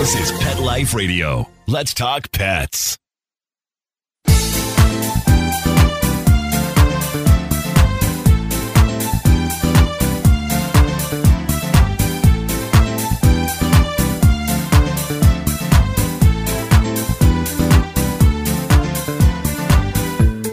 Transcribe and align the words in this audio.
This 0.00 0.30
is 0.30 0.38
Pet 0.40 0.58
Life 0.58 0.94
Radio. 0.94 1.46
Let's 1.66 1.92
talk 1.92 2.32
pets. 2.32 2.96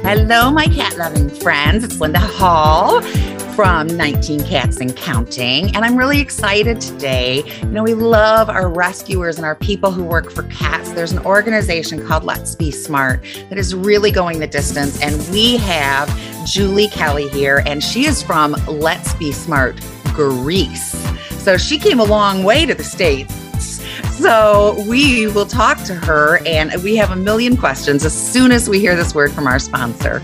Hello, 0.04 0.52
my 0.52 0.68
cat 0.76 0.98
loving 0.98 1.30
friends. 1.30 1.86
It's 1.86 2.02
Linda 2.02 2.20
Hall 2.20 3.02
from 3.58 3.88
19 3.88 4.44
Cats 4.44 4.78
and 4.82 4.96
Counting. 4.96 5.76
And 5.76 5.84
I'm 5.84 5.98
really 5.98 6.20
excited 6.20 6.80
today. 6.80 7.42
You 7.62 7.70
know, 7.70 7.82
we 7.82 7.96
love 7.96 8.52
our 8.52 8.70
rescuers 8.70 9.38
and 9.38 9.48
our 9.48 9.56
people 9.56 9.90
who 9.90 10.04
work 10.04 10.30
for 10.30 10.44
cats. 10.44 10.92
There's 10.92 11.12
an 11.12 11.26
organization 11.26 12.06
called 12.06 12.24
Let's 12.24 12.54
Be 12.54 12.70
Smart 12.70 13.24
that 13.50 13.58
is 13.58 13.74
really 13.74 14.12
going 14.12 14.38
the 14.38 14.46
distance. 14.46 15.02
And 15.02 15.28
we 15.32 15.58
have 15.58 16.08
Julie 16.46 16.88
Kelly 16.90 17.30
here, 17.30 17.64
and 17.66 17.84
she 17.84 18.06
is 18.06 18.22
from 18.22 18.52
Let's 18.68 19.16
Be 19.16 19.32
Smart 19.32 19.82
Greece. 20.14 20.92
So 21.42 21.58
she 21.58 21.80
came 21.80 22.00
a 22.00 22.06
long 22.06 22.44
way 22.44 22.68
to 22.68 22.76
the 22.76 22.84
States 22.84 23.34
so 24.20 24.76
we 24.88 25.28
will 25.28 25.46
talk 25.46 25.84
to 25.84 25.94
her, 25.94 26.40
and 26.48 26.72
we 26.84 26.96
have 26.96 27.12
a 27.12 27.16
million 27.16 27.56
questions 27.56 28.04
as 28.04 28.14
soon 28.14 28.52
as 28.52 28.68
we 28.68 28.80
hear 28.80 28.96
this 28.96 29.14
word 29.14 29.32
from 29.32 29.46
our 29.46 29.60
sponsor. 29.60 30.24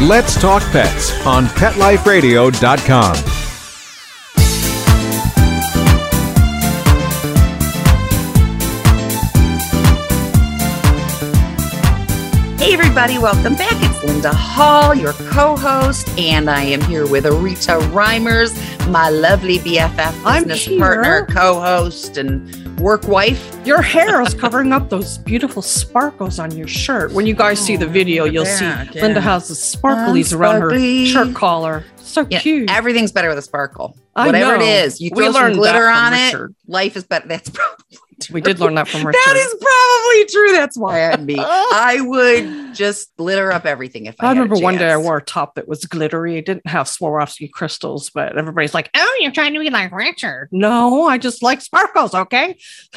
Let's 0.00 0.40
Talk 0.40 0.62
Pets 0.72 1.12
on 1.26 1.44
PetLifeRadio.com. 1.44 3.16
Hey, 12.56 12.72
everybody, 12.72 13.18
welcome 13.18 13.56
back. 13.56 13.74
It's 13.74 14.02
Linda 14.02 14.32
Hall, 14.32 14.94
your 14.94 15.12
co 15.12 15.54
host, 15.54 16.08
and 16.18 16.48
I 16.48 16.62
am 16.62 16.80
here 16.80 17.06
with 17.06 17.24
Arita 17.24 17.78
Reimers, 17.90 18.56
my 18.90 19.10
lovely 19.10 19.58
BFF, 19.58 20.22
I'm 20.24 20.44
business 20.44 20.78
partner, 20.78 21.26
co 21.26 21.60
host, 21.60 22.16
and 22.16 22.59
work 22.80 23.06
wife. 23.06 23.54
Your 23.66 23.82
hair 23.82 24.20
is 24.22 24.34
covering 24.34 24.72
up 24.72 24.88
those 24.88 25.18
beautiful 25.18 25.62
sparkles 25.62 26.38
on 26.38 26.56
your 26.56 26.66
shirt. 26.66 27.12
When 27.12 27.26
you 27.26 27.34
guys 27.34 27.60
see 27.60 27.76
the 27.76 27.86
video, 27.86 28.24
you'll 28.24 28.44
that, 28.44 28.88
see 28.88 28.96
yeah. 28.98 29.02
Linda 29.02 29.20
has 29.20 29.48
the 29.48 29.54
sparklies 29.54 30.32
Um, 30.32 30.40
around 30.40 30.60
her 30.62 31.06
shirt 31.06 31.34
collar. 31.34 31.84
So 31.98 32.26
Yeah, 32.30 32.40
cute. 32.40 32.70
everything's 32.70 33.12
better 33.12 33.28
with 33.28 33.38
a 33.38 33.42
sparkle. 33.42 33.96
I 34.16 34.26
Whatever 34.26 34.58
know. 34.58 34.64
it 34.64 34.84
is, 34.86 35.00
you 35.00 35.10
We 35.14 35.24
throw 35.24 35.32
some 35.32 35.52
glitter 35.52 35.86
on 35.86 36.12
it, 36.14 36.26
Richard. 36.32 36.54
life 36.66 36.96
is 36.96 37.04
better. 37.04 37.28
That's 37.28 37.48
probably. 37.50 37.98
We 38.30 38.40
did 38.40 38.60
learn 38.60 38.74
that 38.74 38.88
from 38.88 39.00
Richard. 39.06 39.18
That 39.26 39.36
is 39.36 39.54
probably 39.60 40.24
true. 40.26 40.52
That's 40.52 40.76
why 40.76 41.10
I'd 41.10 41.26
be. 41.26 41.36
I 41.38 41.98
would 42.00 42.74
just 42.74 43.14
glitter 43.16 43.52
up 43.52 43.66
everything 43.66 44.06
if 44.06 44.16
I. 44.20 44.26
I 44.26 44.30
remember 44.32 44.56
one 44.56 44.76
day 44.76 44.90
I 44.90 44.96
wore 44.96 45.18
a 45.18 45.22
top 45.22 45.54
that 45.54 45.66
was 45.68 45.84
glittery. 45.84 46.36
It 46.36 46.46
didn't 46.46 46.66
have 46.66 46.86
Swarovski 46.86 47.50
crystals, 47.50 48.10
but 48.10 48.36
everybody's 48.36 48.74
like, 48.74 48.90
"Oh, 48.94 49.18
you're 49.20 49.32
trying 49.32 49.54
to 49.54 49.60
be 49.60 49.70
like 49.70 49.92
Richard." 49.92 50.48
No, 50.52 51.06
I 51.06 51.18
just 51.18 51.42
like 51.42 51.60
sparkles. 51.60 52.14
Okay, 52.14 52.56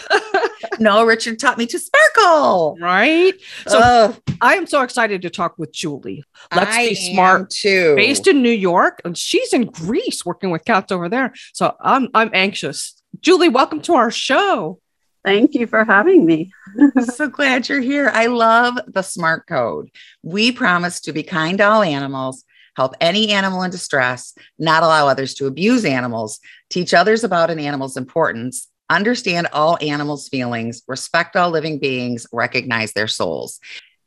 No, 0.80 1.06
Richard 1.06 1.40
taught 1.40 1.58
me 1.58 1.66
to 1.68 1.80
sparkle. 1.80 2.78
right. 2.82 3.34
So 3.68 4.16
I 4.42 4.56
am 4.56 4.66
so 4.68 4.82
excited 4.82 5.22
to 5.24 5.30
talk 5.30 5.58
with 5.58 5.72
Julie. 5.74 6.24
Let's 6.56 6.76
I 6.76 6.90
be 6.90 6.96
smart. 6.96 7.50
too. 7.50 7.96
based 7.96 8.28
in 8.28 8.42
New 8.42 8.50
York, 8.52 9.02
and 9.06 9.18
she's 9.18 9.54
in 9.54 9.66
Greece 9.66 10.26
working 10.26 10.50
with 10.52 10.66
cats 10.66 10.92
over 10.92 11.10
there. 11.10 11.34
So 11.54 11.76
I'm 11.82 12.10
I'm 12.14 12.30
anxious. 12.34 13.02
Julie, 13.22 13.50
welcome 13.50 13.82
to 13.82 13.94
our 13.94 14.10
show. 14.10 14.80
Thank 15.24 15.54
you 15.54 15.68
for 15.68 15.86
having 15.86 16.26
me. 16.26 16.52
so 17.16 17.30
glad 17.30 17.70
you're 17.70 17.80
here. 17.80 18.12
I 18.14 18.28
love 18.28 18.78
the 18.88 19.02
smart 19.02 19.48
code. 19.48 19.90
We 20.22 20.52
promise 20.52 21.00
to 21.02 21.14
be 21.14 21.24
kind 21.24 21.58
to 21.60 21.64
all 21.64 21.82
animals, 21.82 22.44
help 22.76 22.94
any 23.00 23.32
animal 23.32 23.64
in 23.64 23.72
distress, 23.72 24.34
not 24.60 24.84
allow 24.84 25.08
others 25.08 25.34
to 25.36 25.48
abuse 25.48 25.86
animals, 25.86 26.40
teach 26.70 26.94
others 26.94 27.24
about 27.24 27.50
an 27.50 27.60
animal's 27.60 27.96
importance, 27.96 28.68
understand 28.90 29.48
all 29.54 29.78
animals' 29.82 30.28
feelings, 30.28 30.84
respect 30.88 31.36
all 31.36 31.52
living 31.52 31.80
beings, 31.80 32.28
recognize 32.34 32.92
their 32.94 33.08
souls. 33.08 33.60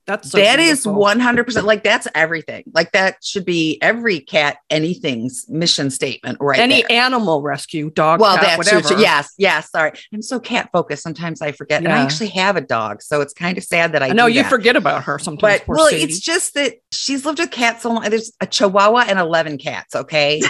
That's 0.07 0.31
so 0.31 0.39
That 0.39 0.59
is 0.61 0.85
beautiful. 0.85 1.03
100% 1.05 1.65
like 1.65 1.83
that's 1.83 2.07
everything. 2.15 2.65
Like 2.73 2.93
that 2.93 3.17
should 3.25 3.45
be 3.45 3.79
every 3.83 4.21
cat 4.21 4.59
anything's 4.71 5.47
mission 5.49 5.91
statement 5.91 6.39
right 6.41 6.59
any 6.61 6.83
there. 6.83 6.93
animal 6.93 7.43
rescue, 7.43 7.91
dog, 7.91 8.21
well, 8.21 8.37
cat, 8.37 8.57
that's 8.59 8.69
true, 8.69 8.79
whatever. 8.79 8.95
too. 8.97 9.01
Yes, 9.01 9.35
yes. 9.37 9.71
Sorry. 9.71 9.93
I'm 10.15 10.23
so 10.23 10.39
cat 10.39 10.71
focused. 10.73 11.03
Sometimes 11.03 11.43
I 11.43 11.53
forget. 11.53 11.83
And 11.83 11.93
I 11.93 11.99
actually 12.03 12.29
have 12.29 12.57
a 12.57 12.61
dog. 12.61 13.03
So 13.03 13.21
it's 13.21 13.33
kind 13.35 13.59
of 13.59 13.65
sad 13.65 13.93
that 13.93 14.03
I 14.03 14.09
I 14.09 14.13
know 14.13 14.29
do 14.29 14.35
you 14.35 14.43
that. 14.43 14.49
forget 14.49 14.77
about 14.77 15.05
her 15.05 15.19
sometimes. 15.19 15.61
But 15.61 15.69
well, 15.69 15.89
Sadie. 15.89 16.03
it's 16.05 16.21
just 16.21 16.55
that 16.55 16.75
she's 16.93 17.27
lived 17.27 17.39
with 17.41 17.51
cats 17.51 17.83
so 17.83 17.91
long. 17.93 18.03
There's 18.09 18.33
a 18.41 18.47
chihuahua 18.47 19.07
and 19.09 19.19
11 19.19 19.59
cats. 19.59 19.95
Okay. 19.97 20.41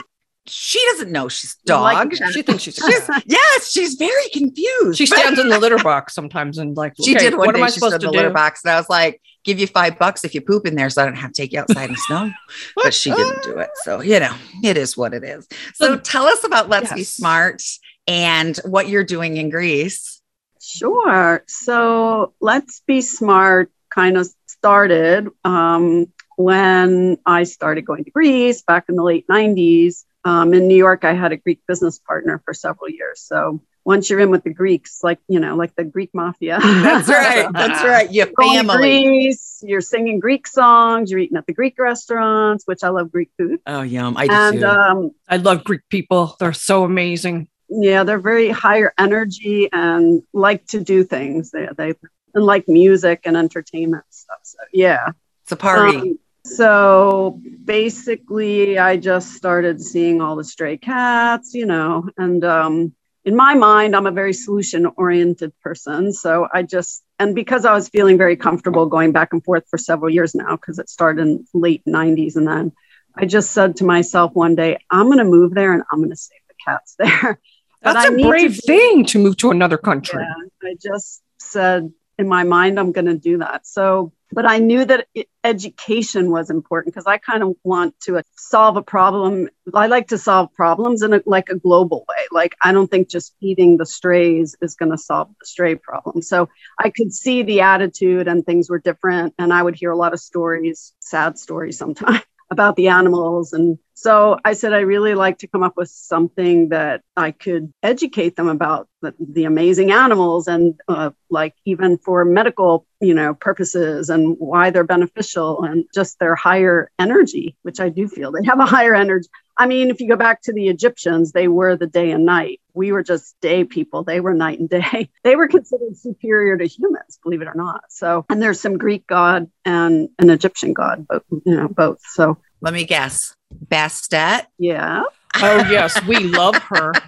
she 0.48 0.80
doesn't 0.92 1.10
know 1.10 1.28
she's 1.28 1.56
like 1.66 1.96
dog. 1.96 2.12
cats. 2.12 2.32
she 2.32 2.42
thinks 2.42 2.62
she's. 2.62 2.76
She's, 2.86 3.10
yes, 3.26 3.70
she's 3.72 3.94
very 3.94 4.28
confused. 4.32 4.98
she 4.98 5.06
stands 5.14 5.38
in 5.40 5.48
the 5.48 5.58
litter 5.58 5.78
box 5.78 6.14
sometimes 6.14 6.58
and 6.58 6.76
like. 6.76 6.92
She 7.02 7.16
okay, 7.16 7.24
did 7.30 7.36
one 7.38 7.46
What 7.46 7.54
day. 7.54 7.60
am 7.60 7.64
I 7.64 7.68
she 7.68 7.78
stood 7.78 7.90
supposed 7.92 7.94
in 7.94 8.00
to 8.00 8.06
the 8.06 8.12
litter 8.12 8.30
box, 8.30 8.60
and 8.64 8.70
I 8.72 8.76
was 8.76 8.88
like, 8.88 9.20
"Give 9.46 9.58
you 9.58 9.66
five 9.66 9.98
bucks 9.98 10.24
if 10.24 10.34
you 10.34 10.42
poop 10.42 10.66
in 10.66 10.74
there, 10.74 10.90
so 10.90 11.02
I 11.02 11.06
don't 11.06 11.14
have 11.14 11.32
to 11.32 11.42
take 11.42 11.52
you 11.52 11.60
outside 11.60 11.88
in 11.88 11.96
snow." 11.96 12.32
But 12.76 12.92
she 12.92 13.10
didn't 13.10 13.42
do 13.42 13.58
it, 13.58 13.70
so 13.76 14.00
you 14.00 14.20
know, 14.20 14.34
it 14.62 14.76
is 14.76 14.96
what 14.96 15.14
it 15.14 15.24
is. 15.24 15.48
So, 15.74 15.94
So- 15.94 15.98
tell 15.98 16.26
us 16.26 16.44
about 16.44 16.68
Let's 16.68 16.92
Be 16.92 17.04
Smart 17.04 17.62
and 18.06 18.56
what 18.64 18.88
you're 18.88 19.04
doing 19.04 19.38
in 19.38 19.48
Greece. 19.48 20.20
Sure. 20.60 21.44
So 21.46 22.34
let's 22.40 22.82
be 22.86 23.00
smart 23.00 23.70
kind 23.94 24.16
of 24.16 24.28
started 24.48 25.28
um, 25.44 26.12
when 26.36 27.16
I 27.24 27.44
started 27.44 27.86
going 27.86 28.04
to 28.04 28.10
Greece 28.10 28.62
back 28.62 28.84
in 28.88 28.96
the 28.96 29.02
late 29.02 29.26
90s. 29.28 30.04
Um, 30.24 30.52
in 30.54 30.66
New 30.66 30.76
York, 30.76 31.04
I 31.04 31.12
had 31.12 31.30
a 31.32 31.36
Greek 31.36 31.60
business 31.68 31.98
partner 32.00 32.42
for 32.44 32.52
several 32.52 32.90
years. 32.90 33.20
So 33.20 33.62
once 33.86 34.10
you're 34.10 34.19
in 34.19 34.30
with 34.30 34.42
the 34.42 34.52
Greeks, 34.52 34.98
like, 35.04 35.20
you 35.28 35.38
know, 35.38 35.54
like 35.56 35.74
the 35.76 35.84
Greek 35.84 36.10
mafia. 36.12 36.58
That's 36.62 37.08
right. 37.08 37.47
That's 37.54 37.84
right. 37.84 38.12
Your 38.12 38.26
family. 38.38 38.76
Greece, 39.04 39.62
you're 39.64 39.80
singing 39.80 40.19
Greek 40.19 40.47
songs, 40.47 41.10
you're 41.10 41.20
eating 41.20 41.36
at 41.38 41.47
the 41.47 41.52
Greek 41.54 41.78
restaurants, 41.78 42.64
which 42.66 42.82
I 42.82 42.88
love 42.88 43.12
Greek 43.12 43.30
food. 43.38 43.60
Oh, 43.66 43.82
yum! 43.82 44.16
I 44.16 44.26
do 44.26 44.32
And 44.34 44.60
too. 44.60 44.66
um, 44.66 45.10
I 45.28 45.36
love 45.38 45.62
Greek 45.64 45.82
people. 45.88 46.36
They're 46.41 46.52
so 46.52 46.84
amazing. 46.84 47.48
yeah 47.69 48.04
they're 48.04 48.20
very 48.20 48.48
higher 48.50 48.92
energy 48.98 49.69
and 49.72 50.22
like 50.33 50.65
to 50.68 50.78
do 50.80 51.03
things 51.03 51.50
they, 51.50 51.68
they 51.77 51.94
and 52.34 52.44
like 52.44 52.65
music 52.68 53.18
and 53.24 53.36
entertainment 53.36 54.04
stuff 54.10 54.38
so 54.42 54.59
yeah 54.72 55.09
it's 55.42 55.50
a 55.53 55.56
party. 55.56 55.97
Um, 55.97 56.18
so 56.44 57.41
basically 57.65 58.78
i 58.78 58.97
just 58.97 59.33
started 59.34 59.80
seeing 59.80 60.21
all 60.21 60.36
the 60.36 60.44
stray 60.44 60.77
cats 60.77 61.54
you 61.54 61.66
know 61.66 62.09
and 62.18 62.44
um, 62.44 62.92
in 63.26 63.36
my 63.36 63.54
mind 63.54 63.94
i'm 63.94 64.06
a 64.06 64.10
very 64.10 64.32
solution 64.32 64.86
oriented 64.96 65.52
person 65.60 66.12
so 66.12 66.48
i 66.54 66.62
just 66.62 67.04
and 67.18 67.34
because 67.34 67.66
i 67.66 67.74
was 67.74 67.88
feeling 67.90 68.16
very 68.16 68.36
comfortable 68.36 68.86
going 68.86 69.12
back 69.12 69.32
and 69.32 69.44
forth 69.44 69.64
for 69.68 69.76
several 69.76 70.10
years 70.10 70.34
now 70.34 70.56
because 70.56 70.78
it 70.78 70.88
started 70.88 71.20
in 71.20 71.44
late 71.52 71.82
90s 71.86 72.36
and 72.36 72.48
then 72.48 72.72
i 73.16 73.26
just 73.26 73.50
said 73.52 73.76
to 73.76 73.84
myself 73.84 74.32
one 74.32 74.54
day 74.54 74.78
i'm 74.90 75.06
going 75.06 75.18
to 75.18 75.24
move 75.24 75.52
there 75.52 75.74
and 75.74 75.82
i'm 75.92 75.98
going 75.98 76.10
to 76.10 76.16
save 76.16 76.40
the 76.48 76.54
cats 76.64 76.94
there 76.98 77.38
That's 77.82 78.06
a 78.06 78.10
need 78.10 78.22
to 78.22 78.28
brave 78.28 78.56
thing 78.64 79.04
to 79.06 79.18
move 79.18 79.36
to 79.38 79.50
another 79.50 79.76
country. 79.76 80.22
yeah, 80.22 80.68
I 80.68 80.76
just 80.80 81.22
said 81.38 81.92
in 82.18 82.28
my 82.28 82.44
mind, 82.44 82.78
I'm 82.78 82.92
going 82.92 83.06
to 83.06 83.16
do 83.16 83.38
that. 83.38 83.66
So 83.66 84.12
but 84.32 84.46
I 84.46 84.58
knew 84.58 84.84
that 84.84 85.06
education 85.44 86.30
was 86.30 86.50
important 86.50 86.94
because 86.94 87.06
I 87.06 87.18
kind 87.18 87.42
of 87.42 87.54
want 87.62 87.98
to 88.00 88.18
uh, 88.18 88.22
solve 88.36 88.76
a 88.76 88.82
problem. 88.82 89.48
I 89.72 89.86
like 89.86 90.08
to 90.08 90.18
solve 90.18 90.52
problems 90.54 91.02
in 91.02 91.14
a, 91.14 91.22
like 91.26 91.48
a 91.48 91.56
global 91.56 92.04
way. 92.08 92.26
Like 92.32 92.56
I 92.62 92.72
don't 92.72 92.90
think 92.90 93.08
just 93.08 93.34
feeding 93.40 93.76
the 93.76 93.86
strays 93.86 94.56
is 94.60 94.74
going 94.74 94.92
to 94.92 94.98
solve 94.98 95.28
the 95.40 95.46
stray 95.46 95.74
problem. 95.76 96.22
So 96.22 96.48
I 96.78 96.90
could 96.90 97.12
see 97.12 97.42
the 97.42 97.60
attitude 97.60 98.28
and 98.28 98.44
things 98.44 98.68
were 98.68 98.78
different, 98.78 99.34
and 99.38 99.52
I 99.52 99.62
would 99.62 99.76
hear 99.76 99.90
a 99.90 99.96
lot 99.96 100.12
of 100.12 100.20
stories, 100.20 100.92
sad 101.00 101.38
stories 101.38 101.78
sometimes 101.78 102.22
about 102.51 102.77
the 102.77 102.89
animals. 102.89 103.53
And 103.53 103.78
so 103.95 104.39
I 104.45 104.53
said, 104.53 104.72
I 104.72 104.81
really 104.81 105.15
like 105.15 105.39
to 105.39 105.48
come 105.48 105.63
up 105.63 105.77
with 105.77 105.89
something 105.89 106.69
that 106.69 107.03
I 107.16 107.31
could 107.31 107.72
educate 107.83 108.37
them 108.37 108.48
about 108.48 108.89
the, 109.03 109.15
the 109.19 109.45
amazing 109.45 109.91
animals 109.91 110.47
and 110.47 110.78
uh, 110.87 111.10
like 111.31 111.54
even 111.65 111.98
for 111.98 112.25
medical, 112.25 112.87
you 113.01 113.15
know, 113.15 113.34
purposes 113.34 114.10
and 114.10 114.37
why 114.39 114.71
they're 114.71 114.84
beneficial 114.84 115.63
and 115.65 115.87
just 115.95 116.19
their 116.19 116.34
higher 116.34 116.91
energy, 116.98 117.57
which 117.63 117.81
I 117.81 117.89
do 117.89 118.07
feel 118.07 118.33
they 118.33 118.45
have 118.45 118.60
a 118.60 118.66
higher 118.66 118.95
energy. 118.95 119.28
I 119.58 119.66
mean, 119.66 119.91
if 119.91 120.00
you 120.00 120.08
go 120.08 120.16
back 120.16 120.42
to 120.42 120.53
the 120.53 120.68
Egyptians, 120.68 121.32
they 121.32 121.48
were 121.48 121.76
the 121.76 121.86
day 121.86 122.10
and 122.10 122.24
night. 122.26 122.60
We 122.74 122.92
were 122.92 123.03
just 123.03 123.34
day 123.41 123.64
people. 123.64 124.04
They 124.04 124.20
were 124.20 124.34
night 124.34 124.58
and 124.58 124.68
day. 124.68 125.10
They 125.24 125.34
were 125.34 125.48
considered 125.48 125.97
superior 125.97 126.56
to 126.56 126.66
humans, 126.66 127.18
believe 127.22 127.42
it 127.42 127.48
or 127.48 127.54
not. 127.54 127.84
So, 127.88 128.26
and 128.28 128.41
there's 128.41 128.60
some 128.60 128.78
Greek 128.78 129.06
god 129.06 129.50
and 129.64 130.08
an 130.18 130.30
Egyptian 130.30 130.72
god, 130.72 131.06
both, 131.08 131.22
you 131.30 131.56
know, 131.56 131.68
both. 131.68 131.98
So 132.12 132.38
Let 132.60 132.74
me 132.74 132.84
guess. 132.84 133.34
Bastet. 133.66 134.47
yeah. 134.58 135.03
Oh 135.42 135.66
yes, 135.71 136.03
we 136.06 136.18
love 136.21 136.56
her. 136.56 136.92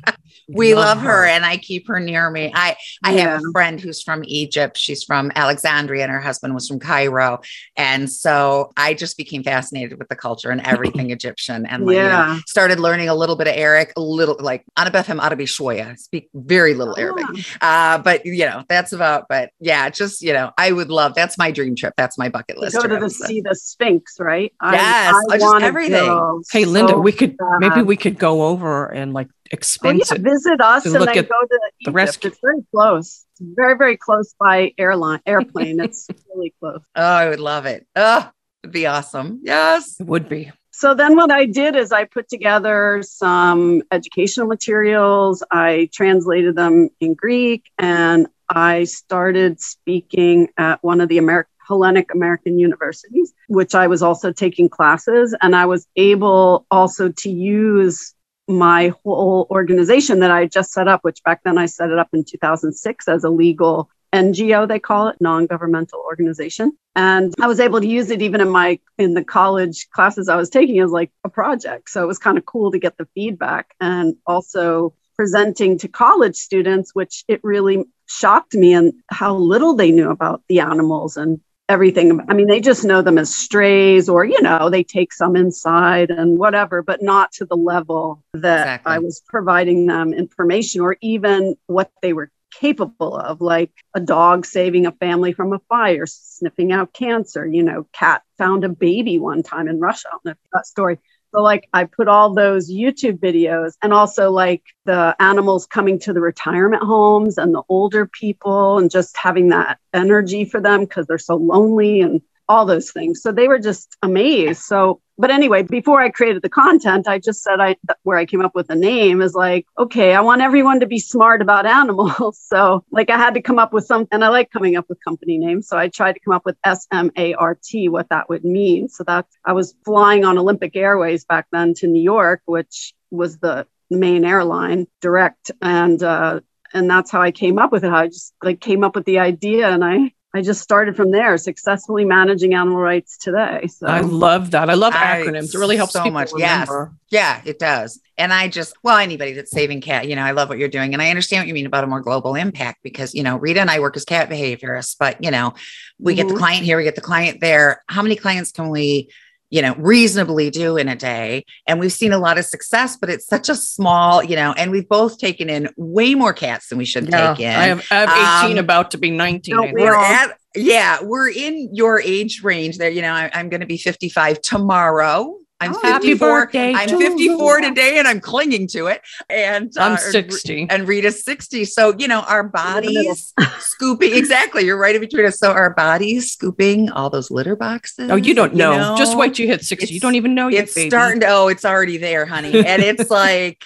We 0.50 0.75
love, 0.75 1.00
her. 1.00 1.26
and 1.26 1.44
I 1.44 1.58
keep 1.58 1.86
her 1.88 2.00
near 2.00 2.30
me. 2.30 2.50
I 2.54 2.75
I 3.04 3.12
have 3.19 3.42
a 3.42 3.52
friend 3.52 3.78
who's 3.78 4.02
from 4.02 4.22
Egypt. 4.25 4.78
She's 4.78 5.04
from 5.04 5.30
Alexandria 5.36 6.02
and 6.04 6.10
her 6.10 6.20
husband 6.22 6.54
was 6.54 6.66
from 6.66 6.80
Cairo. 6.80 7.40
And 7.76 8.10
so 8.10 8.72
I 8.75 8.94
just 8.94 9.19
became 9.19 9.42
fascinated 9.42 9.98
with 9.98 10.08
the 10.08 10.16
culture 10.16 10.48
and 10.48 10.62
everything 10.62 11.10
Egyptian 11.10 11.66
and 11.66 11.84
like, 11.84 11.96
you 11.96 12.02
know, 12.02 12.08
Yeah. 12.08 12.38
started 12.46 12.80
learning 12.80 13.10
a 13.10 13.14
little 13.14 13.36
bit 13.36 13.46
of 13.46 13.56
Arabic, 13.56 13.92
a 13.98 14.00
little 14.00 14.36
like 14.40 14.64
Anabethem 14.78 15.22
Arabi 15.22 15.44
Shoya. 15.44 15.98
Speak 15.98 16.30
very 16.34 16.72
little 16.72 16.98
Arabic. 16.98 17.26
Ah, 17.60 17.96
Uh, 17.96 17.98
but 17.98 18.25
you 18.25 18.46
know, 18.46 18.64
that's 18.70 18.94
about, 18.94 19.26
but 19.28 19.50
yeah, 19.60 19.90
just, 19.90 20.22
you 20.22 20.32
know, 20.32 20.50
I 20.56 20.72
would 20.72 20.88
love, 20.88 21.14
that's 21.14 21.36
my 21.36 21.50
dream 21.50 21.76
trip. 21.76 21.92
That's 21.98 22.16
my 22.16 22.30
bucket 22.30 22.56
to 22.56 22.62
list. 22.62 22.75
go 22.75 22.88
to 22.88 22.96
the 22.98 23.10
see 23.10 23.42
the 23.42 23.54
Sphinx, 23.54 24.14
right? 24.19 24.50
Yes, 24.62 25.14
uh, 25.14 25.32
just 25.36 25.44
wanna 25.44 25.66
everything. 25.66 25.92
go 26.06 26.40
Hey 26.50 26.64
Linda, 26.64 26.94
so 26.94 27.00
we 27.00 27.12
could 27.12 27.36
maybe 27.58 27.82
we 27.82 27.98
could 27.98 28.17
go 28.18 28.42
over 28.46 28.86
and 28.86 29.12
like 29.14 29.28
Oh, 29.50 29.90
yeah, 29.90 30.14
it. 30.14 30.20
visit 30.20 30.60
us 30.60 30.84
and 30.84 30.92
look 30.94 31.06
then 31.08 31.18
at 31.18 31.28
go 31.28 31.40
to 31.40 31.46
the 31.48 31.70
Egypt. 31.80 31.94
rescue. 31.94 32.30
It's 32.30 32.38
very 32.42 32.62
close. 32.74 33.24
It's 33.32 33.40
very, 33.56 33.76
very 33.78 33.96
close 33.96 34.34
by 34.38 34.72
airline 34.76 35.20
airplane. 35.24 35.80
It's 35.80 36.06
really 36.34 36.52
close. 36.60 36.80
Oh, 36.94 37.02
I 37.02 37.28
would 37.30 37.40
love 37.40 37.64
it. 37.64 37.86
Oh, 37.96 38.30
it'd 38.62 38.72
be 38.74 38.86
awesome. 38.86 39.40
Yes. 39.42 39.98
It 40.00 40.06
would 40.06 40.28
be. 40.28 40.52
So 40.70 40.94
then 40.94 41.16
what 41.16 41.30
I 41.32 41.46
did 41.46 41.76
is 41.76 41.92
I 41.92 42.04
put 42.04 42.28
together 42.28 43.02
some 43.04 43.82
educational 43.90 44.46
materials. 44.46 45.42
I 45.50 45.88
translated 45.94 46.54
them 46.54 46.90
in 47.00 47.14
Greek 47.14 47.64
and 47.78 48.28
I 48.50 48.84
started 48.84 49.60
speaking 49.60 50.48
at 50.58 50.82
one 50.84 51.00
of 51.00 51.08
the 51.08 51.18
American 51.18 51.50
Hellenic 51.68 52.12
American 52.14 52.58
universities, 52.58 53.32
which 53.48 53.74
I 53.74 53.86
was 53.86 54.02
also 54.02 54.32
taking 54.32 54.68
classes. 54.68 55.36
And 55.40 55.54
I 55.54 55.66
was 55.66 55.86
able 55.96 56.66
also 56.70 57.10
to 57.10 57.30
use 57.30 58.14
my 58.48 58.94
whole 59.04 59.46
organization 59.50 60.20
that 60.20 60.30
I 60.30 60.46
just 60.46 60.72
set 60.72 60.88
up, 60.88 61.04
which 61.04 61.22
back 61.22 61.42
then 61.44 61.58
I 61.58 61.66
set 61.66 61.90
it 61.90 61.98
up 61.98 62.08
in 62.14 62.24
2006 62.24 63.06
as 63.06 63.22
a 63.22 63.30
legal 63.30 63.90
NGO, 64.14 64.66
they 64.66 64.78
call 64.78 65.08
it, 65.08 65.16
non-governmental 65.20 66.00
organization. 66.00 66.72
And 66.96 67.34
I 67.40 67.46
was 67.46 67.60
able 67.60 67.80
to 67.80 67.86
use 67.86 68.10
it 68.10 68.22
even 68.22 68.40
in 68.40 68.48
my 68.48 68.80
in 68.96 69.12
the 69.12 69.22
college 69.22 69.88
classes 69.90 70.28
I 70.28 70.36
was 70.36 70.48
taking 70.48 70.80
as 70.80 70.90
like 70.90 71.12
a 71.24 71.28
project. 71.28 71.90
So 71.90 72.02
it 72.02 72.06
was 72.06 72.18
kind 72.18 72.38
of 72.38 72.46
cool 72.46 72.72
to 72.72 72.78
get 72.78 72.96
the 72.96 73.06
feedback 73.14 73.74
and 73.80 74.16
also 74.26 74.94
presenting 75.14 75.78
to 75.78 75.88
college 75.88 76.36
students, 76.36 76.94
which 76.94 77.24
it 77.28 77.40
really 77.42 77.84
shocked 78.06 78.54
me 78.54 78.72
and 78.72 78.94
how 79.10 79.34
little 79.36 79.74
they 79.74 79.90
knew 79.90 80.10
about 80.10 80.42
the 80.48 80.60
animals 80.60 81.16
and 81.16 81.40
everything. 81.68 82.20
I 82.28 82.34
mean, 82.34 82.46
they 82.46 82.60
just 82.60 82.84
know 82.84 83.02
them 83.02 83.18
as 83.18 83.34
strays 83.34 84.08
or, 84.08 84.24
you 84.24 84.40
know, 84.40 84.70
they 84.70 84.82
take 84.82 85.12
some 85.12 85.36
inside 85.36 86.10
and 86.10 86.38
whatever, 86.38 86.82
but 86.82 87.02
not 87.02 87.32
to 87.32 87.44
the 87.44 87.56
level 87.56 88.22
that 88.32 88.60
Exactly. 88.60 88.92
I 88.92 88.98
was 88.98 89.22
providing 89.26 89.86
them 89.86 90.12
information 90.14 90.80
or 90.80 90.96
even 91.00 91.56
what 91.66 91.90
they 92.00 92.12
were 92.12 92.30
capable 92.50 93.16
of, 93.16 93.40
like 93.40 93.70
a 93.94 94.00
dog 94.00 94.46
saving 94.46 94.86
a 94.86 94.92
family 94.92 95.32
from 95.32 95.52
a 95.52 95.58
fire, 95.68 96.06
sniffing 96.06 96.72
out 96.72 96.92
cancer. 96.92 97.46
You 97.46 97.62
know, 97.62 97.86
cat 97.92 98.22
found 98.38 98.64
a 98.64 98.68
baby 98.68 99.18
one 99.18 99.42
time 99.42 99.68
in 99.68 99.78
Russia. 99.78 100.08
I 100.08 100.12
don't 100.12 100.24
know 100.24 100.30
if 100.32 100.38
that 100.52 100.66
story. 100.66 100.98
So, 101.34 101.42
like, 101.42 101.69
I 101.75 101.84
put 101.84 102.08
all 102.08 102.32
those 102.32 102.70
YouTube 102.70 103.19
videos 103.19 103.72
and 103.82 103.92
also 103.92 104.30
like 104.30 104.62
the 104.86 105.14
animals 105.20 105.66
coming 105.66 105.98
to 106.00 106.12
the 106.12 106.20
retirement 106.20 106.82
homes 106.82 107.36
and 107.36 107.54
the 107.54 107.62
older 107.69 108.06
people 108.06 108.78
and 108.78 108.90
just 108.90 109.16
having 109.16 109.48
that 109.48 109.78
energy 109.92 110.44
for 110.46 110.60
them 110.60 110.80
because 110.80 111.06
they're 111.06 111.19
so 111.19 111.36
lonely 111.36 112.00
and 112.00 112.22
all 112.48 112.64
those 112.64 112.90
things. 112.90 113.20
So 113.22 113.30
they 113.30 113.46
were 113.46 113.58
just 113.58 113.96
amazed. 114.02 114.62
So, 114.62 115.00
but 115.18 115.30
anyway, 115.30 115.62
before 115.62 116.00
I 116.00 116.10
created 116.10 116.42
the 116.42 116.48
content, 116.48 117.06
I 117.06 117.18
just 117.18 117.42
said 117.42 117.60
I 117.60 117.76
where 118.04 118.16
I 118.16 118.24
came 118.24 118.40
up 118.40 118.54
with 118.54 118.68
the 118.68 118.74
name 118.74 119.20
is 119.20 119.34
like, 119.34 119.66
okay, 119.76 120.14
I 120.14 120.20
want 120.20 120.42
everyone 120.42 120.80
to 120.80 120.86
be 120.86 120.98
smart 120.98 121.42
about 121.42 121.66
animals. 121.80 122.40
So, 122.40 122.84
like, 122.90 123.10
I 123.10 123.16
had 123.16 123.34
to 123.34 123.42
come 123.42 123.58
up 123.58 123.72
with 123.72 123.84
something, 123.84 124.08
and 124.12 124.24
I 124.24 124.28
like 124.28 124.50
coming 124.50 124.76
up 124.76 124.86
with 124.88 125.04
company 125.04 125.38
names. 125.38 125.68
So 125.68 125.76
I 125.76 125.88
tried 125.88 126.14
to 126.14 126.20
come 126.20 126.34
up 126.34 126.46
with 126.46 126.56
S 126.64 126.86
M 126.92 127.10
A 127.16 127.34
R 127.34 127.58
T, 127.62 127.88
what 127.88 128.08
that 128.10 128.28
would 128.28 128.44
mean. 128.44 128.88
So 128.88 129.04
that 129.04 129.26
I 129.44 129.52
was 129.52 129.74
flying 129.84 130.24
on 130.24 130.38
Olympic 130.38 130.74
Airways 130.76 131.24
back 131.24 131.46
then 131.52 131.74
to 131.78 131.86
New 131.86 132.02
York, 132.02 132.42
which 132.46 132.94
was 133.10 133.38
the 133.38 133.66
main 133.90 134.24
airline 134.24 134.86
direct, 135.00 135.50
and 135.60 136.02
uh, 136.02 136.40
and 136.72 136.88
that's 136.88 137.10
how 137.10 137.20
I 137.20 137.30
came 137.30 137.58
up 137.58 137.72
with 137.72 137.84
it. 137.84 137.92
I 137.92 138.06
just 138.06 138.34
like 138.42 138.60
came 138.60 138.84
up 138.84 138.94
with 138.94 139.04
the 139.04 139.18
idea, 139.18 139.68
and 139.68 139.84
I 139.84 140.12
I 140.38 140.40
just 140.40 140.62
started 140.62 140.94
from 140.94 141.11
there, 141.11 141.37
successfully 141.37 142.05
managing 142.05 142.55
animal 142.55 142.79
rights 142.79 143.19
today. 143.19 143.67
So 143.67 143.88
I 143.88 144.02
love 144.02 144.52
that. 144.52 144.70
I 144.70 144.75
love 144.75 144.94
I- 144.94 145.20
acronyms. 145.20 145.52
It 145.52 145.58
really 145.58 145.76
helps 145.76 145.94
so 145.94 145.99
people 145.99 146.12
much. 146.12 146.31
Yes. 146.37 146.70
Yeah, 147.11 147.43
it 147.44 147.58
does. 147.58 148.00
And 148.17 148.32
I 148.32 148.46
just, 148.46 148.75
well, 148.85 148.99
anybody 148.99 149.32
that's 149.32 149.50
saving 149.50 149.81
cat, 149.81 150.06
you 150.06 150.14
know, 150.14 150.23
I 150.23 150.31
love 150.31 150.49
what 150.49 150.58
you're 150.58 150.69
doing. 150.69 150.93
And 150.93 151.02
I 151.02 151.11
understand 151.11 151.40
what 151.40 151.49
you 151.49 151.55
mean 151.55 151.67
about 151.67 151.82
a 151.82 151.88
more 151.88 152.00
global 152.00 152.37
impact 152.37 152.85
because, 152.85 153.17
you 153.17 153.25
know, 153.25 153.37
Rita 153.37 153.61
and 153.61 153.69
I 153.70 153.81
work 153.81 153.96
as 153.96 154.05
cat 154.05 154.31
behaviorists, 154.31 154.94
but, 154.96 155.23
you 155.25 155.32
know, 155.32 155.55
we 155.99 156.14
get 156.14 156.29
the 156.29 156.35
Mhm. 156.35 156.38
client 156.38 156.64
here, 156.64 156.76
we 156.76 156.85
get 156.85 156.94
the 156.94 157.00
client 157.00 157.40
there. 157.40 157.82
How 157.88 158.02
many 158.02 158.14
clients 158.14 158.52
can 158.52 158.69
we, 158.69 159.11
you 159.50 159.62
know, 159.62 159.74
reasonably 159.76 160.50
do 160.50 160.76
in 160.76 160.88
a 160.88 160.96
day? 160.96 161.44
And 161.66 161.80
we've 161.80 161.92
seen 161.92 162.12
a 162.12 162.18
lot 162.18 162.38
of 162.38 162.44
success, 162.44 162.96
but 162.96 163.10
it's 163.10 163.26
such 163.26 163.48
a 163.48 163.54
small, 163.54 164.22
you 164.22 164.36
know, 164.36 164.52
and 164.52 164.70
we've 164.70 164.88
both 164.88 165.18
taken 165.18 165.48
in 165.48 165.68
way 165.76 166.14
more 166.14 166.32
cats 166.32 166.68
than 166.68 166.78
we 166.78 166.84
should 166.84 167.08
Yeah, 167.08 167.34
take 167.34 167.40
in. 167.40 167.54
I 167.56 167.64
have, 167.66 167.84
I 167.90 167.94
have 167.94 168.44
18 168.44 168.58
Um, 168.58 168.64
about 168.64 168.90
to 168.92 168.99
be 168.99 169.11
19. 169.11 169.54
don't 169.54 169.62
we 169.73 169.80
think. 169.80 169.80
we're 169.80 169.94
at 169.94 170.38
yeah 170.54 170.99
we're 171.02 171.28
in 171.28 171.68
your 171.75 172.00
age 172.00 172.42
range 172.42 172.78
there 172.78 172.90
you 172.90 173.02
know 173.02 173.12
I, 173.12 173.30
i'm 173.34 173.49
going 173.50 173.61
to 173.61 173.66
be 173.66 173.76
55 173.76 174.40
tomorrow 174.40 175.37
i'm 175.60 175.74
Oh, 175.74 175.78
54 175.80 176.28
birthday 176.46 176.72
i'm 176.72 176.88
54 176.88 177.60
you. 177.60 177.68
today 177.68 177.98
and 177.98 178.06
i'm 178.06 178.20
clinging 178.20 178.66
to 178.68 178.86
it 178.86 179.00
and 179.28 179.70
uh, 179.76 179.82
I'm 179.82 179.96
60. 179.98 180.66
and 180.70 180.86
rita's 180.86 181.24
60 181.24 181.64
so 181.64 181.94
you 181.98 182.06
know 182.08 182.20
our 182.22 182.40
in 182.40 182.46
the 182.52 182.88
middle. 182.90 183.04
bodies 183.04 183.34
scooping 183.58 184.14
exactly 184.16 184.64
you're 184.64 184.78
right 184.78 184.94
in 184.94 185.00
between 185.00 185.26
us 185.26 185.38
so 185.38 185.50
our 185.50 185.74
bodies 185.74 186.32
scooping 186.32 186.90
all 186.90 187.10
those 187.10 187.30
litter 187.30 187.56
boxes 187.56 188.10
Oh, 188.10 188.16
you 188.16 188.34
don't 188.34 188.54
know. 188.54 188.94
Just 188.96 189.12
know? 189.12 189.18
wait 189.18 189.34
till 189.34 189.46
you 189.46 189.52
hit 189.52 189.64
60. 189.64 189.92
You 189.92 190.00
don't 190.00 190.14
even 190.14 190.34
know 190.34 190.48
yet, 190.48 190.64
it's 190.64 190.74
baby. 190.74 190.90
starting 190.90 191.20
to 191.20 191.26
oh 191.28 191.48
it's 191.48 191.64
already 191.64 191.96
there 191.96 192.24
honey 192.26 192.64
and 192.64 192.82
it's 192.82 193.10
like 193.24 193.64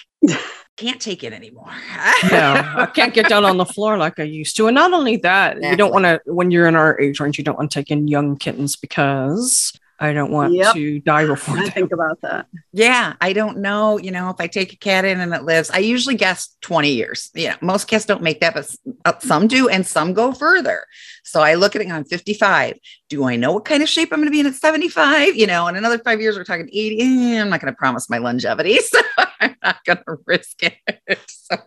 can't 0.77 0.99
take 0.99 1.23
it 1.23 1.33
anymore 1.33 1.69
yeah, 2.31 2.73
I 2.75 2.85
can't 2.87 3.13
get 3.13 3.29
down 3.29 3.45
on 3.45 3.57
the 3.57 3.65
floor 3.65 3.97
like 3.97 4.19
I 4.19 4.23
used 4.23 4.55
to. 4.57 4.65
And 4.67 4.73
not 4.75 4.91
only 4.91 5.17
that, 5.17 5.61
you 5.61 5.75
don't 5.75 5.91
want 5.93 6.05
to, 6.05 6.19
when 6.25 6.49
you're 6.49 6.65
in 6.67 6.75
our 6.75 6.99
age 6.99 7.19
range, 7.19 7.37
you 7.37 7.43
don't 7.43 7.57
want 7.57 7.69
to 7.71 7.79
take 7.79 7.91
in 7.91 8.07
young 8.07 8.35
kittens 8.37 8.75
because 8.75 9.71
I 10.03 10.11
don't 10.11 10.31
want 10.31 10.53
Yep. 10.53 10.73
to 10.73 10.99
die 10.99 11.25
before 11.25 11.57
I 11.59 11.69
think 11.69 11.93
about 11.93 12.19
that. 12.21 12.47
Yeah, 12.73 13.13
I 13.21 13.31
don't 13.31 13.59
know. 13.59 13.97
You 13.97 14.11
know, 14.11 14.29
if 14.29 14.35
I 14.39 14.47
take 14.47 14.73
a 14.73 14.75
cat 14.75 15.05
in 15.05 15.19
and 15.21 15.33
it 15.33 15.43
lives, 15.43 15.69
I 15.69 15.77
usually 15.77 16.15
guess 16.15 16.55
20 16.61 16.89
years. 16.91 17.29
You 17.33 17.49
know, 17.49 17.55
most 17.61 17.87
cats 17.87 18.05
don't 18.05 18.21
make 18.21 18.41
that, 18.41 18.53
but 18.53 18.75
uh, 19.05 19.13
some 19.19 19.47
do, 19.47 19.69
and 19.69 19.87
some 19.87 20.13
go 20.13 20.33
further. 20.33 20.83
So 21.23 21.41
I 21.41 21.53
look 21.53 21.75
at 21.75 21.81
it, 21.81 21.85
and 21.85 21.93
I'm 21.93 22.03
55. 22.03 22.77
Do 23.09 23.23
I 23.23 23.37
know 23.37 23.53
what 23.53 23.63
kind 23.63 23.81
of 23.81 23.87
shape 23.87 24.09
I'm 24.11 24.19
going 24.19 24.27
to 24.27 24.31
be 24.31 24.41
in 24.41 24.45
at 24.45 24.55
75? 24.55 25.37
You 25.37 25.47
know, 25.47 25.67
in 25.67 25.77
another 25.77 25.99
five 25.99 26.19
years, 26.19 26.35
we're 26.35 26.43
talking 26.43 26.67
80. 26.71 27.01
Eh, 27.01 27.41
I'm 27.41 27.49
not 27.49 27.61
going 27.61 27.71
to 27.73 27.77
promise 27.77 28.09
my 28.09 28.17
longevity. 28.17 28.77
So 28.93 28.99
I'm 29.39 29.55
not 29.63 29.83
going 29.85 29.99
to 29.99 30.17
risk 30.25 30.63
it. 30.63 30.73
So, 31.27 31.57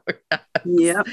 Yep. 0.64 1.06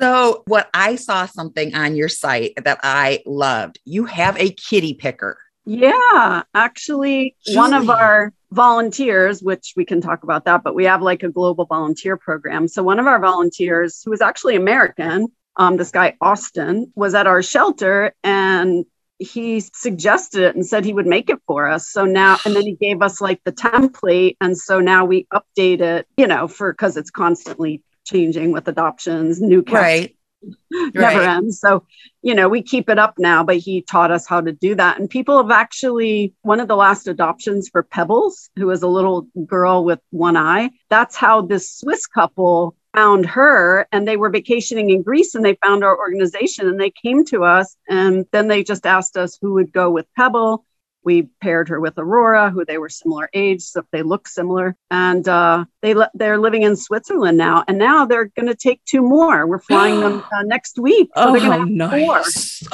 so, 0.00 0.42
what 0.46 0.68
I 0.74 0.96
saw 0.96 1.26
something 1.26 1.74
on 1.74 1.96
your 1.96 2.08
site 2.08 2.52
that 2.62 2.78
I 2.82 3.20
loved. 3.26 3.78
You 3.84 4.04
have 4.04 4.36
a 4.38 4.50
kitty 4.50 4.94
picker. 4.94 5.38
Yeah, 5.66 6.44
actually, 6.54 7.34
one 7.48 7.74
of 7.74 7.90
our 7.90 8.32
volunteers, 8.52 9.42
which 9.42 9.74
we 9.76 9.84
can 9.84 10.00
talk 10.00 10.22
about 10.22 10.44
that, 10.44 10.62
but 10.62 10.76
we 10.76 10.84
have 10.84 11.02
like 11.02 11.24
a 11.24 11.28
global 11.28 11.64
volunteer 11.64 12.16
program. 12.16 12.68
So, 12.68 12.84
one 12.84 13.00
of 13.00 13.06
our 13.06 13.18
volunteers, 13.18 14.00
who 14.04 14.12
was 14.12 14.20
actually 14.20 14.54
American, 14.54 15.26
um, 15.56 15.76
this 15.76 15.90
guy 15.90 16.16
Austin, 16.20 16.92
was 16.94 17.14
at 17.14 17.26
our 17.26 17.42
shelter 17.42 18.14
and 18.22 18.86
he 19.18 19.60
suggested 19.60 20.42
it 20.42 20.54
and 20.54 20.64
said 20.64 20.84
he 20.84 20.92
would 20.92 21.06
make 21.06 21.30
it 21.30 21.40
for 21.46 21.68
us. 21.68 21.88
So 21.88 22.04
now, 22.04 22.38
and 22.44 22.54
then 22.54 22.62
he 22.62 22.74
gave 22.74 23.02
us 23.02 23.20
like 23.20 23.42
the 23.44 23.52
template. 23.52 24.36
And 24.40 24.56
so 24.56 24.80
now 24.80 25.04
we 25.04 25.26
update 25.32 25.80
it, 25.80 26.06
you 26.16 26.26
know, 26.26 26.48
for 26.48 26.72
because 26.72 26.96
it's 26.96 27.10
constantly 27.10 27.82
changing 28.04 28.52
with 28.52 28.68
adoptions, 28.68 29.40
new 29.40 29.62
cats. 29.62 29.74
Right. 29.74 30.15
Never 30.70 31.18
Right. 31.18 31.28
ends. 31.28 31.60
So, 31.60 31.84
you 32.22 32.34
know, 32.34 32.48
we 32.48 32.62
keep 32.62 32.88
it 32.88 32.98
up 32.98 33.14
now, 33.18 33.44
but 33.44 33.56
he 33.56 33.82
taught 33.82 34.10
us 34.10 34.26
how 34.26 34.40
to 34.40 34.52
do 34.52 34.74
that. 34.74 34.98
And 34.98 35.08
people 35.08 35.36
have 35.36 35.50
actually, 35.50 36.34
one 36.42 36.60
of 36.60 36.68
the 36.68 36.76
last 36.76 37.08
adoptions 37.08 37.68
for 37.68 37.82
Pebbles, 37.82 38.50
who 38.56 38.70
is 38.70 38.82
a 38.82 38.88
little 38.88 39.28
girl 39.46 39.84
with 39.84 40.00
one 40.10 40.36
eye, 40.36 40.70
that's 40.90 41.16
how 41.16 41.42
this 41.42 41.70
Swiss 41.70 42.06
couple 42.06 42.76
found 42.94 43.26
her 43.26 43.86
and 43.92 44.08
they 44.08 44.16
were 44.16 44.30
vacationing 44.30 44.90
in 44.90 45.02
Greece 45.02 45.34
and 45.34 45.44
they 45.44 45.56
found 45.64 45.84
our 45.84 45.98
organization 45.98 46.66
and 46.66 46.80
they 46.80 46.90
came 46.90 47.24
to 47.26 47.44
us 47.44 47.76
and 47.88 48.24
then 48.32 48.48
they 48.48 48.64
just 48.64 48.86
asked 48.86 49.16
us 49.16 49.38
who 49.40 49.52
would 49.54 49.72
go 49.72 49.90
with 49.90 50.06
Pebble. 50.16 50.64
We 51.06 51.22
paired 51.40 51.68
her 51.70 51.80
with 51.80 51.94
Aurora, 51.96 52.50
who 52.50 52.64
they 52.64 52.76
were 52.76 52.90
similar 52.90 53.30
age, 53.32 53.62
so 53.62 53.82
they 53.92 54.02
look 54.02 54.28
similar, 54.28 54.76
and 54.90 55.26
uh, 55.26 55.64
they 55.80 55.94
le- 55.94 56.10
they're 56.12 56.36
living 56.38 56.64
in 56.64 56.76
Switzerland 56.76 57.38
now. 57.38 57.64
And 57.68 57.78
now 57.78 58.04
they're 58.04 58.26
going 58.26 58.48
to 58.48 58.54
take 58.54 58.84
two 58.84 59.00
more. 59.00 59.46
We're 59.46 59.60
flying 59.60 60.00
them 60.00 60.22
uh, 60.32 60.42
next 60.42 60.78
week. 60.78 61.08
So 61.16 61.28
oh, 61.28 61.32
they're 61.32 61.40
how 61.40 61.56
going 61.58 61.78
to 61.78 61.88
have 61.88 62.00
four. 62.00 62.22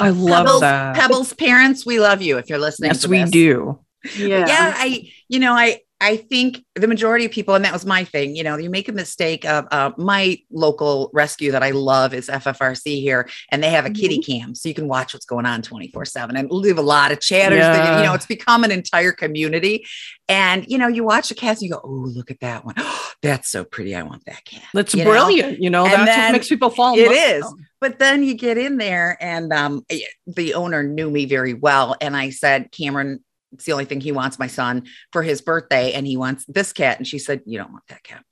I 0.05 0.09
love 0.09 0.45
Pebbles, 0.45 0.61
that. 0.61 0.95
Pebbles 0.95 1.33
parents, 1.33 1.85
we 1.85 1.99
love 1.99 2.21
you 2.21 2.37
if 2.39 2.49
you're 2.49 2.59
listening. 2.59 2.89
yes, 2.89 3.01
to 3.03 3.07
we 3.07 3.19
this. 3.19 3.31
do. 3.31 3.79
Yeah. 4.17 4.45
yeah 4.47 4.73
i 4.75 5.09
you 5.29 5.39
know 5.39 5.53
i 5.53 5.79
i 6.03 6.17
think 6.17 6.63
the 6.75 6.87
majority 6.87 7.25
of 7.25 7.31
people 7.31 7.55
and 7.55 7.65
that 7.65 7.73
was 7.73 7.85
my 7.85 8.03
thing 8.03 8.35
you 8.35 8.43
know 8.43 8.57
you 8.57 8.69
make 8.69 8.89
a 8.89 8.91
mistake 8.91 9.45
of 9.45 9.65
uh, 9.71 9.91
my 9.97 10.37
local 10.51 11.09
rescue 11.13 11.51
that 11.51 11.63
i 11.63 11.71
love 11.71 12.13
is 12.13 12.27
ffrc 12.27 12.83
here 12.83 13.27
and 13.51 13.63
they 13.63 13.69
have 13.69 13.85
a 13.85 13.89
kitty 13.89 14.19
cam 14.19 14.53
so 14.53 14.69
you 14.69 14.75
can 14.75 14.87
watch 14.87 15.13
what's 15.13 15.25
going 15.25 15.45
on 15.45 15.61
24 15.61 16.05
7 16.05 16.35
and 16.35 16.51
leave 16.51 16.77
a 16.77 16.81
lot 16.81 17.11
of 17.11 17.19
chatters 17.19 17.59
that, 17.59 17.99
you 17.99 18.05
know 18.05 18.13
it's 18.13 18.25
become 18.25 18.63
an 18.63 18.71
entire 18.71 19.11
community 19.11 19.85
and 20.27 20.65
you 20.67 20.77
know 20.77 20.87
you 20.87 21.03
watch 21.03 21.29
the 21.29 21.35
cats 21.35 21.61
and 21.61 21.69
you 21.69 21.73
go 21.73 21.81
oh 21.83 21.89
look 21.89 22.31
at 22.31 22.39
that 22.39 22.65
one 22.65 22.75
that's 23.21 23.49
so 23.49 23.63
pretty 23.63 23.95
i 23.95 24.03
want 24.03 24.23
that 24.25 24.43
cat 24.45 24.63
That's 24.73 24.93
you 24.93 25.03
know? 25.03 25.11
brilliant. 25.11 25.59
You 25.61 25.69
know, 25.69 25.85
And 25.85 26.07
that's 26.07 26.17
what 26.17 26.31
makes 26.33 26.49
people 26.49 26.69
fall. 26.69 26.95
in 26.97 27.05
love 27.05 27.09
with 27.09 27.45
is. 27.45 27.53
But 27.79 27.99
then 27.99 28.23
you 28.23 28.33
get 28.33 28.57
in 28.57 28.77
there, 28.77 29.17
and 29.19 29.51
um, 29.51 29.85
eh, 29.89 29.99
the 30.25 30.53
owner 30.53 30.83
knew 30.83 31.09
me 31.09 31.25
very 31.25 31.53
well. 31.53 31.95
And 31.99 32.15
I 32.15 32.29
said, 32.29 32.71
Cameron, 32.71 33.23
it's 33.53 33.65
the 33.65 33.71
only 33.71 33.85
thing 33.85 34.01
he 34.01 34.11
wants, 34.11 34.39
my 34.39 34.47
son, 34.47 34.83
for 35.11 35.23
his 35.23 35.41
birthday. 35.41 35.93
And 35.93 36.05
he 36.05 36.17
wants 36.17 36.45
this 36.47 36.73
cat. 36.73 36.97
And 36.97 37.07
she 37.07 37.19
said, 37.19 37.41
You 37.45 37.59
don't 37.59 37.71
want 37.71 37.87
that 37.87 38.03
cat. 38.03 38.23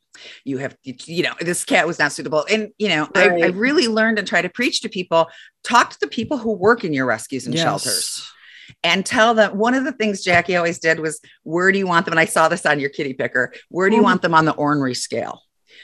You 0.44 0.58
have, 0.58 0.76
you 0.84 1.24
know, 1.24 1.34
this 1.40 1.64
cat 1.64 1.88
was 1.88 1.98
not 1.98 2.12
suitable. 2.12 2.46
And, 2.52 2.70
you 2.78 2.90
know, 2.90 3.08
I, 3.16 3.30
I 3.30 3.46
really 3.48 3.88
learned 3.88 4.20
and 4.20 4.28
try 4.28 4.42
to 4.42 4.50
preach 4.50 4.82
to 4.82 4.90
people 4.90 5.28
talk 5.64 5.92
to 5.92 6.00
the 6.00 6.08
people 6.08 6.38
who 6.38 6.52
work 6.52 6.84
in 6.84 6.94
your 6.94 7.06
rescues 7.06 7.46
and 7.46 7.56
Yes. 7.56 7.64
shelters 7.64 8.28
and 8.84 9.06
tell 9.06 9.34
them 9.34 9.58
one 9.58 9.74
of 9.74 9.84
the 9.84 9.92
things 9.92 10.24
Jackie 10.24 10.56
always 10.56 10.80
did 10.80 11.00
was, 11.00 11.20
Where 11.44 11.72
do 11.72 11.80
you 11.80 11.88
want 11.88 12.06
them? 12.06 12.14
And 12.14 12.20
I 12.20 12.26
saw 12.26 12.50
this 12.50 12.66
on 12.66 12.80
your 12.80 12.90
kitty 12.90 13.14
picker. 13.14 13.54
Where 13.70 13.90
do 13.90 13.96
you 13.96 14.04
want 14.04 14.22
them 14.22 14.34
on 14.34 14.46
the 14.46 14.54
ornery 14.54 14.96
scale? 14.96 15.42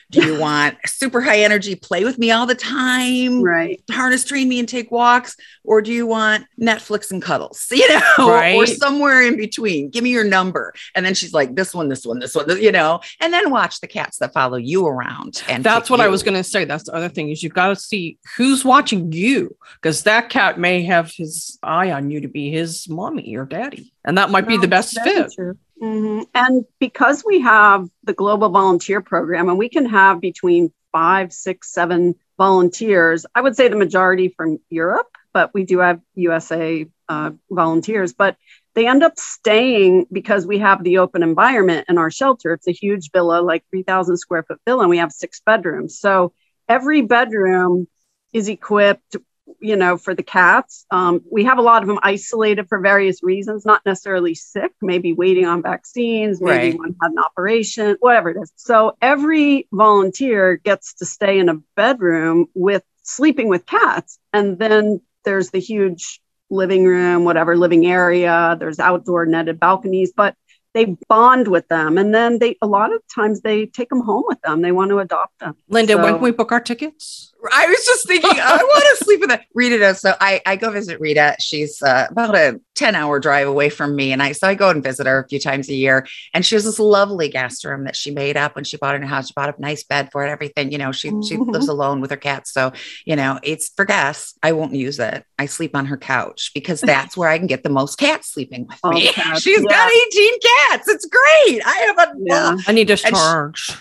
Do 0.09 0.25
you 0.25 0.39
want 0.39 0.77
super 0.85 1.21
high 1.21 1.39
energy, 1.39 1.75
play 1.75 2.03
with 2.03 2.17
me 2.17 2.31
all 2.31 2.45
the 2.45 2.55
time? 2.55 3.41
Right. 3.41 3.81
harness 3.91 4.23
train 4.23 4.49
me 4.49 4.59
and 4.59 4.67
take 4.67 4.91
walks 4.91 5.35
or 5.63 5.81
do 5.81 5.91
you 5.91 6.07
want 6.07 6.45
netflix 6.59 7.11
and 7.11 7.21
cuddles 7.21 7.67
you 7.71 7.87
know 7.89 8.55
or 8.57 8.65
somewhere 8.65 9.21
in 9.21 9.37
between 9.37 9.89
give 9.89 10.03
me 10.03 10.09
your 10.09 10.23
number 10.23 10.73
and 10.95 11.05
then 11.05 11.13
she's 11.13 11.33
like 11.33 11.55
this 11.55 11.73
one 11.73 11.89
this 11.89 12.05
one 12.05 12.19
this 12.19 12.35
one 12.35 12.49
you 12.61 12.71
know 12.71 12.99
and 13.19 13.33
then 13.33 13.49
watch 13.49 13.79
the 13.79 13.87
cats 13.87 14.17
that 14.17 14.33
follow 14.33 14.57
you 14.57 14.85
around 14.85 15.43
and 15.47 15.63
That's 15.63 15.89
what 15.89 15.99
I 15.99 16.07
was 16.07 16.23
going 16.23 16.35
to 16.35 16.43
say. 16.43 16.65
That's 16.65 16.85
the 16.85 16.93
other 16.93 17.09
thing 17.09 17.29
is 17.29 17.43
you've 17.43 17.53
got 17.53 17.69
to 17.69 17.75
see 17.75 18.17
who's 18.35 18.63
watching 18.63 19.11
you 19.11 19.55
because 19.75 20.03
that 20.03 20.29
cat 20.29 20.59
may 20.59 20.83
have 20.83 21.11
his 21.11 21.59
eye 21.63 21.91
on 21.91 22.09
you 22.09 22.21
to 22.21 22.27
be 22.27 22.49
his 22.49 22.87
mommy 22.89 23.35
or 23.35 23.45
daddy, 23.45 23.93
and 24.05 24.17
that 24.17 24.29
might 24.29 24.47
be 24.47 24.57
the 24.57 24.67
best 24.67 24.99
fit. 25.01 25.31
true. 25.33 25.57
Mhm. 25.81 26.25
And 26.33 26.65
because 26.79 27.23
we 27.25 27.41
have 27.41 27.87
the 28.03 28.13
Global 28.13 28.49
Volunteer 28.49 29.01
Program 29.01 29.49
and 29.49 29.57
we 29.57 29.69
can 29.69 29.85
have 29.85 30.19
between 30.19 30.71
five, 30.91 31.31
six, 31.31 31.71
seven 31.71 32.15
volunteers, 32.37 33.25
I 33.35 33.41
would 33.41 33.55
say 33.55 33.67
the 33.67 33.75
majority 33.75 34.29
from 34.29 34.59
Europe, 34.69 35.07
but 35.33 35.53
we 35.53 35.63
do 35.65 35.79
have 35.79 36.01
USA 36.15 36.87
uh, 37.09 37.31
volunteers. 37.51 38.13
But 38.13 38.37
they 38.73 38.87
end 38.87 39.03
up 39.03 39.17
staying 39.19 40.07
because 40.11 40.45
we 40.45 40.59
have 40.59 40.83
the 40.83 40.99
open 40.99 41.23
environment 41.23 41.85
in 41.89 41.97
our 41.97 42.11
shelter. 42.11 42.53
It's 42.53 42.67
a 42.67 42.71
huge 42.71 43.11
villa, 43.11 43.41
like 43.41 43.63
3,000 43.69 44.17
square 44.17 44.43
foot 44.43 44.59
villa, 44.65 44.81
and 44.81 44.89
we 44.89 44.97
have 44.97 45.11
six 45.11 45.41
bedrooms. 45.45 45.99
So 45.99 46.33
every 46.67 47.01
bedroom 47.01 47.87
is 48.33 48.49
equipped 48.49 49.15
you 49.59 49.75
know, 49.75 49.97
for 49.97 50.13
the 50.13 50.23
cats. 50.23 50.85
Um, 50.91 51.21
we 51.31 51.43
have 51.45 51.57
a 51.57 51.61
lot 51.61 51.81
of 51.81 51.87
them 51.87 51.99
isolated 52.03 52.67
for 52.67 52.79
various 52.79 53.23
reasons, 53.23 53.65
not 53.65 53.85
necessarily 53.85 54.35
sick, 54.35 54.71
maybe 54.81 55.13
waiting 55.13 55.45
on 55.45 55.61
vaccines, 55.61 56.41
maybe 56.41 56.69
Right. 56.69 56.77
one 56.77 56.95
had 57.01 57.11
an 57.11 57.19
operation, 57.19 57.97
whatever 57.99 58.29
it 58.29 58.37
is. 58.41 58.51
So 58.55 58.97
every 59.01 59.67
volunteer 59.71 60.57
gets 60.57 60.93
to 60.95 61.05
stay 61.05 61.39
in 61.39 61.49
a 61.49 61.55
bedroom 61.75 62.47
with 62.53 62.83
sleeping 63.03 63.47
with 63.47 63.65
cats. 63.65 64.19
And 64.33 64.59
then 64.59 65.01
there's 65.23 65.49
the 65.51 65.59
huge 65.59 66.21
living 66.49 66.85
room, 66.85 67.25
whatever 67.25 67.57
living 67.57 67.85
area, 67.85 68.55
there's 68.59 68.79
outdoor 68.79 69.25
netted 69.25 69.59
balconies, 69.59 70.13
but 70.15 70.35
they 70.73 70.95
bond 71.09 71.47
with 71.47 71.67
them. 71.69 71.97
And 71.97 72.13
then 72.13 72.39
they, 72.39 72.57
a 72.61 72.67
lot 72.67 72.93
of 72.93 73.01
times 73.13 73.41
they 73.41 73.65
take 73.65 73.89
them 73.89 74.01
home 74.01 74.23
with 74.27 74.41
them. 74.41 74.61
They 74.61 74.71
want 74.71 74.89
to 74.89 74.99
adopt 74.99 75.39
them. 75.39 75.55
Linda, 75.69 75.97
when 75.97 76.13
can 76.15 76.21
we 76.23 76.31
book 76.31 76.51
our 76.51 76.59
tickets? 76.59 77.33
I 77.53 77.67
was 77.67 77.85
just 77.85 78.07
thinking, 78.07 78.31
I 78.33 78.57
want 78.63 78.97
to 78.97 79.03
sleep 79.05 79.19
with 79.21 79.29
that. 79.29 79.45
Rita 79.53 79.77
does. 79.77 80.01
So 80.01 80.15
I, 80.19 80.41
I 80.45 80.55
go 80.55 80.71
visit 80.71 80.99
Rita. 80.99 81.35
She's 81.39 81.81
uh, 81.81 82.07
about 82.09 82.35
a 82.35 82.59
10 82.75 82.95
hour 82.95 83.19
drive 83.19 83.47
away 83.47 83.69
from 83.69 83.95
me. 83.95 84.11
And 84.11 84.21
I, 84.21 84.31
so 84.33 84.47
I 84.47 84.55
go 84.55 84.69
and 84.69 84.83
visit 84.83 85.05
her 85.07 85.19
a 85.19 85.27
few 85.27 85.39
times 85.39 85.69
a 85.69 85.73
year. 85.75 86.05
And 86.33 86.45
she 86.45 86.55
has 86.55 86.63
this 86.65 86.79
lovely 86.79 87.29
guest 87.29 87.63
room 87.63 87.83
that 87.85 87.95
she 87.95 88.11
made 88.11 88.37
up 88.37 88.55
when 88.55 88.63
she 88.65 88.77
bought 88.77 88.93
her 88.93 88.99
new 88.99 89.07
house. 89.07 89.27
She 89.27 89.33
bought 89.35 89.55
a 89.57 89.61
nice 89.61 89.83
bed 89.83 90.09
for 90.11 90.25
it, 90.25 90.29
everything. 90.29 90.71
You 90.71 90.77
know, 90.79 90.91
she, 90.91 91.09
she 91.09 91.37
Mhm. 91.37 91.47
lives 91.53 91.67
alone 91.69 92.01
with 92.01 92.09
her 92.11 92.17
cats. 92.17 92.51
So, 92.51 92.73
you 93.05 93.15
know, 93.15 93.39
it's 93.43 93.69
for 93.75 93.85
guests. 93.85 94.33
I 94.43 94.51
won't 94.51 94.73
use 94.73 94.99
it. 94.99 95.23
I 95.39 95.45
sleep 95.45 95.75
on 95.75 95.85
her 95.85 95.97
couch 95.97 96.51
because 96.53 96.81
that's 96.87 97.15
where 97.15 97.29
I 97.29 97.37
can 97.37 97.47
get 97.47 97.63
the 97.63 97.69
most 97.69 97.97
cats 97.97 98.33
sleeping 98.33 98.65
with 98.67 98.79
All 98.83 98.91
me. 98.91 99.07
cats, 99.09 99.41
She's 99.41 99.63
got 99.63 99.91
18 99.91 100.31
cats. 100.39 100.66
It's 100.73 101.05
great. 101.05 101.61
I 101.65 101.93
have 101.97 102.09
a 102.09 102.13
Yeah. 102.19 102.57
I 102.67 102.71
need 102.71 102.87
sh- 102.89 103.01
discharge. 103.03 103.71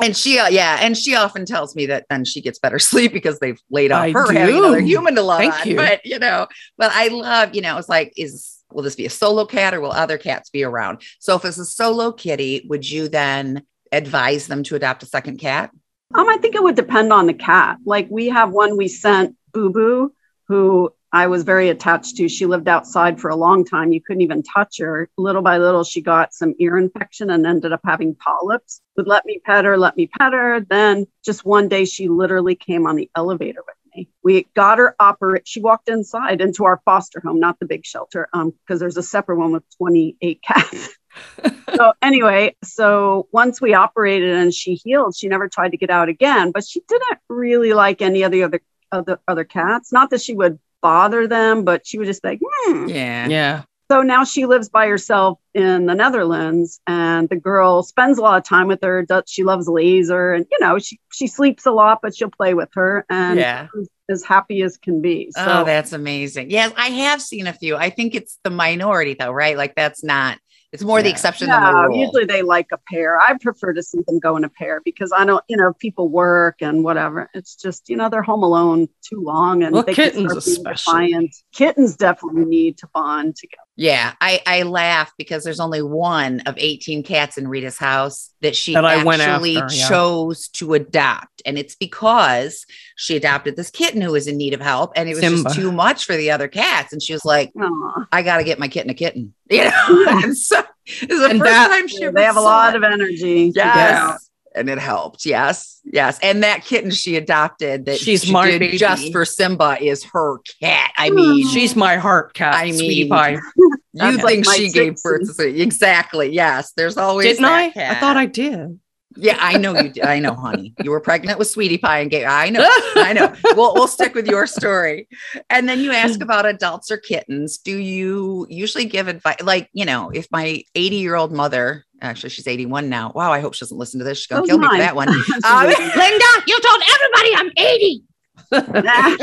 and 0.00 0.16
she 0.16 0.38
uh, 0.38 0.48
yeah 0.48 0.78
and 0.80 0.96
she 0.96 1.14
often 1.14 1.46
tells 1.46 1.74
me 1.74 1.86
that 1.86 2.04
then 2.10 2.24
she 2.24 2.40
gets 2.42 2.58
better 2.58 2.78
sleep 2.90 3.12
because 3.12 3.38
they've 3.38 3.60
laid 3.70 3.92
off 3.92 4.02
I 4.04 4.10
her 4.12 4.32
having 4.32 4.56
another 4.58 4.80
human 4.80 5.14
to 5.16 5.22
love 5.22 5.38
Thank 5.40 5.54
on. 5.60 5.66
you. 5.68 5.76
but 5.76 6.04
you 6.04 6.18
know 6.18 6.46
but 6.76 6.90
i 6.94 7.08
love 7.08 7.54
you 7.54 7.62
know 7.62 7.78
it's 7.78 7.88
like 7.88 8.12
is 8.16 8.58
will 8.72 8.82
this 8.82 8.94
be 8.96 9.06
a 9.06 9.10
solo 9.10 9.46
cat 9.46 9.72
or 9.72 9.80
will 9.80 9.92
other 9.92 10.18
cats 10.18 10.50
be 10.50 10.64
around 10.64 11.00
so 11.18 11.34
if 11.36 11.44
it's 11.46 11.56
a 11.58 11.64
solo 11.64 12.12
kitty 12.12 12.66
would 12.68 12.88
you 12.88 13.08
then 13.08 13.62
advise 13.90 14.46
them 14.48 14.62
to 14.64 14.74
adopt 14.76 15.02
a 15.02 15.06
second 15.06 15.38
cat 15.38 15.70
Um, 16.14 16.28
I 16.28 16.36
think 16.42 16.54
it 16.56 16.62
would 16.62 16.76
depend 16.76 17.12
on 17.12 17.26
the 17.26 17.34
cat. 17.34 17.78
Like 17.86 18.06
we 18.10 18.28
have 18.28 18.50
one 18.52 18.76
we 18.76 18.88
sent 18.88 19.34
Boo 19.52 19.70
Boo, 19.70 20.12
who 20.48 20.92
I 21.12 21.26
was 21.28 21.44
very 21.44 21.68
attached 21.68 22.16
to. 22.16 22.28
She 22.28 22.46
lived 22.46 22.68
outside 22.68 23.20
for 23.20 23.30
a 23.30 23.36
long 23.36 23.64
time. 23.64 23.92
You 23.92 24.00
couldn't 24.00 24.22
even 24.22 24.42
touch 24.42 24.78
her. 24.80 25.08
Little 25.16 25.42
by 25.42 25.58
little, 25.58 25.84
she 25.84 26.00
got 26.00 26.34
some 26.34 26.54
ear 26.58 26.76
infection 26.76 27.30
and 27.30 27.46
ended 27.46 27.72
up 27.72 27.80
having 27.84 28.14
polyps. 28.14 28.80
Would 28.96 29.06
let 29.06 29.24
me 29.24 29.40
pet 29.44 29.64
her, 29.64 29.78
let 29.78 29.96
me 29.96 30.08
pet 30.08 30.32
her. 30.32 30.60
Then 30.60 31.06
just 31.24 31.44
one 31.44 31.68
day, 31.68 31.84
she 31.84 32.08
literally 32.08 32.54
came 32.54 32.86
on 32.86 32.96
the 32.96 33.10
elevator 33.14 33.60
with 33.66 33.76
me. 33.94 34.08
We 34.22 34.46
got 34.54 34.78
her 34.78 34.94
operate. 34.98 35.46
She 35.46 35.60
walked 35.60 35.88
inside 35.88 36.40
into 36.40 36.64
our 36.64 36.80
foster 36.84 37.20
home, 37.20 37.40
not 37.40 37.58
the 37.60 37.66
big 37.66 37.86
shelter, 37.86 38.28
um, 38.32 38.52
because 38.66 38.80
there's 38.80 38.96
a 38.96 39.02
separate 39.02 39.38
one 39.38 39.52
with 39.52 39.64
28 39.78 40.42
cats 40.42 40.96
so 41.74 41.92
anyway, 42.02 42.54
so 42.62 43.28
once 43.32 43.60
we 43.60 43.74
operated 43.74 44.34
and 44.34 44.52
she 44.52 44.74
healed, 44.74 45.16
she 45.16 45.28
never 45.28 45.48
tried 45.48 45.70
to 45.70 45.76
get 45.76 45.90
out 45.90 46.08
again. 46.08 46.52
But 46.52 46.66
she 46.66 46.80
didn't 46.86 47.18
really 47.28 47.72
like 47.72 48.02
any 48.02 48.22
of 48.22 48.32
the 48.32 48.44
other 48.44 48.60
other 48.92 49.20
other 49.26 49.44
cats. 49.44 49.92
Not 49.92 50.10
that 50.10 50.20
she 50.20 50.34
would 50.34 50.58
bother 50.82 51.26
them, 51.26 51.64
but 51.64 51.86
she 51.86 51.98
would 51.98 52.06
just 52.06 52.22
be 52.22 52.28
like, 52.30 52.40
hmm. 52.42 52.88
yeah 52.88 53.28
Yeah. 53.28 53.62
So 53.88 54.02
now 54.02 54.24
she 54.24 54.46
lives 54.46 54.68
by 54.68 54.88
herself 54.88 55.38
in 55.54 55.86
the 55.86 55.94
Netherlands, 55.94 56.80
and 56.88 57.28
the 57.28 57.36
girl 57.36 57.84
spends 57.84 58.18
a 58.18 58.20
lot 58.20 58.36
of 58.36 58.42
time 58.42 58.66
with 58.66 58.82
her. 58.82 59.02
Does, 59.04 59.22
she 59.28 59.44
loves 59.44 59.68
laser, 59.68 60.32
and 60.32 60.44
you 60.50 60.58
know 60.60 60.80
she 60.80 60.98
she 61.12 61.28
sleeps 61.28 61.66
a 61.66 61.70
lot, 61.70 62.00
but 62.02 62.16
she'll 62.16 62.28
play 62.30 62.54
with 62.54 62.68
her, 62.74 63.06
and 63.08 63.38
Yeah. 63.38 63.68
as 64.10 64.24
happy 64.24 64.62
as 64.62 64.76
can 64.76 65.00
be. 65.00 65.30
So 65.30 65.44
oh 65.46 65.64
that's 65.64 65.92
amazing 65.92 66.50
yes 66.50 66.72
i 66.76 66.86
have 66.88 67.22
seen 67.22 67.46
a 67.46 67.52
few 67.52 67.76
i 67.76 67.90
think 67.90 68.14
it's 68.16 68.38
the 68.42 68.50
minority 68.50 69.14
though 69.18 69.30
right 69.32 69.56
like 69.56 69.74
that's 69.76 70.02
not 70.02 70.38
it's 70.72 70.82
more 70.82 71.00
the 71.02 71.08
Yeah. 71.08 71.12
exception 71.14 71.48
than 71.48 71.62
the 71.62 71.72
rule 71.72 71.96
usually 71.96 72.24
they 72.24 72.42
like 72.42 72.68
a 72.72 72.78
pair. 72.90 73.20
I 73.20 73.36
prefer 73.40 73.72
to 73.72 73.82
see 73.82 73.98
them 74.06 74.18
go 74.18 74.36
in 74.36 74.44
a 74.44 74.48
pair 74.48 74.80
because 74.84 75.12
I 75.16 75.24
don't, 75.24 75.42
you 75.48 75.56
know, 75.56 75.72
people 75.74 76.08
work 76.08 76.56
and 76.60 76.82
whatever. 76.84 77.30
It's 77.34 77.56
just, 77.56 77.88
you 77.88 77.96
know, 77.96 78.08
they're 78.08 78.22
home 78.22 78.42
alone 78.42 78.88
too 79.02 79.20
long 79.22 79.62
and 79.62 79.72
Well, 79.72 79.82
they 79.84 79.94
can 79.94 80.10
kittens 80.10 80.30
start 80.32 80.44
being 80.44 80.56
especially. 80.74 81.06
defiant. 81.12 81.34
Kittens 81.52 81.96
definitely 81.96 82.44
need 82.44 82.78
to 82.78 82.88
bond 82.92 83.36
together. 83.36 83.62
Yeah, 83.78 84.14
I, 84.22 84.40
I 84.46 84.62
laugh 84.62 85.12
because 85.18 85.44
there's 85.44 85.60
only 85.60 85.82
one 85.82 86.40
of 86.46 86.54
18 86.56 87.02
cats 87.02 87.36
in 87.36 87.46
Rita's 87.46 87.76
house 87.76 88.30
that 88.40 88.56
she 88.56 88.72
That 88.72 88.86
I 88.86 89.04
went 89.04 89.20
actually 89.20 89.58
after, 89.58 89.74
yeah. 89.74 89.88
chose 89.88 90.48
to 90.54 90.72
adopt. 90.72 91.42
And 91.44 91.58
it's 91.58 91.74
because 91.74 92.64
she 92.96 93.16
adopted 93.16 93.54
this 93.56 93.70
kitten 93.70 94.00
who 94.00 94.12
was 94.12 94.26
in 94.28 94.38
need 94.38 94.54
of 94.54 94.62
help 94.62 94.92
and 94.96 95.08
it 95.10 95.12
was 95.14 95.20
Simba. 95.20 95.42
just 95.44 95.56
too 95.56 95.70
much 95.72 96.06
for 96.06 96.16
the 96.16 96.30
other 96.30 96.48
cats. 96.48 96.94
And 96.94 97.02
she 97.02 97.12
was 97.12 97.24
like, 97.26 97.52
Aw. 97.60 98.06
I 98.12 98.22
got 98.22 98.38
to 98.38 98.44
get 98.44 98.58
my 98.58 98.68
kitten 98.68 98.90
a 98.90 98.94
kitten. 98.94 99.34
You 99.50 99.64
know, 99.64 100.06
and 100.24 100.36
so 100.36 100.60
it 100.86 101.08
was 101.10 101.20
the 101.20 101.26
And 101.28 101.38
first 101.38 101.50
that- 101.50 101.68
time 101.68 101.86
she 101.86 101.98
they 101.98 102.06
ever 102.06 102.22
have 102.22 102.36
a 102.36 102.40
lot 102.40 102.74
it. 102.74 102.78
of 102.78 102.82
energy. 102.82 103.52
to 103.52 103.58
Yes. 103.58 104.25
Get 104.56 104.60
And 104.60 104.70
it 104.70 104.78
helped. 104.78 105.26
Yes. 105.26 105.80
Yes. 105.84 106.18
And 106.22 106.42
that 106.42 106.64
kitten 106.64 106.90
she 106.90 107.16
adopted 107.16 107.84
that 107.86 107.98
She's 107.98 108.24
she 108.24 108.32
my 108.32 108.50
did 108.50 108.60
baby. 108.60 108.78
just 108.78 109.12
for 109.12 109.24
Simba 109.24 109.76
is 109.80 110.02
her 110.04 110.38
cat. 110.60 110.92
I 110.96 111.10
mean, 111.10 111.46
She's 111.48 111.76
my 111.76 111.96
heart 111.96 112.34
cat, 112.34 112.54
I 112.54 112.70
sweetie 112.70 113.02
mean, 113.04 113.08
pie. 113.10 113.32
you 113.56 113.76
That's 113.94 114.22
think 114.22 114.46
my 114.46 114.54
she 114.54 114.70
gave 114.70 114.96
birth 115.02 115.28
to 115.28 115.34
Trixie. 115.34 115.62
exactly. 115.62 116.30
Yes. 116.32 116.72
There's 116.76 116.96
always 116.96 117.26
Didn't 117.26 117.42
that 117.42 117.72
I? 117.76 117.90
I 117.90 117.94
thought 118.00 118.16
I 118.16 118.26
did. 118.26 118.80
Yeah, 119.18 119.38
I 119.40 119.56
know 119.56 119.74
you 119.74 119.88
did. 119.88 120.04
I 120.04 120.18
know, 120.18 120.34
honey. 120.34 120.74
You 120.84 120.90
were 120.90 121.00
pregnant 121.00 121.38
with 121.38 121.48
Sweetie 121.48 121.78
Pie 121.78 122.00
and 122.00 122.10
gave. 122.10 122.26
I 122.26 122.50
know. 122.50 122.60
I 122.96 123.14
know. 123.14 123.34
We'll 123.54 123.72
we'll 123.72 123.88
stick 123.88 124.14
with 124.14 124.26
your 124.26 124.46
story. 124.46 125.08
And 125.48 125.66
then 125.66 125.80
you 125.80 125.90
ask 125.92 126.20
about 126.20 126.44
adults 126.44 126.90
or 126.90 126.98
kittens. 126.98 127.56
Do 127.56 127.78
you 127.78 128.46
usually 128.50 128.84
give 128.84 129.08
advice? 129.08 129.40
Like, 129.42 129.70
you 129.72 129.86
know, 129.86 130.10
if 130.10 130.26
my 130.30 130.62
80 130.74 130.96
year 130.96 131.14
old 131.14 131.32
mother, 131.32 131.85
actually, 132.00 132.30
she's 132.30 132.46
81 132.46 132.88
now. 132.88 133.12
Wow, 133.14 133.32
I 133.32 133.40
hope 133.40 133.54
she 133.54 133.60
doesn't 133.60 133.76
listen 133.76 133.98
to 133.98 134.04
this. 134.04 134.18
She's 134.18 134.26
gonna 134.26 134.42
So's 134.42 134.48
kill 134.48 134.58
me 134.58 134.68
for 134.68 134.78
that 134.78 134.96
one. 134.96 135.08
Um, 135.44 135.66
Linda, 135.66 136.24
you 136.46 136.58
told 136.60 136.82
everybody 136.94 137.34
I'm 137.36 137.52
80. 137.56 138.02
"Nah." 138.52 139.16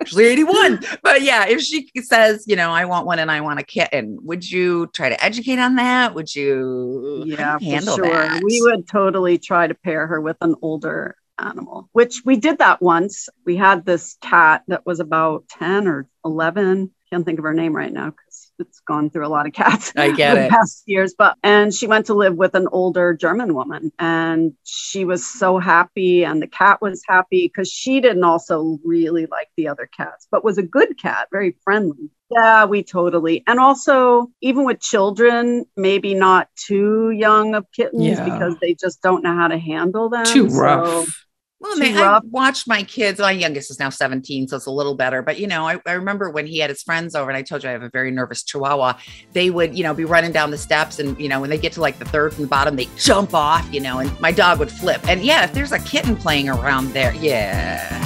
Actually, 0.00 0.26
81. 0.26 0.80
But 1.02 1.22
yeah, 1.22 1.46
if 1.46 1.60
she 1.60 1.90
says, 2.02 2.44
you 2.46 2.56
know, 2.56 2.70
I 2.70 2.84
want 2.84 3.06
one 3.06 3.18
and 3.18 3.30
I 3.30 3.40
want 3.40 3.60
a 3.60 3.62
kitten, 3.62 4.18
would 4.22 4.48
you 4.48 4.88
try 4.88 5.08
to 5.08 5.24
educate 5.24 5.58
on 5.58 5.76
that? 5.76 6.14
Would 6.14 6.34
you 6.34 7.24
yeah, 7.26 7.58
handle 7.60 7.96
sure. 7.96 8.10
that? 8.10 8.42
We 8.42 8.60
would 8.62 8.88
totally 8.88 9.38
try 9.38 9.66
to 9.66 9.74
pair 9.74 10.06
her 10.06 10.20
with 10.20 10.36
an 10.40 10.54
older 10.62 11.16
animal, 11.38 11.88
which 11.92 12.22
we 12.24 12.36
did 12.36 12.58
that 12.58 12.82
once. 12.82 13.28
We 13.44 13.56
had 13.56 13.84
this 13.84 14.16
cat 14.20 14.62
that 14.68 14.86
was 14.86 15.00
about 15.00 15.48
10 15.48 15.88
or 15.88 16.08
11. 16.24 16.90
Can't 17.10 17.24
think 17.24 17.38
of 17.38 17.44
her 17.44 17.54
name 17.54 17.74
right 17.74 17.92
now 17.92 18.10
it's 18.58 18.80
gone 18.80 19.10
through 19.10 19.26
a 19.26 19.28
lot 19.28 19.46
of 19.46 19.52
cats. 19.52 19.92
I 19.96 20.10
get 20.16 20.34
the 20.34 20.44
it. 20.46 20.50
past 20.50 20.82
years 20.86 21.14
but 21.16 21.36
and 21.42 21.72
she 21.72 21.86
went 21.86 22.06
to 22.06 22.14
live 22.14 22.34
with 22.36 22.54
an 22.54 22.68
older 22.72 23.14
german 23.14 23.54
woman 23.54 23.92
and 23.98 24.52
she 24.64 25.04
was 25.04 25.26
so 25.26 25.58
happy 25.58 26.24
and 26.24 26.42
the 26.42 26.46
cat 26.46 26.80
was 26.82 27.02
happy 27.06 27.46
because 27.46 27.70
she 27.70 28.00
didn't 28.00 28.24
also 28.24 28.78
really 28.84 29.26
like 29.26 29.48
the 29.56 29.68
other 29.68 29.88
cats 29.96 30.26
but 30.30 30.44
was 30.44 30.58
a 30.58 30.62
good 30.62 30.98
cat 31.00 31.28
very 31.32 31.56
friendly 31.64 32.10
yeah 32.30 32.64
we 32.64 32.82
totally 32.82 33.42
and 33.46 33.58
also 33.58 34.26
even 34.40 34.64
with 34.64 34.80
children 34.80 35.64
maybe 35.76 36.14
not 36.14 36.48
too 36.56 37.10
young 37.10 37.54
of 37.54 37.64
kittens 37.72 38.02
Yeah. 38.04 38.24
because 38.24 38.56
they 38.60 38.74
just 38.74 39.00
don't 39.02 39.22
know 39.22 39.34
how 39.34 39.48
to 39.48 39.58
handle 39.58 40.08
them 40.10 40.24
Too 40.26 40.50
So- 40.50 40.60
rough. 40.60 41.24
Well, 41.60 41.74
too 41.74 41.80
man, 41.80 41.96
I 41.96 42.02
rough. 42.02 42.24
watched 42.30 42.68
my 42.68 42.84
kids. 42.84 43.18
My 43.18 43.32
youngest 43.32 43.70
is 43.70 43.80
now 43.80 43.90
17, 43.90 44.46
so 44.46 44.56
it's 44.56 44.66
a 44.66 44.70
little 44.70 44.94
better. 44.94 45.22
But 45.22 45.40
you 45.40 45.48
know, 45.48 45.66
I, 45.66 45.80
I 45.86 45.92
remember 45.92 46.30
when 46.30 46.46
he 46.46 46.58
had 46.58 46.70
his 46.70 46.82
friends 46.82 47.16
over, 47.16 47.28
and 47.28 47.36
I 47.36 47.42
told 47.42 47.64
you 47.64 47.68
I 47.68 47.72
have 47.72 47.82
a 47.82 47.90
very 47.90 48.12
nervous 48.12 48.44
Chihuahua. 48.44 48.98
They 49.32 49.50
would, 49.50 49.76
you 49.76 49.82
know, 49.82 49.92
be 49.92 50.04
running 50.04 50.30
down 50.30 50.52
the 50.52 50.58
steps, 50.58 51.00
and 51.00 51.18
you 51.20 51.28
know, 51.28 51.40
when 51.40 51.50
they 51.50 51.58
get 51.58 51.72
to 51.72 51.80
like 51.80 51.98
the 51.98 52.04
third 52.04 52.32
from 52.32 52.42
the 52.44 52.48
bottom, 52.48 52.76
they 52.76 52.88
jump 52.96 53.34
off, 53.34 53.68
you 53.72 53.80
know, 53.80 53.98
and 53.98 54.20
my 54.20 54.30
dog 54.30 54.60
would 54.60 54.70
flip. 54.70 55.00
And 55.08 55.22
yeah, 55.22 55.44
if 55.44 55.52
there's 55.52 55.72
a 55.72 55.80
kitten 55.80 56.14
playing 56.14 56.48
around 56.48 56.92
there, 56.92 57.12
yeah. 57.14 58.04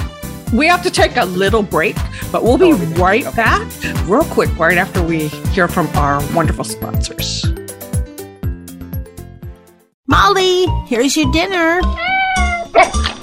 We 0.51 0.67
have 0.67 0.81
to 0.83 0.91
take 0.91 1.15
a 1.17 1.25
little 1.25 1.63
break, 1.63 1.95
but 2.31 2.43
we'll 2.43 2.57
be 2.57 2.73
oh, 2.73 2.77
right 2.95 3.23
back 3.35 3.67
real 4.05 4.23
quick, 4.25 4.55
right 4.57 4.77
after 4.77 5.03
we 5.03 5.27
hear 5.27 5.67
from 5.67 5.87
our 5.89 6.23
wonderful 6.33 6.63
sponsors. 6.63 7.45
Molly, 10.07 10.65
here's 10.87 11.15
your 11.15 11.31
dinner. 11.31 11.81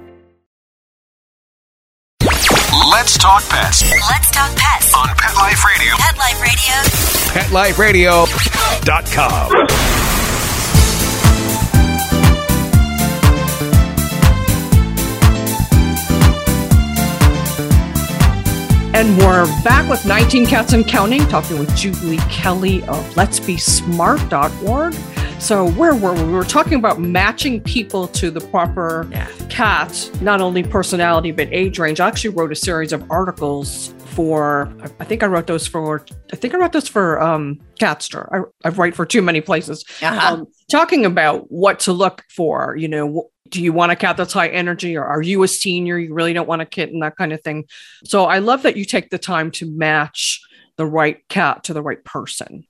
Let's 3.01 3.17
talk 3.17 3.41
pets 3.49 3.81
Let's 3.81 4.29
talk 4.29 4.55
pets. 4.55 4.93
on 4.93 5.07
Pet 5.17 5.35
Life 5.35 5.65
Radio. 5.65 5.95
Pet 5.97 7.51
Life 7.51 7.79
Radio. 7.79 8.25
PetLifeRadio.com. 8.25 9.51
And 18.93 19.17
we're 19.17 19.47
back 19.63 19.89
with 19.89 20.05
19 20.05 20.45
Cats 20.45 20.73
and 20.73 20.87
Counting, 20.87 21.27
talking 21.27 21.57
with 21.57 21.75
Julie 21.75 22.19
Kelly 22.29 22.83
of 22.83 23.15
letsbesmart.org. 23.15 24.93
So, 25.41 25.71
where 25.71 25.95
were 25.95 26.13
we? 26.13 26.23
We 26.23 26.33
were 26.33 26.43
talking 26.43 26.75
about 26.75 27.01
matching 27.01 27.61
people 27.61 28.07
to 28.09 28.29
the 28.29 28.39
proper 28.39 29.07
Yeah. 29.11 29.27
cat, 29.49 30.09
not 30.21 30.39
only 30.39 30.61
personality, 30.61 31.31
but 31.31 31.47
age 31.51 31.79
range. 31.79 31.99
I 31.99 32.07
actually 32.07 32.35
wrote 32.35 32.51
a 32.51 32.55
series 32.55 32.93
of 32.93 33.03
articles 33.09 33.91
for, 34.05 34.71
I- 34.99 35.03
think 35.03 35.23
I 35.23 35.25
wrote 35.25 35.47
those 35.47 35.65
for, 35.65 36.05
I 36.31 36.35
think 36.35 36.53
I 36.53 36.57
wrote 36.59 36.73
those 36.73 36.87
for 36.87 37.19
um, 37.19 37.59
Catster. 37.79 38.29
I, 38.31 38.67
I 38.67 38.69
write 38.69 38.95
for 38.95 39.03
too 39.05 39.23
many 39.23 39.41
places. 39.41 39.83
Uh-huh. 40.01 40.33
Um, 40.33 40.47
talking 40.69 41.07
about 41.07 41.51
what 41.51 41.79
to 41.81 41.91
look 41.91 42.23
for, 42.29 42.75
you 42.77 42.87
know, 42.87 43.29
do 43.49 43.63
you 43.63 43.73
want 43.73 43.91
a 43.91 43.95
cat 43.95 44.17
that's 44.17 44.33
high 44.33 44.49
energy 44.49 44.95
or 44.95 45.03
are 45.03 45.23
you 45.23 45.41
a 45.41 45.47
senior? 45.47 45.97
You 45.97 46.13
really 46.13 46.33
don't 46.33 46.47
want 46.47 46.61
a 46.61 46.65
kitten, 46.65 46.99
that 46.99 47.17
kind 47.17 47.33
of 47.33 47.41
thing. 47.41 47.65
So 48.05 48.25
I 48.25 48.37
love 48.39 48.61
that 48.61 48.77
you 48.77 48.85
take 48.85 49.09
the 49.09 49.17
time 49.17 49.49
to 49.51 49.65
match 49.65 50.39
the 50.77 50.85
right 50.85 51.27
cat 51.29 51.63
to 51.65 51.73
the 51.73 51.81
right 51.81 52.01
person. 52.05 52.65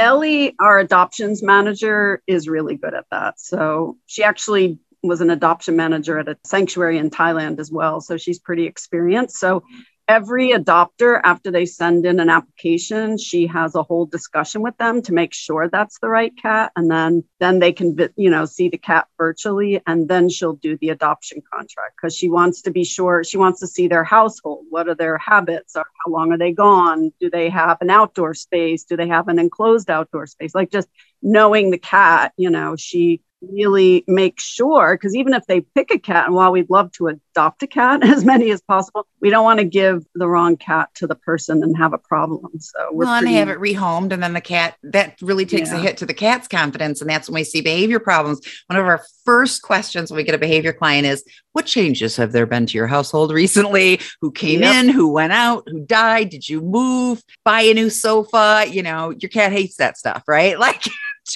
Ellie, 0.00 0.56
our 0.58 0.78
adoptions 0.78 1.42
manager, 1.42 2.22
is 2.26 2.48
really 2.48 2.76
good 2.76 2.94
at 2.94 3.04
that. 3.10 3.38
So 3.38 3.98
she 4.06 4.24
actually 4.24 4.78
was 5.02 5.20
an 5.20 5.30
adoption 5.30 5.76
manager 5.76 6.18
at 6.18 6.28
a 6.28 6.38
sanctuary 6.44 6.98
in 6.98 7.10
Thailand 7.10 7.60
as 7.60 7.70
well. 7.70 8.00
So 8.00 8.16
she's 8.16 8.38
pretty 8.38 8.66
experienced. 8.66 9.36
So 9.36 9.62
every 10.10 10.50
adopter, 10.50 11.20
after 11.22 11.52
they 11.52 11.64
send 11.64 12.04
in 12.04 12.18
an 12.18 12.28
application, 12.28 13.16
she 13.16 13.46
has 13.46 13.76
a 13.76 13.82
whole 13.84 14.06
discussion 14.06 14.60
with 14.60 14.76
them 14.76 15.00
to 15.02 15.12
make 15.12 15.32
sure 15.32 15.68
that's 15.68 16.00
the 16.00 16.08
right 16.08 16.36
cat. 16.36 16.72
And 16.74 16.90
then 16.90 17.22
then 17.38 17.60
they 17.60 17.72
can 17.72 17.96
you 18.16 18.28
know 18.28 18.44
see 18.44 18.68
the 18.68 18.76
cat 18.76 19.06
virtually 19.16 19.80
and 19.86 20.08
then 20.08 20.28
she'll 20.28 20.54
do 20.54 20.76
the 20.78 20.88
adoption 20.88 21.40
contract 21.54 21.92
because 21.96 22.16
she 22.16 22.28
wants 22.28 22.62
to 22.62 22.72
be 22.72 22.82
sure 22.82 23.22
she 23.22 23.36
wants 23.36 23.60
to 23.60 23.68
see 23.68 23.86
their 23.86 24.02
household. 24.02 24.64
What 24.68 24.88
are 24.88 24.96
their 24.96 25.16
habits? 25.16 25.76
Or 25.76 25.84
how 26.04 26.10
long 26.10 26.32
are 26.32 26.38
they 26.38 26.52
gone? 26.52 27.12
Do 27.20 27.30
they 27.30 27.48
have 27.48 27.78
an 27.80 27.90
outdoor 27.90 28.34
space? 28.34 28.82
Do 28.82 28.96
they 28.96 29.08
have 29.08 29.28
an 29.28 29.38
enclosed 29.38 29.88
outdoor 29.88 30.26
space? 30.26 30.56
Like 30.56 30.72
just 30.72 30.88
knowing 31.22 31.70
the 31.70 31.78
cat, 31.78 32.32
you 32.36 32.50
know, 32.50 32.74
she 32.74 33.22
really 33.42 34.04
make 34.06 34.38
sure 34.38 34.94
because 34.94 35.14
even 35.16 35.32
if 35.32 35.46
they 35.46 35.60
pick 35.60 35.90
a 35.90 35.98
cat 35.98 36.26
and 36.26 36.34
while 36.34 36.52
we'd 36.52 36.68
love 36.70 36.92
to 36.92 37.08
adopt 37.08 37.62
a 37.62 37.66
cat 37.66 38.04
as 38.06 38.24
many 38.24 38.50
as 38.50 38.60
possible 38.60 39.06
we 39.20 39.30
don't 39.30 39.44
want 39.44 39.58
to 39.58 39.64
give 39.64 40.04
the 40.14 40.28
wrong 40.28 40.56
cat 40.56 40.88
to 40.94 41.06
the 41.06 41.14
person 41.14 41.62
and 41.62 41.76
have 41.76 41.92
a 41.92 41.98
problem 41.98 42.48
so 42.58 42.78
we're 42.92 43.06
well, 43.06 43.14
and 43.14 43.26
they 43.26 43.32
have 43.34 43.48
it 43.48 43.58
rehomed, 43.58 44.12
and 44.12 44.22
then 44.22 44.32
the 44.34 44.40
cat 44.40 44.76
that 44.82 45.16
really 45.22 45.46
takes 45.46 45.70
a 45.72 45.78
hit 45.78 45.96
to 45.98 46.06
the 46.06 46.14
cat's 46.14 46.48
confidence, 46.48 47.00
and 47.00 47.08
that's 47.08 47.28
when 47.28 47.34
we 47.34 47.44
see 47.44 47.60
behavior 47.60 47.98
problems. 47.98 48.40
One 48.66 48.78
of 48.78 48.86
our 48.86 49.02
first 49.24 49.62
questions 49.62 50.10
when 50.10 50.16
we 50.16 50.24
get 50.24 50.34
a 50.34 50.38
behavior 50.38 50.72
client 50.72 51.06
is, 51.06 51.24
"What 51.52 51.66
changes 51.66 52.16
have 52.16 52.32
there 52.32 52.46
been 52.46 52.66
to 52.66 52.76
your 52.76 52.86
household 52.86 53.32
recently? 53.32 54.00
Who 54.20 54.30
came 54.32 54.60
Yep. 54.62 54.74
in? 54.74 54.88
Who 54.90 55.08
went 55.08 55.32
out? 55.32 55.64
Who 55.68 55.80
died? 55.86 56.30
Did 56.30 56.48
you 56.48 56.60
move? 56.60 57.22
Buy 57.44 57.62
a 57.62 57.74
new 57.74 57.90
sofa? 57.90 58.64
You 58.70 58.82
know, 58.82 59.10
your 59.18 59.30
cat 59.30 59.52
hates 59.52 59.76
that 59.76 59.96
stuff, 59.98 60.24
right? 60.28 60.58
Like, 60.70 60.84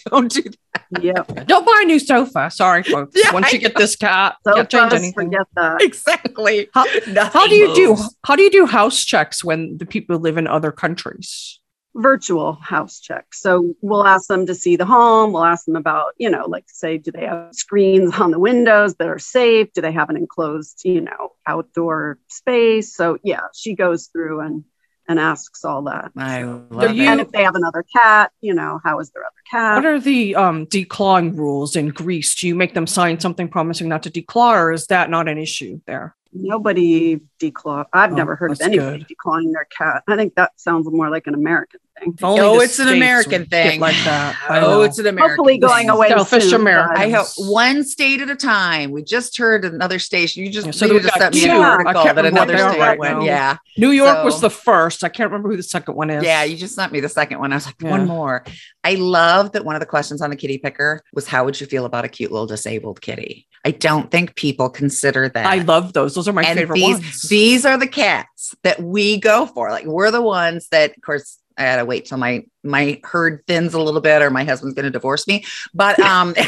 don't 0.10 0.30
do 0.30 0.42
that. 0.42 1.02
Yep. 1.02 1.46
Don't 1.46 1.66
buy 1.66 1.80
a 1.82 1.86
new 1.86 1.98
sofa. 1.98 2.50
Sorry, 2.50 2.82
folks. 2.94 3.12
Yeah, 3.14 3.32
Once 3.32 3.46
I 3.46 3.50
you 3.50 3.58
get 3.58 3.76
this 3.76 3.96
cat, 3.96 4.36
So 4.46 4.54
can't 4.54 4.70
change 4.70 4.92
anything. 4.92 5.12
forget 5.30 5.46
that. 5.56 5.82
exactly. 5.82 6.68
How, 6.74 6.84
how 7.30 7.46
do 7.46 7.54
you 7.54 7.74
do 7.74 7.96
how 8.24 8.36
do 8.36 8.42
you 8.42 8.50
do 8.50 8.66
house 8.66 9.04
checks 9.04 9.42
when 9.44 9.78
the 9.78 9.86
people 9.86 10.18
live 10.18 10.36
in 10.36 10.46
other 10.46 10.72
countries? 10.72 11.60
virtual 11.96 12.54
house 12.54 12.98
checks. 12.98 13.40
So 13.40 13.72
we'll 13.80 14.04
ask 14.04 14.26
them 14.26 14.46
to 14.46 14.54
see 14.56 14.74
the 14.74 14.84
home. 14.84 15.32
We'll 15.32 15.44
ask 15.44 15.64
them 15.64 15.76
about, 15.76 16.06
you 16.18 16.28
know, 16.28 16.44
like 16.48 16.64
say, 16.66 16.98
do 16.98 17.12
they 17.12 17.24
have 17.24 17.50
screens 17.54 18.18
on 18.18 18.32
the 18.32 18.38
windows 18.40 18.96
that 18.96 19.06
are 19.06 19.20
safe? 19.20 19.72
Do 19.72 19.80
they 19.80 19.92
have 19.92 20.10
an 20.10 20.16
enclosed, 20.16 20.80
you 20.84 21.00
know, 21.02 21.34
outdoor 21.46 22.18
space? 22.28 22.96
So 22.96 23.18
yeah, 23.22 23.42
she 23.54 23.76
goes 23.76 24.08
through 24.08 24.40
and 24.40 24.64
and 25.08 25.18
asks 25.20 25.64
all 25.64 25.82
that. 25.82 26.10
I 26.16 26.42
So- 26.42 26.62
love 26.70 26.94
you- 26.94 27.04
and 27.08 27.20
if 27.20 27.30
they 27.30 27.42
have 27.44 27.54
another 27.54 27.84
cat, 27.94 28.32
you 28.40 28.54
know, 28.54 28.80
how 28.84 28.98
is 29.00 29.10
their 29.10 29.22
other 29.22 29.32
cat? 29.50 29.76
What 29.76 29.86
are 29.86 30.00
the 30.00 30.34
um, 30.36 30.66
declawing 30.66 31.36
rules 31.36 31.76
in 31.76 31.88
Greece? 31.90 32.34
Do 32.34 32.48
you 32.48 32.54
make 32.54 32.74
them 32.74 32.86
sign 32.86 33.20
something 33.20 33.48
promising 33.48 33.88
not 33.88 34.02
to 34.04 34.10
declaw, 34.10 34.52
or 34.54 34.72
is 34.72 34.86
that 34.86 35.10
not 35.10 35.28
an 35.28 35.38
issue 35.38 35.80
there? 35.86 36.14
Nobody 36.32 37.20
declaw. 37.40 37.84
I've 37.92 38.12
Oh, 38.12 38.16
never 38.16 38.34
heard 38.34 38.50
of 38.50 38.60
anybody 38.60 38.98
good. 38.98 39.06
declawing 39.08 39.52
their 39.52 39.66
cat. 39.76 40.02
I 40.08 40.16
think 40.16 40.34
that 40.34 40.52
sounds 40.56 40.88
more 40.90 41.08
like 41.08 41.26
an 41.28 41.34
American 41.34 41.80
thing. 42.00 42.14
Oh, 42.22 42.60
it's 42.60 42.78
an 42.78 42.88
American 42.88 43.46
thing. 43.46 43.80
like 43.80 43.96
that. 44.04 44.36
Oh, 44.48 44.60
know. 44.60 44.82
it's 44.82 44.98
an 44.98 45.06
American. 45.06 45.36
Hopefully 45.36 45.58
going 45.58 45.86
thing. 45.86 45.90
away 45.90 46.08
Selfish 46.08 46.44
soon. 46.50 46.60
Americans. 46.60 46.98
I 46.98 47.08
hope 47.10 47.26
one 47.38 47.82
state 47.84 48.20
at 48.20 48.28
a 48.30 48.36
time. 48.36 48.90
We 48.90 49.02
just 49.02 49.36
heard 49.38 49.64
another 49.64 49.98
station. 49.98 50.44
You 50.44 50.50
just 50.50 50.66
Yeah, 50.66 50.72
so 50.72 50.88
we 50.88 51.00
just 51.00 51.08
got 51.14 51.18
sent 51.18 51.34
me 51.34 51.40
two. 51.42 51.46
an 51.50 51.52
I 51.62 51.64
article 51.70 52.04
that 52.04 52.24
another 52.26 52.52
they 52.52 52.58
state 52.58 52.78
right 52.78 52.98
went. 52.98 53.18
now. 53.20 53.24
Yeah, 53.24 53.56
New 53.78 53.90
York 53.90 54.24
was 54.24 54.40
the 54.40 54.50
first. 54.50 55.02
I 55.04 55.08
can't 55.08 55.30
remember 55.30 55.50
who 55.50 55.56
the 55.56 55.62
second 55.62 55.94
one 55.94 56.10
is. 56.10 56.22
yeah. 56.24 56.42
You 56.44 56.56
just 56.56 56.74
sent 56.74 56.92
me 56.92 57.00
the 57.00 57.08
second 57.08 57.38
one. 57.38 57.52
I 57.52 57.56
was 57.56 57.66
like, 57.66 57.76
Yeah. 57.80 57.90
one 57.90 58.06
more. 58.06 58.44
I 58.82 58.94
love 58.96 59.52
that 59.52 59.64
one 59.64 59.74
of 59.76 59.80
the 59.80 59.86
questions 59.86 60.20
on 60.20 60.30
the 60.30 60.36
kitty 60.36 60.58
picker 60.58 61.02
was, 61.14 61.26
"How 61.26 61.44
would 61.44 61.58
you 61.60 61.66
feel 61.66 61.86
about 61.86 62.04
a 62.04 62.08
cute 62.08 62.30
little 62.30 62.46
disabled 62.46 63.00
kitty?" 63.00 63.46
I 63.64 63.70
don't 63.70 64.10
think 64.10 64.34
people 64.36 64.68
consider 64.68 65.30
that. 65.30 65.46
I 65.46 65.58
love 65.60 65.94
those. 65.94 66.14
Those 66.14 66.28
are 66.28 66.34
my 66.34 66.42
and 66.42 66.58
favorite 66.58 66.74
these, 66.76 66.96
ones. 66.98 67.22
These 67.22 67.64
are 67.64 67.78
the 67.78 67.86
cats 67.86 68.54
that 68.62 68.82
we 68.82 69.18
go 69.18 69.46
for. 69.46 69.70
Like 69.70 69.86
we're 69.86 70.10
the 70.10 70.20
ones 70.20 70.68
that, 70.70 70.90
of 70.94 71.02
course, 71.02 71.38
I 71.56 71.62
had 71.62 71.76
to 71.76 71.84
wait 71.84 72.06
till 72.06 72.18
my 72.18 72.44
my 72.62 73.00
herd 73.04 73.44
thins 73.46 73.74
a 73.74 73.80
little 73.80 74.00
bit, 74.00 74.22
or 74.22 74.30
my 74.30 74.44
husband's 74.44 74.74
going 74.74 74.84
to 74.84 74.90
divorce 74.90 75.26
me. 75.26 75.44
But 75.72 75.98
um, 76.00 76.34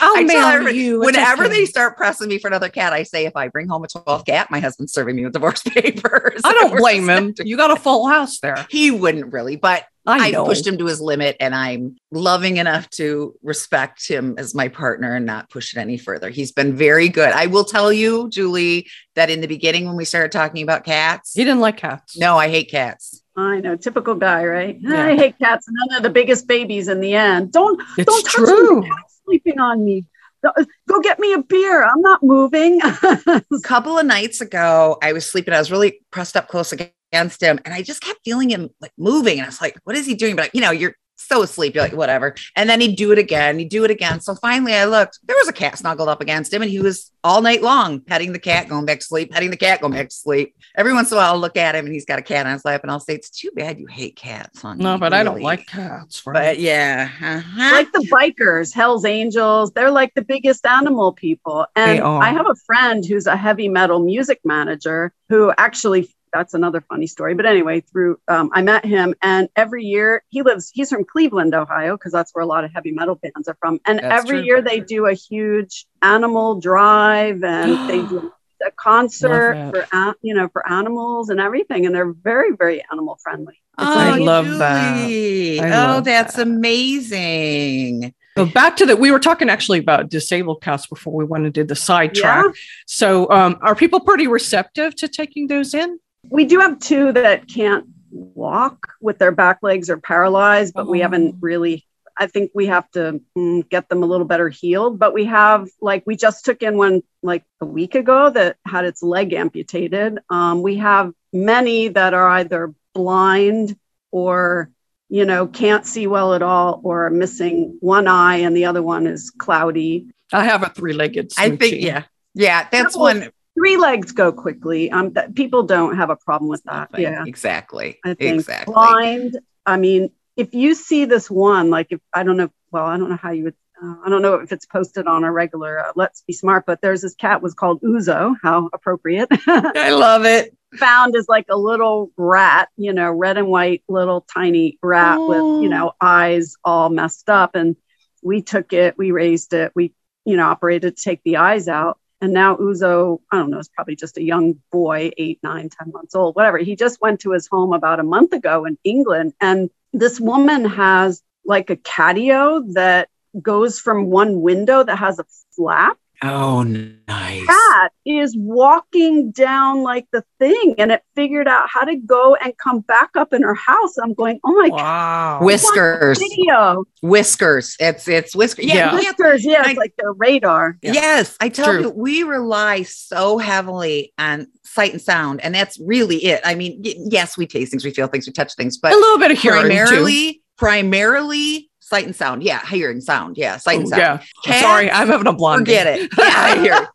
I'll 0.00 0.16
I 0.16 0.20
everybody, 0.20 0.78
you. 0.78 1.00
Whenever 1.00 1.44
okay. 1.44 1.54
they 1.54 1.64
start 1.64 1.96
pressing 1.96 2.28
me 2.28 2.38
for 2.38 2.48
another 2.48 2.68
cat, 2.68 2.92
I 2.92 3.02
say, 3.02 3.24
if 3.24 3.34
I 3.34 3.48
bring 3.48 3.68
home 3.68 3.84
a 3.84 3.86
12th 3.86 4.26
cat, 4.26 4.50
my 4.50 4.60
husband's 4.60 4.92
serving 4.92 5.16
me 5.16 5.24
with 5.24 5.32
divorce 5.32 5.62
papers. 5.66 6.42
I 6.44 6.52
don't 6.52 6.76
blame 6.76 7.08
him. 7.08 7.34
You 7.38 7.56
got 7.56 7.70
a 7.70 7.76
full 7.76 8.06
house 8.06 8.40
there. 8.40 8.66
He 8.68 8.90
wouldn't 8.90 9.32
really, 9.32 9.56
but 9.56 9.84
I 10.06 10.28
I, 10.28 10.32
pushed 10.32 10.66
him 10.66 10.78
to 10.78 10.86
his 10.86 11.00
limit 11.00 11.36
and 11.40 11.54
I'm 11.54 11.96
loving 12.12 12.58
enough 12.58 12.88
to 12.90 13.34
respect 13.42 14.06
him 14.06 14.34
as 14.38 14.54
my 14.54 14.68
partner 14.68 15.14
and 15.14 15.26
not 15.26 15.50
push 15.50 15.74
it 15.74 15.80
any 15.80 15.98
further. 15.98 16.30
He's 16.30 16.52
been 16.52 16.76
very 16.76 17.08
good. 17.08 17.32
I 17.32 17.46
will 17.46 17.64
tell 17.64 17.92
you, 17.92 18.28
Julie, 18.28 18.88
that 19.14 19.30
in 19.30 19.40
the 19.40 19.48
beginning 19.48 19.86
when 19.86 19.96
we 19.96 20.04
started 20.04 20.30
talking 20.30 20.62
about 20.62 20.84
cats, 20.84 21.32
He 21.34 21.42
didn't 21.42 21.60
like 21.60 21.78
cats. 21.78 22.16
no, 22.18 22.36
I 22.36 22.48
hate 22.48 22.70
cats. 22.70 23.22
I 23.36 23.60
know, 23.60 23.76
typical 23.76 24.14
guy, 24.14 24.44
right? 24.46 24.78
Yeah. 24.80 25.06
I 25.06 25.16
hate 25.16 25.38
cats, 25.38 25.68
and 25.68 25.76
then 25.76 25.88
they're 25.90 26.08
the 26.08 26.12
biggest 26.12 26.46
babies 26.48 26.88
in 26.88 27.00
the 27.00 27.14
end. 27.14 27.52
Don't 27.52 27.80
it's 27.98 28.06
don't 28.06 28.24
touch 28.24 28.32
true. 28.34 28.80
me. 28.80 28.88
Cat's 28.88 29.20
sleeping 29.24 29.60
on 29.60 29.84
me. 29.84 30.06
Go- 30.42 30.64
Go 30.88 31.00
get 31.00 31.18
me 31.18 31.34
a 31.34 31.42
beer. 31.42 31.84
I'm 31.84 32.00
not 32.00 32.22
moving. 32.22 32.80
A 32.82 33.42
couple 33.62 33.98
of 33.98 34.06
nights 34.06 34.40
ago, 34.40 34.96
I 35.02 35.12
was 35.12 35.26
sleeping. 35.28 35.52
I 35.52 35.58
was 35.58 35.70
really 35.70 36.00
pressed 36.10 36.36
up 36.36 36.48
close 36.48 36.72
against 36.72 37.42
him, 37.42 37.58
and 37.64 37.74
I 37.74 37.82
just 37.82 38.00
kept 38.00 38.20
feeling 38.24 38.48
him 38.50 38.70
like 38.80 38.92
moving. 38.96 39.38
And 39.38 39.42
I 39.44 39.48
was 39.48 39.60
like, 39.60 39.76
"What 39.84 39.96
is 39.96 40.06
he 40.06 40.14
doing?" 40.14 40.36
But 40.36 40.54
you 40.54 40.60
know, 40.62 40.70
you're 40.70 40.94
so 41.16 41.42
asleep, 41.42 41.74
you're 41.74 41.84
like, 41.84 41.92
"Whatever." 41.92 42.34
And 42.54 42.68
then 42.70 42.80
he'd 42.80 42.96
do 42.96 43.10
it 43.12 43.18
again. 43.18 43.58
He'd 43.58 43.68
do 43.68 43.84
it 43.84 43.90
again. 43.90 44.20
So 44.20 44.34
finally, 44.34 44.74
I 44.74 44.84
looked. 44.84 45.18
There 45.24 45.36
was 45.36 45.48
a 45.48 45.52
cat 45.52 45.78
snuggled 45.78 46.08
up 46.08 46.20
against 46.20 46.52
him, 46.52 46.62
and 46.62 46.70
he 46.70 46.80
was 46.80 47.10
all 47.24 47.42
night 47.42 47.62
long 47.62 48.00
petting 48.00 48.32
the 48.32 48.38
cat, 48.38 48.68
going 48.68 48.84
back 48.86 49.00
to 49.00 49.04
sleep, 49.04 49.32
petting 49.32 49.50
the 49.50 49.56
cat, 49.56 49.80
going 49.80 49.92
back 49.94 50.08
to 50.10 50.14
sleep. 50.14 50.54
Every 50.76 50.92
once 50.92 51.10
in 51.10 51.16
a 51.16 51.20
while, 51.20 51.32
I'll 51.32 51.40
look 51.40 51.56
at 51.56 51.74
him, 51.74 51.86
and 51.86 51.92
he's 51.94 52.04
got 52.04 52.18
a 52.18 52.22
cat 52.22 52.46
on 52.46 52.52
his 52.52 52.64
lap, 52.64 52.82
and 52.82 52.90
I'll 52.90 53.00
say, 53.00 53.14
"It's 53.14 53.30
too 53.30 53.50
bad 53.56 53.80
you 53.80 53.86
hate 53.86 54.16
cats, 54.16 54.62
honey." 54.62 54.84
No, 54.84 54.98
but 54.98 55.12
I 55.12 55.22
don't 55.24 55.40
like 55.40 55.66
cats. 55.66 56.22
But 56.24 56.34
Right? 56.34 56.58
yeah, 56.58 57.10
uh-huh. 57.20 57.70
like 57.72 57.92
the 57.92 58.06
bikers, 58.12 58.74
Hell's 58.74 59.04
Angels, 59.04 59.72
they're 59.72 59.90
like 59.90 60.12
the 60.14 60.22
biggest 60.22 60.66
animal 60.66 61.12
people. 61.12 61.66
They 61.74 61.96
And 61.98 62.00
are. 62.00 62.22
I 62.22 62.30
have 62.30 62.46
a 62.48 62.54
friend 62.66 63.04
who's 63.04 63.26
a 63.26 63.36
heavy 63.36 63.68
metal 63.68 64.00
music 64.00 64.40
manager 64.44 65.12
who 65.28 65.52
actually 65.58 66.08
that's 66.36 66.54
another 66.54 66.80
funny 66.80 67.06
story. 67.06 67.34
But 67.34 67.46
anyway, 67.46 67.80
through 67.80 68.18
um, 68.28 68.50
I 68.52 68.62
met 68.62 68.84
him, 68.84 69.14
and 69.22 69.48
every 69.56 69.84
year 69.84 70.22
he 70.28 70.42
lives. 70.42 70.70
He's 70.72 70.90
from 70.90 71.04
Cleveland, 71.04 71.54
Ohio, 71.54 71.96
because 71.96 72.12
that's 72.12 72.32
where 72.34 72.42
a 72.42 72.46
lot 72.46 72.64
of 72.64 72.72
heavy 72.72 72.92
metal 72.92 73.14
bands 73.14 73.48
are 73.48 73.56
from. 73.60 73.80
And 73.86 73.98
That's 73.98 74.24
every 74.24 74.38
true. 74.38 74.46
year 74.46 74.62
they 74.62 74.80
do 74.80 75.06
a 75.06 75.14
huge 75.14 75.86
animal 76.02 76.60
drive, 76.60 77.42
and 77.42 77.88
they 77.90 77.98
do 78.06 78.32
a 78.66 78.70
concert 78.72 79.72
for 79.92 80.14
you 80.22 80.34
know 80.34 80.48
for 80.48 80.68
animals 80.68 81.28
and 81.30 81.40
everything, 81.40 81.86
and 81.86 81.94
they're 81.94 82.12
very 82.12 82.54
very 82.56 82.84
animal 82.92 83.18
friendly. 83.22 83.60
I 83.78 84.18
Oh, 84.18 84.22
love 84.22 84.46
that. 84.58 84.96
I 84.96 85.58
oh, 85.58 85.94
love 85.94 86.04
that's 86.04 86.36
that. 86.36 86.46
amazing. 86.46 88.14
So 88.36 88.44
back 88.44 88.76
to 88.76 88.86
the 88.86 88.96
we 88.96 89.10
were 89.10 89.18
talking 89.18 89.48
actually 89.48 89.78
about 89.78 90.10
disabled 90.10 90.62
cats 90.62 90.86
before 90.86 91.14
we 91.14 91.24
went 91.24 91.44
and 91.44 91.54
did 91.54 91.68
the 91.68 91.76
sidetrack. 91.76 92.44
Yeah. 92.44 92.52
So 92.86 93.30
um, 93.30 93.58
are 93.62 93.74
people 93.74 94.00
pretty 94.00 94.26
receptive 94.26 94.94
to 94.96 95.08
taking 95.08 95.46
those 95.46 95.72
in? 95.72 95.98
We 96.30 96.44
do 96.44 96.58
have 96.60 96.78
two 96.78 97.12
that 97.12 97.48
can't 97.48 97.86
walk 98.10 98.92
with 99.00 99.18
their 99.18 99.32
back 99.32 99.58
legs 99.62 99.90
are 99.90 99.98
paralyzed, 99.98 100.74
but 100.74 100.86
we 100.86 101.00
Oh. 101.00 101.02
haven't 101.02 101.36
really. 101.40 101.84
I 102.18 102.26
think 102.28 102.50
we 102.54 102.64
have 102.66 102.90
to 102.92 103.20
mm, 103.36 103.68
get 103.68 103.90
them 103.90 104.02
a 104.02 104.06
little 104.06 104.24
better 104.26 104.48
healed. 104.48 104.98
But 104.98 105.12
we 105.12 105.26
have, 105.26 105.68
like, 105.82 106.02
we 106.06 106.16
just 106.16 106.46
took 106.46 106.62
in 106.62 106.78
one 106.78 107.02
like 107.22 107.44
a 107.60 107.66
week 107.66 107.94
ago 107.94 108.30
that 108.30 108.56
had 108.66 108.86
its 108.86 109.02
leg 109.02 109.34
amputated. 109.34 110.18
Um, 110.30 110.62
we 110.62 110.76
have 110.76 111.12
many 111.34 111.88
that 111.88 112.14
are 112.14 112.26
either 112.30 112.72
blind 112.94 113.76
or, 114.12 114.70
you 115.10 115.26
know, 115.26 115.46
can't 115.46 115.84
see 115.84 116.06
well 116.06 116.32
at 116.32 116.40
all 116.40 116.80
or 116.84 117.04
are 117.04 117.10
missing 117.10 117.76
one 117.80 118.08
eye 118.08 118.36
and 118.36 118.56
the 118.56 118.64
other 118.64 118.82
one 118.82 119.06
is 119.06 119.30
cloudy. 119.30 120.06
I 120.32 120.44
have 120.46 120.62
a 120.62 120.70
three-legged. 120.70 121.32
I 121.36 121.54
think, 121.56 121.82
yeah. 121.82 122.04
Yeah, 122.32 122.66
that's 122.72 122.96
Well, 122.96 123.14
one. 123.14 123.28
Three 123.56 123.76
legs 123.76 124.12
go 124.12 124.32
quickly. 124.32 124.90
Um, 124.90 125.12
that 125.14 125.34
people 125.34 125.62
don't 125.62 125.96
have 125.96 126.10
a 126.10 126.16
problem 126.16 126.48
with 126.48 126.62
that. 126.64 126.92
thing. 126.92 127.02
Yeah. 127.02 127.24
Exactly. 127.26 127.98
I 128.04 128.14
think 128.14 128.40
exactly. 128.40 128.72
blind. 128.72 129.38
I 129.64 129.78
mean, 129.78 130.10
if 130.36 130.54
you 130.54 130.74
see 130.74 131.06
this 131.06 131.30
one, 131.30 131.70
like 131.70 131.88
if 131.90 132.00
I 132.12 132.22
don't 132.22 132.36
know, 132.36 132.50
well, 132.70 132.84
I 132.84 132.96
don't 132.96 133.08
know 133.08 133.16
how 133.16 133.30
you 133.30 133.44
would. 133.44 133.54
Uh, 133.82 133.94
I 134.04 134.08
don't 134.08 134.22
know 134.22 134.34
if 134.36 134.52
it's 134.52 134.64
posted 134.64 135.06
on 135.06 135.24
a 135.24 135.30
regular 135.30 135.78
uh, 135.80 135.92
Let's 135.96 136.22
Be 136.26 136.32
Smart, 136.32 136.64
but 136.66 136.80
there's 136.80 137.02
this 137.02 137.14
cat 137.14 137.42
was 137.42 137.54
called 137.54 137.80
Uzo. 137.82 138.34
How 138.42 138.70
appropriate. 138.72 139.28
I 139.46 139.90
love 139.90 140.24
it. 140.24 140.56
Found 140.76 141.14
as 141.16 141.28
like 141.28 141.46
a 141.50 141.56
little 141.56 142.10
rat, 142.16 142.68
you 142.76 142.92
know, 142.92 143.10
red 143.10 143.36
and 143.36 143.48
white 143.48 143.82
little 143.88 144.22
tiny 144.32 144.78
rat 144.82 145.18
with, 145.20 145.62
you 145.62 145.68
know, 145.68 145.92
eyes 146.00 146.54
all 146.64 146.88
messed 146.88 147.28
up. 147.28 147.54
And 147.54 147.76
we 148.22 148.42
took 148.42 148.72
it, 148.72 148.96
we 148.98 149.10
raised 149.10 149.52
it, 149.52 149.72
we, 149.74 149.92
you 150.24 150.36
know, 150.36 150.46
operated 150.46 150.96
to 150.96 151.02
take 151.02 151.20
the 151.24 151.36
eyes 151.36 151.68
out. 151.68 151.98
And 152.20 152.32
now 152.32 152.56
Uzo, 152.56 153.20
I 153.30 153.38
don't 153.38 153.50
know, 153.50 153.58
is 153.58 153.68
probably 153.68 153.96
just 153.96 154.16
a 154.16 154.22
young 154.22 154.60
boy, 154.72 155.10
eight, 155.18 155.38
nine, 155.42 155.68
ten 155.68 155.92
months 155.92 156.14
old, 156.14 156.34
whatever. 156.34 156.58
He 156.58 156.74
just 156.74 157.00
went 157.00 157.20
to 157.20 157.32
his 157.32 157.46
home 157.46 157.72
about 157.72 158.00
a 158.00 158.04
month 158.04 158.32
ago 158.32 158.64
in 158.64 158.78
England. 158.84 159.34
And 159.40 159.70
this 159.92 160.18
woman 160.18 160.64
has 160.64 161.22
like 161.44 161.70
a 161.70 161.76
catio 161.76 162.72
that 162.72 163.08
goes 163.40 163.78
from 163.78 164.06
one 164.06 164.40
window 164.40 164.82
that 164.82 164.96
has 164.96 165.18
a 165.18 165.26
flap. 165.54 165.98
Oh, 166.22 166.62
nice. 166.62 167.46
Cat 167.46 167.92
is 168.06 168.34
walking 168.38 169.30
down 169.32 169.82
like 169.82 170.06
the 170.12 170.24
thing 170.38 170.74
and 170.78 170.90
it 170.90 171.02
figured 171.14 171.46
out 171.46 171.68
how 171.68 171.84
to 171.84 171.96
go 171.96 172.34
and 172.36 172.56
come 172.56 172.80
back 172.80 173.10
up 173.16 173.32
in 173.32 173.42
her 173.42 173.54
house. 173.54 173.98
I'm 173.98 174.14
going, 174.14 174.40
oh 174.44 174.52
my 174.54 174.70
God. 174.70 175.44
Whiskers. 175.44 176.18
Video. 176.18 176.84
Whiskers. 177.02 177.76
It's 177.78 178.08
it's 178.08 178.34
whiskers. 178.34 178.64
Yeah. 178.64 178.74
Yeah. 178.74 178.90
yeah. 178.92 178.94
Whiskers, 178.94 179.44
yeah, 179.44 179.62
I- 179.64 179.70
it's 179.70 179.78
like 179.78 179.94
their 179.98 180.12
radar. 180.14 180.78
Yeah. 180.82 180.92
Yes, 180.92 181.36
I 181.40 181.48
tell 181.50 181.66
True. 181.72 181.82
you, 181.82 181.90
we 181.90 182.22
rely 182.22 182.82
so 182.82 183.38
heavily 183.38 184.12
on 184.18 184.46
sight 184.64 184.92
and 184.92 185.00
sound, 185.02 185.40
and 185.42 185.54
that's 185.54 185.78
really 185.80 186.16
it. 186.24 186.40
I 186.44 186.54
mean, 186.54 186.80
yes, 186.82 187.36
we 187.36 187.46
taste 187.46 187.70
things, 187.72 187.84
we 187.84 187.90
feel 187.92 188.06
things, 188.06 188.26
we 188.26 188.32
touch 188.32 188.54
things, 188.54 188.78
but 188.78 188.92
a 188.92 188.96
little 188.96 189.18
bit 189.18 189.30
of 189.32 189.38
hearing 189.38 189.62
too. 189.62 189.68
primarily, 189.68 190.42
primarily 190.56 191.70
sight 191.86 192.04
and 192.04 192.16
sound. 192.16 192.42
Yeah, 192.42 192.66
hearing 192.66 193.00
sound. 193.00 193.38
Yeah, 193.38 193.58
sight 193.58 193.78
and 193.78 193.88
sound. 193.88 194.00
yeah. 194.00 194.22
Cats, 194.44 194.60
Sorry, 194.60 194.90
I'm 194.90 195.06
having 195.06 195.28
a 195.28 195.32
blonde. 195.32 195.60
Forget 195.60 195.86
it. 195.86 196.10
Yeah, 196.18 196.24
I 196.36 196.58
hear. 196.58 196.88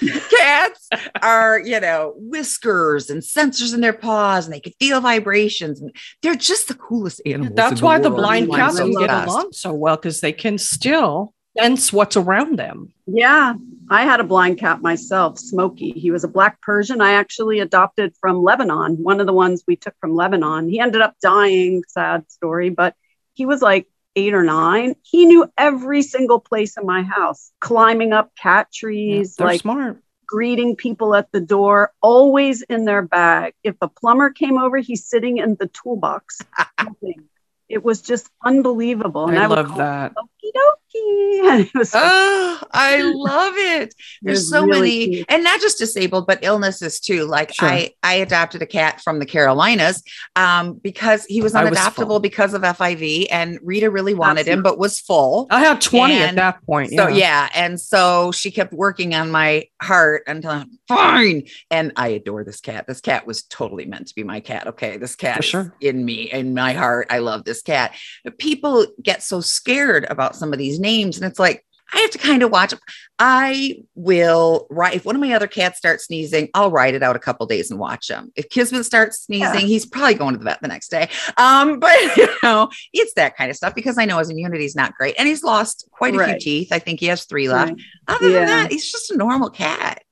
Cats 0.30 0.88
are, 1.22 1.58
you 1.60 1.80
know, 1.80 2.14
whiskers 2.16 3.10
and 3.10 3.22
sensors 3.22 3.74
in 3.74 3.80
their 3.80 3.92
paws, 3.92 4.46
and 4.46 4.54
they 4.54 4.60
can 4.60 4.72
feel 4.78 5.00
vibrations, 5.00 5.80
and 5.80 5.94
they're 6.22 6.34
just 6.34 6.68
the 6.68 6.74
coolest 6.74 7.20
animals. 7.24 7.54
That's 7.54 7.80
in 7.80 7.84
why 7.84 7.98
the 7.98 8.10
world. 8.10 8.20
blind 8.20 8.50
cats 8.50 8.78
can 8.78 8.92
get 8.92 9.10
along 9.10 9.52
so 9.52 9.72
well 9.72 9.96
because 9.96 10.20
they 10.20 10.32
can 10.32 10.58
still 10.58 11.34
sense 11.58 11.92
what's 11.92 12.16
around 12.16 12.58
them. 12.58 12.92
Yeah, 13.06 13.54
I 13.90 14.04
had 14.04 14.20
a 14.20 14.24
blind 14.24 14.58
cat 14.58 14.80
myself, 14.80 15.38
Smokey. 15.38 15.92
He 15.92 16.10
was 16.10 16.24
a 16.24 16.28
black 16.28 16.60
Persian 16.62 17.00
I 17.00 17.12
actually 17.12 17.60
adopted 17.60 18.14
from 18.20 18.42
Lebanon, 18.42 19.02
one 19.02 19.20
of 19.20 19.26
the 19.26 19.32
ones 19.34 19.64
we 19.66 19.76
took 19.76 19.94
from 20.00 20.14
Lebanon. 20.14 20.68
He 20.68 20.78
ended 20.80 21.00
up 21.02 21.14
dying, 21.22 21.82
sad 21.88 22.30
story, 22.30 22.70
but 22.70 22.94
he 23.34 23.46
was 23.46 23.62
like 23.62 23.86
eight 24.16 24.34
or 24.34 24.42
nine. 24.42 24.94
He 25.02 25.26
knew 25.26 25.50
every 25.56 26.02
single 26.02 26.40
place 26.40 26.76
in 26.76 26.86
my 26.86 27.02
house, 27.02 27.52
climbing 27.60 28.12
up 28.12 28.34
cat 28.36 28.68
trees, 28.72 29.36
They're 29.36 29.46
like 29.46 29.60
smart. 29.60 30.02
greeting 30.26 30.76
people 30.76 31.14
at 31.14 31.30
the 31.32 31.40
door, 31.40 31.92
always 32.00 32.62
in 32.62 32.84
their 32.84 33.02
bag. 33.02 33.54
If 33.62 33.76
a 33.80 33.88
plumber 33.88 34.30
came 34.30 34.58
over, 34.58 34.78
he's 34.78 35.06
sitting 35.06 35.38
in 35.38 35.56
the 35.56 35.68
toolbox. 35.68 36.40
it 37.68 37.84
was 37.84 38.02
just 38.02 38.28
unbelievable. 38.44 39.28
And 39.28 39.38
I, 39.38 39.44
I 39.44 39.46
love 39.46 39.76
that. 39.76 40.12
So 41.82 41.98
oh, 42.02 42.62
I 42.72 43.00
love 43.14 43.54
it. 43.56 43.94
There's 44.22 44.48
so 44.48 44.64
really 44.64 44.80
many, 44.80 45.06
cute. 45.14 45.26
and 45.28 45.44
not 45.44 45.60
just 45.60 45.78
disabled, 45.78 46.26
but 46.26 46.40
illnesses 46.42 47.00
too. 47.00 47.24
Like 47.24 47.54
sure. 47.54 47.68
I, 47.68 47.90
I 48.02 48.14
adopted 48.14 48.62
a 48.62 48.66
cat 48.66 49.00
from 49.00 49.18
the 49.18 49.26
Carolinas 49.26 50.02
um, 50.36 50.74
because 50.74 51.24
he 51.24 51.42
was 51.42 51.54
unadoptable 51.54 52.08
was 52.08 52.20
because 52.20 52.54
of 52.54 52.62
FIV, 52.62 53.28
and 53.30 53.58
Rita 53.62 53.90
really 53.90 54.14
wanted 54.14 54.46
him, 54.46 54.62
but 54.62 54.78
was 54.78 55.00
full. 55.00 55.46
I 55.50 55.60
had 55.60 55.80
20 55.80 56.14
and 56.14 56.22
at 56.22 56.36
that 56.36 56.66
point. 56.66 56.92
Yeah. 56.92 57.06
So 57.06 57.08
yeah, 57.08 57.48
and 57.54 57.80
so 57.80 58.32
she 58.32 58.50
kept 58.50 58.72
working 58.72 59.14
on 59.14 59.30
my 59.30 59.66
heart 59.80 60.24
until 60.26 60.50
I'm 60.50 60.78
fine. 60.88 61.44
And 61.70 61.92
I 61.96 62.08
adore 62.08 62.44
this 62.44 62.60
cat. 62.60 62.86
This 62.86 63.00
cat 63.00 63.26
was 63.26 63.42
totally 63.44 63.84
meant 63.84 64.08
to 64.08 64.14
be 64.14 64.24
my 64.24 64.40
cat. 64.40 64.66
Okay, 64.66 64.96
this 64.96 65.16
cat 65.16 65.44
sure. 65.44 65.74
in 65.80 66.04
me, 66.04 66.30
in 66.30 66.54
my 66.54 66.72
heart. 66.72 67.06
I 67.10 67.18
love 67.18 67.44
this 67.44 67.62
cat. 67.62 67.94
But 68.24 68.38
people 68.38 68.86
get 69.02 69.22
so 69.22 69.40
scared 69.40 70.06
about 70.10 70.36
some 70.36 70.52
of 70.52 70.58
these 70.58 70.79
names. 70.80 71.16
And 71.16 71.26
it's 71.26 71.38
like, 71.38 71.64
I 71.92 71.98
have 71.98 72.10
to 72.10 72.18
kind 72.18 72.42
of 72.42 72.50
watch. 72.50 72.74
I 73.18 73.82
will 73.94 74.66
write 74.70 74.94
if 74.94 75.04
one 75.04 75.14
of 75.14 75.20
my 75.20 75.32
other 75.32 75.46
cats 75.46 75.78
starts 75.78 76.06
sneezing, 76.06 76.48
I'll 76.54 76.70
write 76.70 76.94
it 76.94 77.02
out 77.02 77.16
a 77.16 77.18
couple 77.18 77.46
days 77.46 77.70
and 77.70 77.80
watch 77.80 78.08
him. 78.08 78.32
If 78.36 78.48
Kismet 78.48 78.86
starts 78.86 79.22
sneezing, 79.22 79.60
yeah. 79.60 79.66
he's 79.66 79.86
probably 79.86 80.14
going 80.14 80.34
to 80.34 80.38
the 80.38 80.44
vet 80.44 80.62
the 80.62 80.68
next 80.68 80.88
day. 80.88 81.08
Um, 81.36 81.78
but 81.80 82.16
you 82.16 82.28
know, 82.42 82.70
it's 82.92 83.14
that 83.14 83.36
kind 83.36 83.50
of 83.50 83.56
stuff 83.56 83.74
because 83.74 83.98
I 83.98 84.04
know 84.04 84.18
his 84.18 84.30
immunity 84.30 84.64
is 84.64 84.76
not 84.76 84.94
great, 84.94 85.16
and 85.18 85.26
he's 85.26 85.42
lost 85.42 85.88
quite 85.90 86.14
a 86.14 86.18
right. 86.18 86.40
few 86.40 86.60
teeth. 86.60 86.72
I 86.72 86.78
think 86.78 87.00
he 87.00 87.06
has 87.06 87.24
three 87.24 87.48
left. 87.48 87.72
Right. 87.72 87.82
Other 88.08 88.28
yeah. 88.28 88.38
than 88.38 88.46
that, 88.46 88.72
he's 88.72 88.90
just 88.90 89.10
a 89.10 89.16
normal 89.16 89.50
cat. 89.50 90.02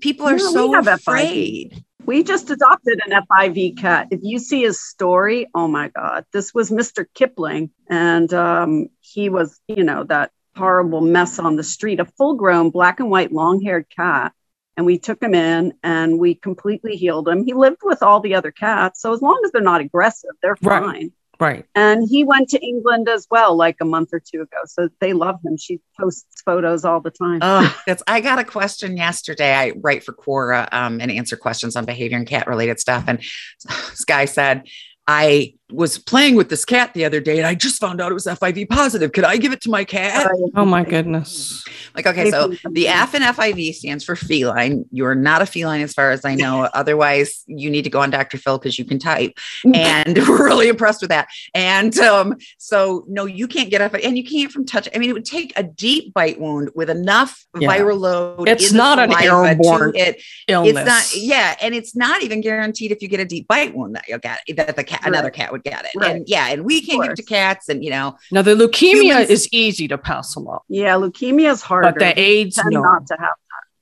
People 0.00 0.28
are 0.28 0.38
so 0.38 0.76
afraid. 0.76 1.84
We 2.08 2.22
just 2.22 2.48
adopted 2.48 3.02
an 3.04 3.22
FIV 3.30 3.76
cat. 3.76 4.08
If 4.10 4.20
you 4.22 4.38
see 4.38 4.62
his 4.62 4.80
story, 4.80 5.46
oh 5.54 5.68
my 5.68 5.88
God, 5.88 6.24
this 6.32 6.54
was 6.54 6.70
Mr. 6.70 7.04
Kipling. 7.12 7.68
And 7.90 8.32
um, 8.32 8.88
he 9.00 9.28
was, 9.28 9.60
you 9.68 9.84
know, 9.84 10.04
that 10.04 10.30
horrible 10.56 11.02
mess 11.02 11.38
on 11.38 11.56
the 11.56 11.62
street, 11.62 12.00
a 12.00 12.06
full 12.06 12.36
grown 12.36 12.70
black 12.70 12.98
and 12.98 13.10
white 13.10 13.30
long 13.30 13.60
haired 13.60 13.90
cat. 13.94 14.32
And 14.74 14.86
we 14.86 14.98
took 14.98 15.22
him 15.22 15.34
in 15.34 15.74
and 15.82 16.18
we 16.18 16.34
completely 16.34 16.96
healed 16.96 17.28
him. 17.28 17.44
He 17.44 17.52
lived 17.52 17.82
with 17.82 18.02
all 18.02 18.20
the 18.20 18.36
other 18.36 18.52
cats. 18.52 19.02
So 19.02 19.12
as 19.12 19.20
long 19.20 19.42
as 19.44 19.52
they're 19.52 19.60
not 19.60 19.82
aggressive, 19.82 20.30
they're 20.40 20.56
right. 20.62 20.82
fine. 20.82 21.12
Right. 21.40 21.64
And 21.74 22.08
he 22.08 22.24
went 22.24 22.48
to 22.50 22.60
England 22.64 23.08
as 23.08 23.26
well, 23.30 23.56
like 23.56 23.76
a 23.80 23.84
month 23.84 24.10
or 24.12 24.20
two 24.20 24.42
ago. 24.42 24.58
So 24.66 24.88
they 25.00 25.12
love 25.12 25.38
him. 25.44 25.56
She 25.56 25.80
posts 25.98 26.42
photos 26.44 26.84
all 26.84 27.00
the 27.00 27.12
time. 27.12 27.38
Oh, 27.42 27.76
that's, 27.86 28.02
I 28.08 28.20
got 28.20 28.40
a 28.40 28.44
question 28.44 28.96
yesterday. 28.96 29.54
I 29.54 29.72
write 29.76 30.02
for 30.02 30.12
Quora 30.12 30.68
um, 30.72 31.00
and 31.00 31.12
answer 31.12 31.36
questions 31.36 31.76
on 31.76 31.84
behavior 31.84 32.16
and 32.16 32.26
cat 32.26 32.48
related 32.48 32.80
stuff. 32.80 33.04
And 33.06 33.18
this 33.64 34.04
guy 34.04 34.24
said, 34.24 34.68
I 35.08 35.54
was 35.70 35.98
playing 35.98 36.34
with 36.34 36.48
this 36.48 36.64
cat 36.64 36.94
the 36.94 37.04
other 37.04 37.20
day 37.20 37.36
and 37.38 37.46
I 37.46 37.54
just 37.54 37.80
found 37.80 38.00
out 38.00 38.10
it 38.10 38.14
was 38.14 38.24
FIV 38.24 38.70
positive. 38.70 39.12
Could 39.12 39.24
I 39.24 39.36
give 39.36 39.52
it 39.52 39.60
to 39.62 39.70
my 39.70 39.84
cat? 39.84 40.30
Oh 40.54 40.64
my 40.64 40.82
goodness. 40.82 41.64
Like, 41.94 42.06
okay, 42.06 42.30
so 42.30 42.54
the 42.70 42.88
F 42.88 43.14
in 43.14 43.22
FIV 43.22 43.74
stands 43.74 44.04
for 44.04 44.16
feline. 44.16 44.86
You're 44.90 45.14
not 45.14 45.42
a 45.42 45.46
feline 45.46 45.82
as 45.82 45.92
far 45.92 46.10
as 46.10 46.24
I 46.24 46.34
know. 46.34 46.62
Otherwise, 46.74 47.42
you 47.46 47.70
need 47.70 47.82
to 47.82 47.90
go 47.90 48.00
on 48.00 48.10
Dr. 48.10 48.38
Phil 48.38 48.58
because 48.58 48.78
you 48.78 48.84
can 48.84 48.98
type. 48.98 49.36
And 49.74 50.16
we're 50.28 50.46
really 50.46 50.68
impressed 50.68 51.02
with 51.02 51.10
that. 51.10 51.28
And 51.54 51.96
um, 51.98 52.36
so, 52.56 53.04
no, 53.06 53.26
you 53.26 53.46
can't 53.46 53.70
get 53.70 53.80
FIV 53.92 54.04
and 54.04 54.16
you 54.16 54.24
can't 54.24 54.50
from 54.50 54.64
touch. 54.64 54.88
I 54.94 54.98
mean, 54.98 55.10
it 55.10 55.12
would 55.12 55.24
take 55.24 55.52
a 55.56 55.62
deep 55.62 56.14
bite 56.14 56.40
wound 56.40 56.70
with 56.74 56.88
enough 56.90 57.46
yeah. 57.58 57.68
viral 57.68 57.98
load. 57.98 58.48
It's 58.48 58.72
not 58.72 58.98
an 58.98 59.12
airborne 59.12 59.92
it, 59.94 60.22
illness. 60.48 60.76
It's 60.76 60.86
not, 60.86 61.22
yeah. 61.22 61.56
And 61.60 61.74
it's 61.74 61.94
not 61.94 62.22
even 62.22 62.40
guaranteed 62.40 62.92
if 62.92 63.02
you 63.02 63.08
get 63.08 63.20
a 63.20 63.24
deep 63.24 63.46
bite 63.46 63.74
wound 63.74 63.94
that 63.96 64.04
you'll 64.08 64.18
get 64.18 64.40
that 64.56 64.76
the 64.76 64.84
cat, 64.84 64.97
right. 65.02 65.12
another 65.12 65.30
cat 65.30 65.52
would 65.52 65.64
get 65.64 65.84
it. 65.84 65.90
Right. 65.96 66.16
And 66.16 66.28
yeah, 66.28 66.48
and 66.48 66.64
we 66.64 66.80
can't 66.80 67.02
give 67.02 67.14
to 67.14 67.22
cats 67.22 67.68
and, 67.68 67.84
you 67.84 67.90
know. 67.90 68.16
Now, 68.30 68.42
the 68.42 68.54
leukemia 68.54 69.02
humans, 69.02 69.30
is 69.30 69.48
easy 69.52 69.88
to 69.88 69.98
pass 69.98 70.34
along. 70.34 70.60
Yeah, 70.68 70.94
leukemia 70.94 71.50
is 71.52 71.62
hard. 71.62 71.84
But 71.84 71.98
the 71.98 72.18
AIDS, 72.18 72.58
no. 72.66 72.80
not 72.82 73.06
to 73.08 73.14
have 73.14 73.20
that. 73.20 73.34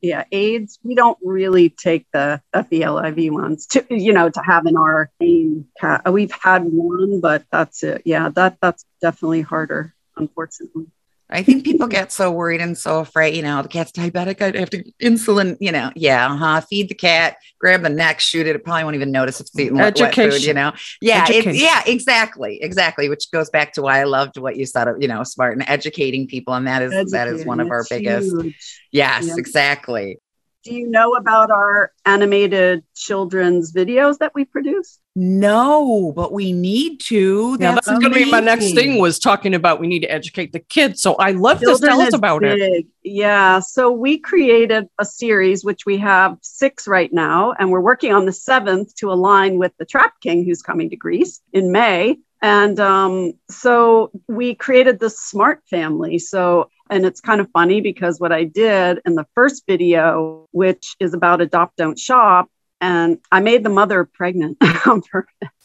Yeah, 0.03 0.25
AIDS, 0.31 0.79
we 0.83 0.95
don't 0.95 1.19
really 1.23 1.71
take 1.71 2.07
the 2.13 2.41
FeLV 2.55 3.31
ones 3.31 3.67
to, 3.69 3.85
you 3.91 4.13
know, 4.13 4.29
to 4.29 4.41
have 4.41 4.67
in 4.67 4.77
our 4.77 5.11
main 5.19 5.67
cat. 5.81 6.13
We've 6.13 6.31
had 6.31 6.65
one, 6.65 7.21
but 7.21 7.45
that's 7.51 7.83
it. 7.83 8.03
Yeah, 8.05 8.29
that 8.31 8.59
that's 8.61 8.85
definitely 9.01 9.41
harder, 9.41 9.95
unfortunately. 10.17 10.87
I 11.29 11.43
think 11.43 11.65
people 11.65 11.89
get 11.89 12.13
so 12.13 12.31
worried 12.31 12.61
and 12.61 12.79
so 12.79 13.01
afraid. 13.01 13.35
You 13.35 13.43
know, 13.43 13.61
the 13.61 13.69
cat's 13.69 13.91
diabetic. 13.91 14.41
I 14.41 14.59
have 14.59 14.71
to 14.71 14.85
insulin. 15.03 15.57
You 15.61 15.73
know, 15.73 15.91
yeah, 15.97 16.33
uh-huh. 16.33 16.61
Feed 16.63 16.89
the 16.89 16.95
cat, 16.95 17.37
grab 17.59 17.83
the 17.83 17.89
neck, 17.89 18.21
shoot 18.21 18.47
it. 18.47 18.55
It 18.55 18.65
probably 18.65 18.85
won't 18.85 18.95
even 18.97 19.11
notice 19.11 19.41
if 19.41 19.47
it's 19.47 19.59
eating 19.59 19.77
wet, 19.77 19.99
wet 19.99 20.15
food. 20.15 20.45
You 20.45 20.55
know, 20.55 20.73
yeah, 21.01 21.29
yeah, 21.29 21.83
exactly, 21.87 22.63
exactly. 22.63 23.09
Which 23.09 23.31
goes 23.33 23.51
back 23.51 23.73
to 23.73 23.83
why 23.83 24.01
I 24.01 24.05
loved 24.05 24.39
what 24.39 24.57
you 24.57 24.67
said. 24.67 24.87
You 25.01 25.09
know, 25.09 25.25
smart 25.25 25.55
and 25.55 25.69
educating 25.69 26.29
people, 26.29 26.55
and 26.55 26.67
that 26.69 26.83
is 26.83 26.93
educating, 26.93 27.13
that 27.13 27.29
is 27.29 27.45
one 27.45 27.61
of 27.61 27.71
our 27.71 27.85
biggest. 27.91 28.31
Huge. 28.31 28.81
Yes, 28.93 29.37
exactly. 29.37 30.19
Do 30.67 30.75
you 30.75 30.89
know 30.89 31.13
about 31.13 31.53
our 31.53 31.93
animated 32.05 32.83
children's 32.97 33.73
videos 33.73 34.19
that 34.19 34.35
we 34.35 34.45
produce? 34.45 34.99
No, 35.15 36.13
but 36.17 36.33
we 36.33 36.51
need 36.51 36.99
to. 37.03 37.57
Yeah, 37.61 37.77
that's, 37.77 37.87
that's 37.87 38.01
going 38.01 38.13
to 38.13 38.19
be 38.19 38.29
my 38.29 38.41
next 38.41 38.75
thing 38.75 38.99
was 38.99 39.21
talking 39.21 39.55
about 39.55 39.81
we 39.81 39.87
need 39.87 40.01
to 40.01 40.11
educate 40.11 40.53
the 40.53 40.59
kids. 40.59 41.01
So 41.01 41.15
I 41.15 41.31
love 41.31 41.61
Children 41.61 41.81
this. 41.81 41.89
Tell 41.89 42.01
us 42.01 42.15
about 42.15 42.41
big. 42.41 42.61
it. 42.61 42.87
Yeah. 43.05 43.61
So 43.61 43.93
we 43.93 44.19
created 44.19 44.89
a 44.99 45.05
series, 45.05 45.65
which 45.65 45.87
we 45.87 45.99
have 45.99 46.37
six 46.43 46.89
right 46.89 47.13
now, 47.13 47.55
and 47.59 47.71
we're 47.71 47.81
working 47.81 48.13
on 48.13 48.27
the 48.27 48.33
seventh 48.33 48.93
to 48.97 49.13
align 49.13 49.59
with 49.59 49.71
the 49.79 49.85
Trap 49.85 50.15
King 50.21 50.45
who's 50.45 50.63
coming 50.63 50.91
to 50.91 50.97
Greece 50.97 51.41
in 51.53 51.71
May. 51.71 52.19
And 52.47 52.79
um, 52.79 53.33
so 53.51 54.13
we 54.29 54.55
created 54.55 55.01
the 55.01 55.11
smart 55.11 55.63
family. 55.69 56.21
So, 56.21 56.71
and 56.89 57.05
it's 57.05 57.21
kind 57.21 57.41
of 57.41 57.51
funny 57.51 57.81
because 57.81 58.21
what 58.21 58.31
I 58.31 58.45
did 58.45 59.01
in 59.05 59.17
the 59.17 59.27
first 59.35 59.65
video, 59.67 60.47
which 60.53 60.95
is 61.01 61.13
about 61.13 61.41
adopt, 61.41 61.77
don't 61.77 61.99
shop, 61.99 62.49
and 62.81 63.19
I 63.33 63.41
made 63.41 63.65
the 63.65 63.71
mother 63.71 64.05
pregnant 64.05 64.59
on 64.87 65.03
purpose. 65.03 65.56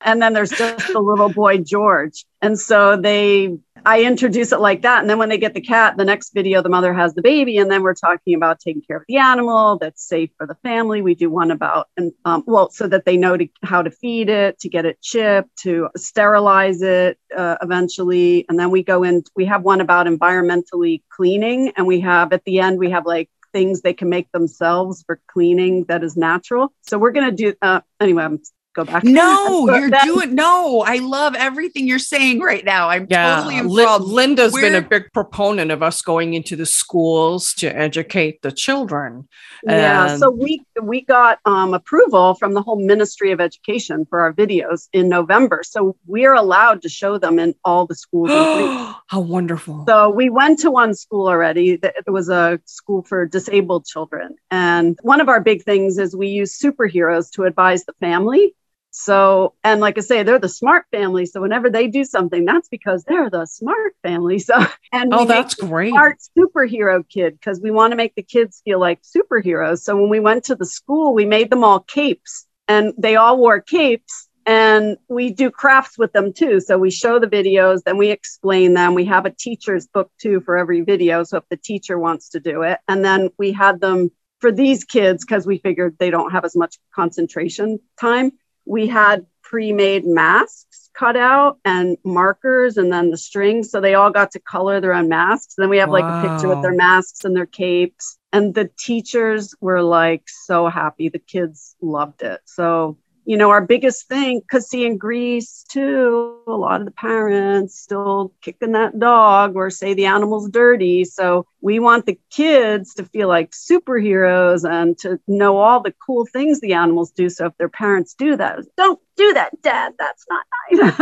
And 0.00 0.22
then 0.22 0.32
there's 0.32 0.50
just 0.50 0.92
the 0.92 1.00
little 1.00 1.28
boy, 1.28 1.58
George. 1.58 2.24
And 2.40 2.58
so 2.58 2.96
they 2.96 3.58
I 3.86 4.02
introduce 4.02 4.50
it 4.50 4.58
like 4.58 4.82
that. 4.82 5.00
And 5.00 5.08
then 5.08 5.18
when 5.18 5.28
they 5.28 5.38
get 5.38 5.54
the 5.54 5.60
cat, 5.60 5.96
the 5.96 6.04
next 6.04 6.34
video, 6.34 6.60
the 6.60 6.68
mother 6.68 6.92
has 6.92 7.14
the 7.14 7.22
baby. 7.22 7.58
And 7.58 7.70
then 7.70 7.84
we're 7.84 7.94
talking 7.94 8.34
about 8.34 8.58
taking 8.58 8.82
care 8.82 8.96
of 8.96 9.04
the 9.06 9.18
animal 9.18 9.78
that's 9.78 10.02
safe 10.02 10.30
for 10.36 10.44
the 10.44 10.56
family. 10.56 11.02
We 11.02 11.14
do 11.14 11.30
one 11.30 11.52
about, 11.52 11.86
and 11.96 12.12
um, 12.24 12.42
well, 12.48 12.68
so 12.70 12.88
that 12.88 13.04
they 13.04 13.16
know 13.16 13.36
to, 13.36 13.46
how 13.62 13.82
to 13.82 13.90
feed 13.92 14.28
it, 14.28 14.58
to 14.60 14.68
get 14.68 14.86
it 14.86 15.00
chipped, 15.02 15.56
to 15.58 15.88
sterilize 15.96 16.82
it 16.82 17.16
uh, 17.36 17.58
eventually. 17.62 18.44
And 18.48 18.58
then 18.58 18.72
we 18.72 18.82
go 18.82 19.04
in, 19.04 19.22
we 19.36 19.44
have 19.44 19.62
one 19.62 19.80
about 19.80 20.06
environmentally 20.06 21.02
cleaning. 21.08 21.72
And 21.76 21.86
we 21.86 22.00
have 22.00 22.32
at 22.32 22.44
the 22.44 22.58
end, 22.58 22.80
we 22.80 22.90
have 22.90 23.06
like 23.06 23.30
things 23.52 23.82
they 23.82 23.94
can 23.94 24.08
make 24.08 24.32
themselves 24.32 25.04
for 25.06 25.20
cleaning 25.28 25.84
that 25.84 26.02
is 26.02 26.16
natural. 26.16 26.72
So 26.82 26.98
we're 26.98 27.12
going 27.12 27.30
to 27.30 27.36
do, 27.36 27.54
uh, 27.62 27.82
anyway, 28.00 28.24
I'm 28.24 28.40
go 28.76 28.84
back. 28.84 29.02
No, 29.02 29.74
you're 29.74 29.90
that. 29.90 30.04
doing 30.04 30.34
no. 30.34 30.82
I 30.86 30.98
love 30.98 31.34
everything 31.34 31.88
you're 31.88 31.98
saying 31.98 32.40
right 32.40 32.64
now. 32.64 32.88
I'm 32.88 33.06
yeah. 33.08 33.36
totally 33.36 33.58
enthralled. 33.58 34.04
Linda's 34.04 34.52
We're, 34.52 34.60
been 34.60 34.74
a 34.74 34.82
big 34.82 35.12
proponent 35.12 35.70
of 35.70 35.82
us 35.82 36.02
going 36.02 36.34
into 36.34 36.54
the 36.54 36.66
schools 36.66 37.54
to 37.54 37.66
educate 37.66 38.42
the 38.42 38.52
children. 38.52 39.28
Yeah, 39.64 40.10
and 40.10 40.20
so 40.20 40.30
we 40.30 40.62
we 40.80 41.00
got 41.00 41.40
um, 41.46 41.74
approval 41.74 42.34
from 42.34 42.52
the 42.52 42.62
whole 42.62 42.78
Ministry 42.78 43.32
of 43.32 43.40
Education 43.40 44.06
for 44.08 44.20
our 44.20 44.32
videos 44.32 44.88
in 44.92 45.08
November. 45.08 45.62
So 45.64 45.96
we're 46.06 46.34
allowed 46.34 46.82
to 46.82 46.88
show 46.88 47.18
them 47.18 47.38
in 47.38 47.54
all 47.64 47.86
the 47.86 47.94
schools. 47.94 48.30
How 49.06 49.20
wonderful! 49.20 49.84
So 49.88 50.10
we 50.10 50.28
went 50.28 50.58
to 50.60 50.70
one 50.70 50.94
school 50.94 51.26
already. 51.26 51.80
It 51.82 52.04
was 52.06 52.28
a 52.28 52.60
school 52.66 53.02
for 53.02 53.24
disabled 53.26 53.86
children, 53.86 54.36
and 54.50 54.98
one 55.02 55.22
of 55.22 55.28
our 55.30 55.40
big 55.40 55.64
things 55.64 55.96
is 55.96 56.14
we 56.14 56.28
use 56.28 56.58
superheroes 56.58 57.30
to 57.32 57.44
advise 57.44 57.84
the 57.86 57.94
family 57.94 58.54
so, 58.98 59.52
and 59.62 59.82
like 59.82 59.98
I 59.98 60.00
say, 60.00 60.22
they're 60.22 60.38
the 60.38 60.48
smart 60.48 60.86
family. 60.90 61.26
So 61.26 61.42
whenever 61.42 61.68
they 61.68 61.86
do 61.86 62.02
something, 62.02 62.46
that's 62.46 62.66
because 62.70 63.04
they're 63.04 63.28
the 63.28 63.44
smart 63.44 63.94
family. 64.02 64.38
So, 64.46 64.64
and 64.92 65.12
oh, 65.12 65.24
that's 65.24 65.54
great. 65.54 65.90
Smart 65.90 66.18
superhero 66.38 67.06
kid 67.06 67.34
because 67.34 67.60
we 67.60 67.70
want 67.72 67.90
to 67.92 67.96
make 67.96 68.14
the 68.14 68.22
kids 68.22 68.62
feel 68.64 68.78
like 68.78 69.00
superheroes. 69.02 69.80
So 69.80 69.96
when 69.96 70.08
we 70.08 70.20
went 70.20 70.44
to 70.44 70.54
the 70.54 70.64
school, 70.64 71.14
we 71.14 71.26
made 71.26 71.50
them 71.50 71.64
all 71.64 71.80
capes, 71.80 72.46
and 72.68 72.94
they 72.96 73.16
all 73.16 73.38
wore 73.38 73.60
capes. 73.60 74.28
And 74.46 74.96
we 75.08 75.30
do 75.30 75.50
crafts 75.50 75.98
with 75.98 76.12
them 76.12 76.32
too. 76.32 76.60
So 76.60 76.78
we 76.78 76.90
show 76.90 77.18
the 77.18 77.26
videos, 77.26 77.82
then 77.82 77.98
we 77.98 78.10
explain 78.10 78.74
them. 78.74 78.94
We 78.94 79.04
have 79.06 79.26
a 79.26 79.30
teacher's 79.30 79.88
book 79.88 80.10
too 80.20 80.40
for 80.42 80.56
every 80.56 80.82
video. 80.82 81.24
So 81.24 81.38
if 81.38 81.44
the 81.50 81.56
teacher 81.56 81.98
wants 81.98 82.30
to 82.30 82.40
do 82.40 82.62
it, 82.62 82.78
and 82.86 83.04
then 83.04 83.30
we 83.36 83.52
had 83.52 83.80
them 83.80 84.10
for 84.38 84.52
these 84.52 84.84
kids 84.84 85.24
because 85.24 85.46
we 85.46 85.58
figured 85.58 85.96
they 85.98 86.10
don't 86.10 86.30
have 86.30 86.44
as 86.44 86.56
much 86.56 86.78
concentration 86.94 87.80
time 88.00 88.32
we 88.66 88.86
had 88.86 89.24
pre-made 89.42 90.04
masks 90.04 90.90
cut 90.94 91.16
out 91.16 91.58
and 91.64 91.96
markers 92.04 92.76
and 92.76 92.92
then 92.92 93.10
the 93.10 93.16
strings 93.16 93.70
so 93.70 93.80
they 93.80 93.94
all 93.94 94.10
got 94.10 94.30
to 94.32 94.40
color 94.40 94.80
their 94.80 94.94
own 94.94 95.08
masks 95.08 95.54
then 95.56 95.68
we 95.68 95.78
have 95.78 95.90
wow. 95.90 96.00
like 96.00 96.04
a 96.24 96.28
picture 96.28 96.48
with 96.48 96.62
their 96.62 96.74
masks 96.74 97.24
and 97.24 97.36
their 97.36 97.46
capes 97.46 98.18
And 98.32 98.54
the 98.54 98.68
teachers 98.78 99.54
were 99.62 99.82
like 99.82 100.24
so 100.26 100.68
happy. 100.68 101.08
The 101.08 101.18
kids 101.18 101.74
loved 101.80 102.22
it. 102.22 102.40
So 102.44 102.98
you 103.26 103.36
know, 103.36 103.50
our 103.50 103.60
biggest 103.60 104.06
thing, 104.08 104.38
because 104.40 104.68
see, 104.70 104.86
in 104.86 104.96
Greece 104.96 105.64
too, 105.68 106.38
a 106.46 106.52
lot 106.52 106.80
of 106.80 106.86
the 106.86 106.92
parents 106.92 107.78
still 107.78 108.32
kicking 108.40 108.72
that 108.72 108.98
dog 108.98 109.56
or 109.56 109.68
say 109.68 109.94
the 109.94 110.06
animal's 110.06 110.48
dirty. 110.48 111.04
So 111.04 111.44
we 111.60 111.80
want 111.80 112.06
the 112.06 112.18
kids 112.30 112.94
to 112.94 113.04
feel 113.04 113.26
like 113.28 113.50
superheroes 113.50 114.68
and 114.68 114.96
to 114.98 115.18
know 115.26 115.56
all 115.56 115.80
the 115.82 115.92
cool 116.06 116.24
things 116.32 116.60
the 116.60 116.74
animals 116.74 117.10
do. 117.10 117.28
So 117.28 117.46
if 117.46 117.56
their 117.58 117.68
parents 117.68 118.14
do 118.14 118.36
that, 118.36 118.60
don't 118.76 119.00
do 119.16 119.32
that, 119.34 119.60
dad. 119.60 119.94
That's 119.98 120.24
not 120.30 120.46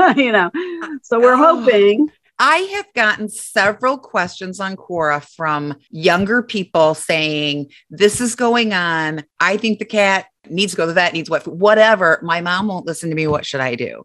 nice, 0.06 0.16
you 0.16 0.32
know. 0.32 0.50
So 1.02 1.20
we're 1.20 1.34
Oh. 1.34 1.62
hoping. 1.62 2.08
I 2.36 2.56
have 2.74 2.86
gotten 2.94 3.28
several 3.28 3.96
questions 3.96 4.58
on 4.58 4.74
Quora 4.76 5.22
from 5.36 5.76
younger 5.90 6.42
people 6.42 6.94
saying, 6.94 7.70
This 7.90 8.20
is 8.20 8.34
going 8.34 8.72
on. 8.72 9.24
I 9.38 9.56
think 9.56 9.78
the 9.78 9.84
cat 9.84 10.26
needs 10.50 10.72
to 10.72 10.76
go 10.76 10.82
to 10.84 10.88
the 10.88 10.94
vet, 10.94 11.12
needs 11.12 11.30
what, 11.30 11.46
whatever. 11.46 12.18
My 12.22 12.40
mom 12.40 12.68
won't 12.68 12.86
listen 12.86 13.08
to 13.10 13.16
me. 13.16 13.26
What 13.26 13.46
should 13.46 13.60
I 13.60 13.74
do? 13.74 14.04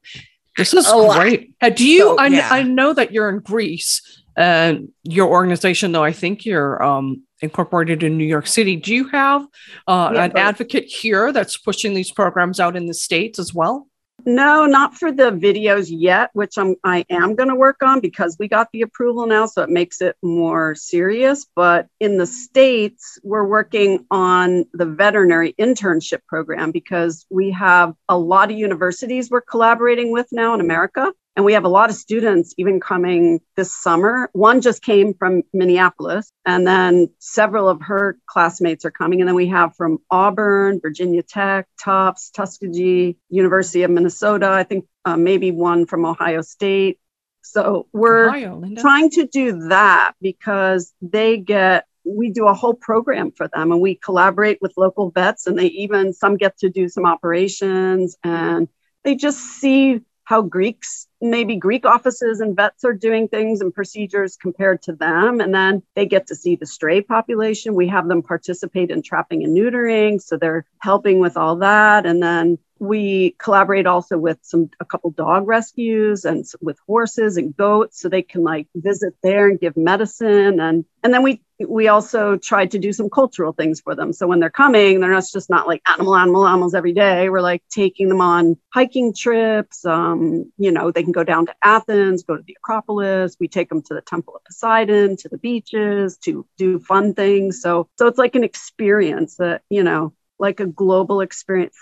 This 0.58 0.74
is 0.74 0.88
A 0.88 0.96
lot. 0.96 1.20
great. 1.20 1.54
Uh, 1.62 1.70
do 1.70 1.88
you? 1.88 2.00
So, 2.00 2.18
I, 2.18 2.28
yeah. 2.28 2.50
I 2.52 2.64
know 2.64 2.94
that 2.94 3.12
you're 3.12 3.30
in 3.30 3.40
Greece, 3.40 4.02
and 4.36 4.90
your 5.04 5.28
organization, 5.30 5.92
though 5.92 6.04
I 6.04 6.14
think 6.14 6.46
you're 6.46 6.82
um, 6.82 7.24
incorporated 7.42 8.04
in 8.04 8.18
New 8.18 8.26
York 8.26 8.48
City. 8.48 8.78
Do 8.78 8.94
you 8.94 9.10
have 9.10 9.44
uh, 9.88 10.12
Yeah, 10.14 10.24
an 10.24 10.32
both. 10.32 10.40
advocate 10.40 10.86
here 10.86 11.34
that's 11.34 11.58
pushing 11.58 11.94
these 11.94 12.12
programs 12.12 12.60
out 12.62 12.78
in 12.78 12.86
the 12.88 12.94
states 12.94 13.38
as 13.38 13.54
well? 13.54 13.89
No, 14.30 14.68
not 14.68 14.94
for 14.94 15.12
the 15.12 15.32
videos 15.32 15.88
yet, 15.90 16.30
which 16.34 16.56
I'm 16.60 16.76
I 16.84 17.04
am 17.10 17.34
going 17.34 17.50
to 17.50 17.56
work 17.56 17.82
on 17.82 18.00
because 18.00 18.38
we 18.38 18.48
got 18.48 18.68
the 18.72 18.84
approval 18.84 19.26
now, 19.26 19.48
so 19.48 19.64
it 19.64 19.72
makes 19.72 20.02
it 20.02 20.16
more 20.22 20.76
serious. 20.76 21.48
But 21.56 21.88
in 22.00 22.20
the 22.20 22.28
states, 22.28 23.18
we're 23.24 23.48
working 23.48 24.06
on 24.12 24.66
the 24.72 24.86
veterinary 24.86 25.56
internship 25.60 26.20
program 26.28 26.70
because 26.72 27.26
we 27.32 27.50
have 27.54 27.96
a 28.08 28.16
lot 28.16 28.52
of 28.52 28.58
universities 28.58 29.32
we're 29.32 29.42
collaborating 29.42 30.12
with 30.12 30.28
now 30.32 30.54
in 30.54 30.62
America, 30.62 31.12
and 31.36 31.46
we 31.46 31.54
have 31.54 31.64
a 31.64 31.70
lot 31.70 31.90
of 31.90 31.96
students 31.96 32.54
even 32.58 32.80
coming 32.80 33.40
this 33.56 33.74
summer. 33.74 34.30
One 34.34 34.62
just 34.62 34.82
came 34.82 35.14
from 35.14 35.44
Minneapolis, 35.54 36.32
and 36.46 36.68
then 36.68 37.10
several 37.20 37.70
of 37.70 37.82
her 37.82 38.18
classmates 38.28 38.84
are 38.86 38.92
coming, 38.92 39.22
and 39.22 39.28
then 39.28 39.36
we 39.36 39.48
have 39.48 39.76
from 39.76 40.00
Auburn, 40.12 40.80
Virginia 40.82 41.24
Tech, 41.24 41.68
Tufts, 41.82 42.32
Tuskegee, 42.32 43.18
University 43.30 43.84
of 43.84 43.92
Minnesota. 43.92 44.50
I 44.50 44.64
think 44.64 44.86
uh, 45.06 45.18
maybe 45.18 45.52
one 45.52 45.86
from 45.86 46.06
Ohio 46.06 46.42
State. 46.42 47.00
So 47.42 47.88
we're 47.94 48.28
Ohio, 48.28 48.62
trying 48.78 49.10
to 49.12 49.26
do 49.26 49.70
that 49.70 50.14
because 50.22 50.94
they 51.02 51.38
get 51.38 51.86
we 52.06 52.32
do 52.32 52.48
a 52.48 52.54
whole 52.54 52.74
program 52.74 53.32
for 53.32 53.48
them 53.48 53.72
and 53.72 53.82
we 53.82 53.96
collaborate 53.96 54.60
with 54.62 54.74
local 54.78 55.12
vets 55.12 55.48
and 55.48 55.58
they 55.58 55.68
even 55.68 56.14
some 56.14 56.38
get 56.38 56.58
to 56.58 56.70
do 56.70 56.90
some 56.90 57.06
operations 57.06 58.18
and 58.24 58.68
they 59.04 59.16
just 59.16 59.40
see 59.40 60.02
how 60.24 60.42
greeks 60.42 61.08
maybe 61.22 61.56
greek 61.56 61.86
offices 61.86 62.40
and 62.40 62.56
vets 62.56 62.84
are 62.86 62.94
doing 62.94 63.28
things 63.28 63.62
and 63.62 63.74
procedures 63.74 64.38
compared 64.38 64.82
to 64.82 64.94
them 64.94 65.42
and 65.42 65.54
then 65.54 65.82
they 65.96 66.06
get 66.06 66.28
to 66.28 66.36
see 66.36 66.56
the 66.56 66.66
stray 66.66 67.02
population. 67.02 67.76
We 67.76 67.88
have 67.90 68.08
them 68.08 68.22
participate 68.24 68.92
in 68.92 69.02
trapping 69.02 69.44
and 69.44 69.58
neutering 69.58 70.22
so 70.22 70.38
they're 70.38 70.66
helping 70.80 71.20
with 71.20 71.38
all 71.38 71.58
that. 71.58 72.06
And 72.06 72.22
then 72.22 72.58
we 72.80 73.36
collaborate 73.38 73.86
also 73.86 74.18
with 74.18 74.40
some 74.42 74.70
a 74.80 74.86
couple 74.86 75.12
dog 75.12 75.48
rescues 75.48 76.24
and 76.24 76.46
with 76.62 76.80
horses 76.88 77.36
and 77.36 77.56
goats 77.56 78.00
so 78.00 78.08
they 78.08 78.22
can 78.22 78.44
like 78.44 78.68
visit 78.74 79.16
there 79.22 79.50
and 79.50 79.60
give 79.60 79.76
medicine. 79.76 80.60
And 80.60 80.86
and 81.04 81.14
then 81.14 81.24
we 81.24 81.42
we 81.68 81.90
also 81.90 82.38
tried 82.38 82.72
to 82.72 82.80
do 82.80 82.94
some 82.94 83.10
cultural 83.10 83.52
things 83.52 83.82
for 83.82 83.96
them. 83.96 84.14
So 84.14 84.28
when 84.28 84.40
they're 84.40 84.50
coming 84.50 85.02
they're 85.02 85.12
not 85.12 85.26
just 85.32 85.50
not 85.50 85.68
like 85.68 85.82
animal 85.90 86.16
animal 86.16 86.48
animals 86.48 86.74
every 86.74 86.94
day. 86.94 87.30
We're 87.30 87.42
like 87.42 87.64
taking 87.70 88.08
them 88.08 88.22
on 88.22 88.58
hiking 88.74 89.14
trips 89.14 89.86
um 89.86 90.52
you 90.58 90.72
know 90.72 90.92
they 90.92 91.04
can 91.10 91.22
go 91.22 91.24
down 91.24 91.46
to 91.48 91.56
athens 91.64 92.24
go 92.24 92.38
to 92.38 92.44
the 92.44 92.58
acropolis. 92.60 93.36
We 93.40 93.48
take 93.48 93.70
them 93.70 93.82
to 93.84 93.94
the 93.94 94.02
temple 94.02 94.36
of 94.36 94.44
poseidon 94.46 95.18
to 95.18 95.30
the 95.30 95.38
beaches 95.38 96.18
to 96.20 96.46
do 96.58 96.80
fun 96.80 97.14
things. 97.14 97.62
So 97.62 97.90
so 97.98 98.08
it's 98.08 98.18
like 98.18 98.36
an 98.36 98.44
experience 98.44 99.38
that 99.38 99.64
you 99.70 99.84
know 99.84 100.14
like 100.38 100.60
a 100.60 100.66
global 100.66 101.22
experience 101.22 101.78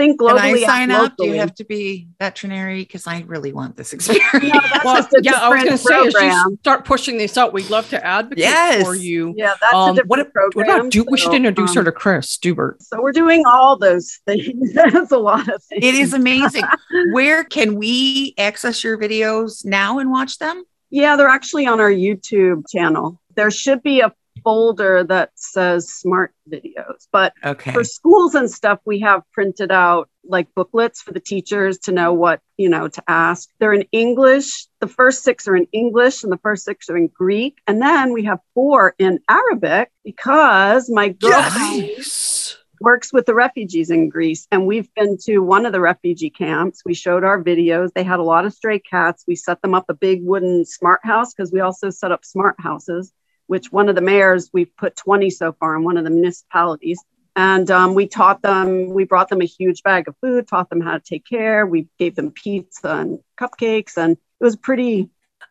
think 0.00 0.20
think 0.20 0.30
Can 0.30 0.38
I 0.38 0.58
sign 0.64 0.90
up? 0.90 1.14
Do 1.16 1.26
you 1.26 1.34
have 1.34 1.54
to 1.56 1.64
be 1.64 2.08
veterinary? 2.18 2.80
Because 2.82 3.06
I 3.06 3.20
really 3.26 3.52
want 3.52 3.76
this 3.76 3.92
experience. 3.96 4.32
No, 4.42 4.60
that's 4.82 4.84
Well, 4.84 5.06
yeah, 5.22 5.32
I 5.34 5.48
was 5.50 5.62
going 5.62 5.76
to 5.76 5.78
say, 5.78 6.06
as 6.06 6.14
you 6.14 6.58
start 6.60 6.84
pushing 6.84 7.18
this 7.18 7.36
out, 7.36 7.52
we'd 7.52 7.70
love 7.70 7.88
to 7.90 8.04
advocate 8.04 8.38
Yes. 8.38 8.82
for 8.84 8.94
you. 8.94 9.34
Yeah, 9.36 9.54
that's 9.60 9.72
a 9.72 9.76
Um, 9.76 9.94
different 9.94 10.08
what, 10.10 10.18
what 10.18 10.32
program. 10.32 10.80
about 10.80 10.92
du- 10.92 11.04
we 11.08 11.18
should 11.18 11.30
so, 11.30 11.34
introduce 11.36 11.74
her 11.74 11.80
um, 11.80 11.84
to 11.86 11.92
Chris 11.92 12.36
Dubert. 12.38 12.82
So 12.82 13.00
we're 13.00 13.12
doing 13.12 13.44
all 13.46 13.76
those 13.76 14.18
things. 14.26 14.72
That's 14.74 15.12
a 15.12 15.18
lot 15.18 15.48
of 15.48 15.62
things. 15.64 15.84
it 15.84 15.94
is 15.94 16.14
amazing. 16.14 16.64
Where 17.12 17.44
can 17.44 17.74
we 17.76 18.34
access 18.38 18.82
your 18.82 18.96
videos 18.98 19.64
now 19.64 19.98
and 19.98 20.10
watch 20.10 20.38
them? 20.38 20.64
Yeah, 20.90 21.16
they're 21.16 21.28
actually 21.28 21.66
on 21.66 21.80
our 21.80 21.90
YouTube 21.90 22.64
channel. 22.68 23.20
There 23.36 23.50
should 23.50 23.82
be 23.82 24.00
a 24.00 24.12
folder 24.42 25.04
that 25.04 25.30
says 25.34 25.88
smart 25.88 26.32
videos, 26.50 27.06
but 27.12 27.32
Okay. 27.44 27.72
for 27.72 27.84
schools 27.84 28.34
and 28.34 28.50
stuff, 28.50 28.78
we 28.84 29.00
have 29.00 29.22
printed 29.32 29.70
out 29.70 30.08
like 30.24 30.48
booklets 30.54 31.00
for 31.00 31.12
the 31.12 31.20
teachers 31.20 31.78
to 31.78 31.92
know 31.92 32.12
what, 32.12 32.40
you 32.56 32.68
know, 32.68 32.88
to 32.88 33.02
ask. 33.08 33.48
They're 33.58 33.72
in 33.72 33.86
English. 33.92 34.66
The 34.80 34.86
first 34.86 35.22
six 35.24 35.48
are 35.48 35.56
in 35.56 35.66
English 35.72 36.22
and 36.22 36.32
the 36.32 36.38
first 36.38 36.64
six 36.64 36.88
are 36.90 36.96
in 36.96 37.08
Greek. 37.08 37.58
And 37.66 37.80
then 37.80 38.12
we 38.12 38.24
have 38.24 38.38
four 38.54 38.94
in 38.98 39.20
Arabic 39.28 39.90
because 40.04 40.90
my 40.90 41.08
girlfriend 41.08 41.78
Nice. 41.96 42.56
works 42.80 43.12
with 43.12 43.26
the 43.26 43.34
refugees 43.34 43.90
in 43.90 44.08
Greece. 44.08 44.46
And 44.50 44.66
we've 44.66 44.92
been 44.94 45.16
to 45.24 45.38
one 45.38 45.64
of 45.66 45.72
the 45.72 45.80
refugee 45.80 46.30
camps. 46.30 46.82
We 46.84 46.94
showed 46.94 47.24
our 47.24 47.42
videos. 47.42 47.92
They 47.94 48.04
had 48.04 48.20
a 48.20 48.22
lot 48.24 48.44
of 48.46 48.52
stray 48.54 48.78
cats. 48.78 49.24
We 49.26 49.36
set 49.36 49.62
them 49.62 49.74
up 49.74 49.86
a 49.88 49.94
big 49.94 50.24
wooden 50.24 50.64
smart 50.64 51.00
house 51.02 51.32
because 51.32 51.52
we 51.52 51.60
also 51.60 51.90
set 51.90 52.12
up 52.12 52.24
smart 52.24 52.56
houses, 52.58 53.12
which 53.50 53.72
one 53.72 53.88
of 53.88 53.96
the 53.96 54.00
mayors, 54.00 54.48
we've 54.52 54.76
put 54.76 54.94
20 54.94 55.28
so 55.28 55.52
far 55.58 55.74
in 55.74 55.82
one 55.82 55.96
of 55.96 56.04
the 56.04 56.10
municipalities. 56.10 57.02
And 57.34 57.68
um, 57.68 57.94
we 57.94 58.06
taught 58.06 58.42
them, 58.42 58.90
we 58.90 59.02
brought 59.02 59.28
them 59.28 59.40
a 59.40 59.44
huge 59.44 59.82
bag 59.82 60.06
of 60.06 60.14
food, 60.20 60.46
taught 60.46 60.70
them 60.70 60.80
how 60.80 60.92
to 60.92 61.00
take 61.00 61.26
care. 61.26 61.66
We 61.66 61.88
gave 61.98 62.14
them 62.14 62.30
pizza 62.30 62.98
and 62.98 63.18
cupcakes. 63.36 63.96
And 63.96 64.12
it 64.12 64.44
was 64.44 64.54
pretty, 64.54 65.10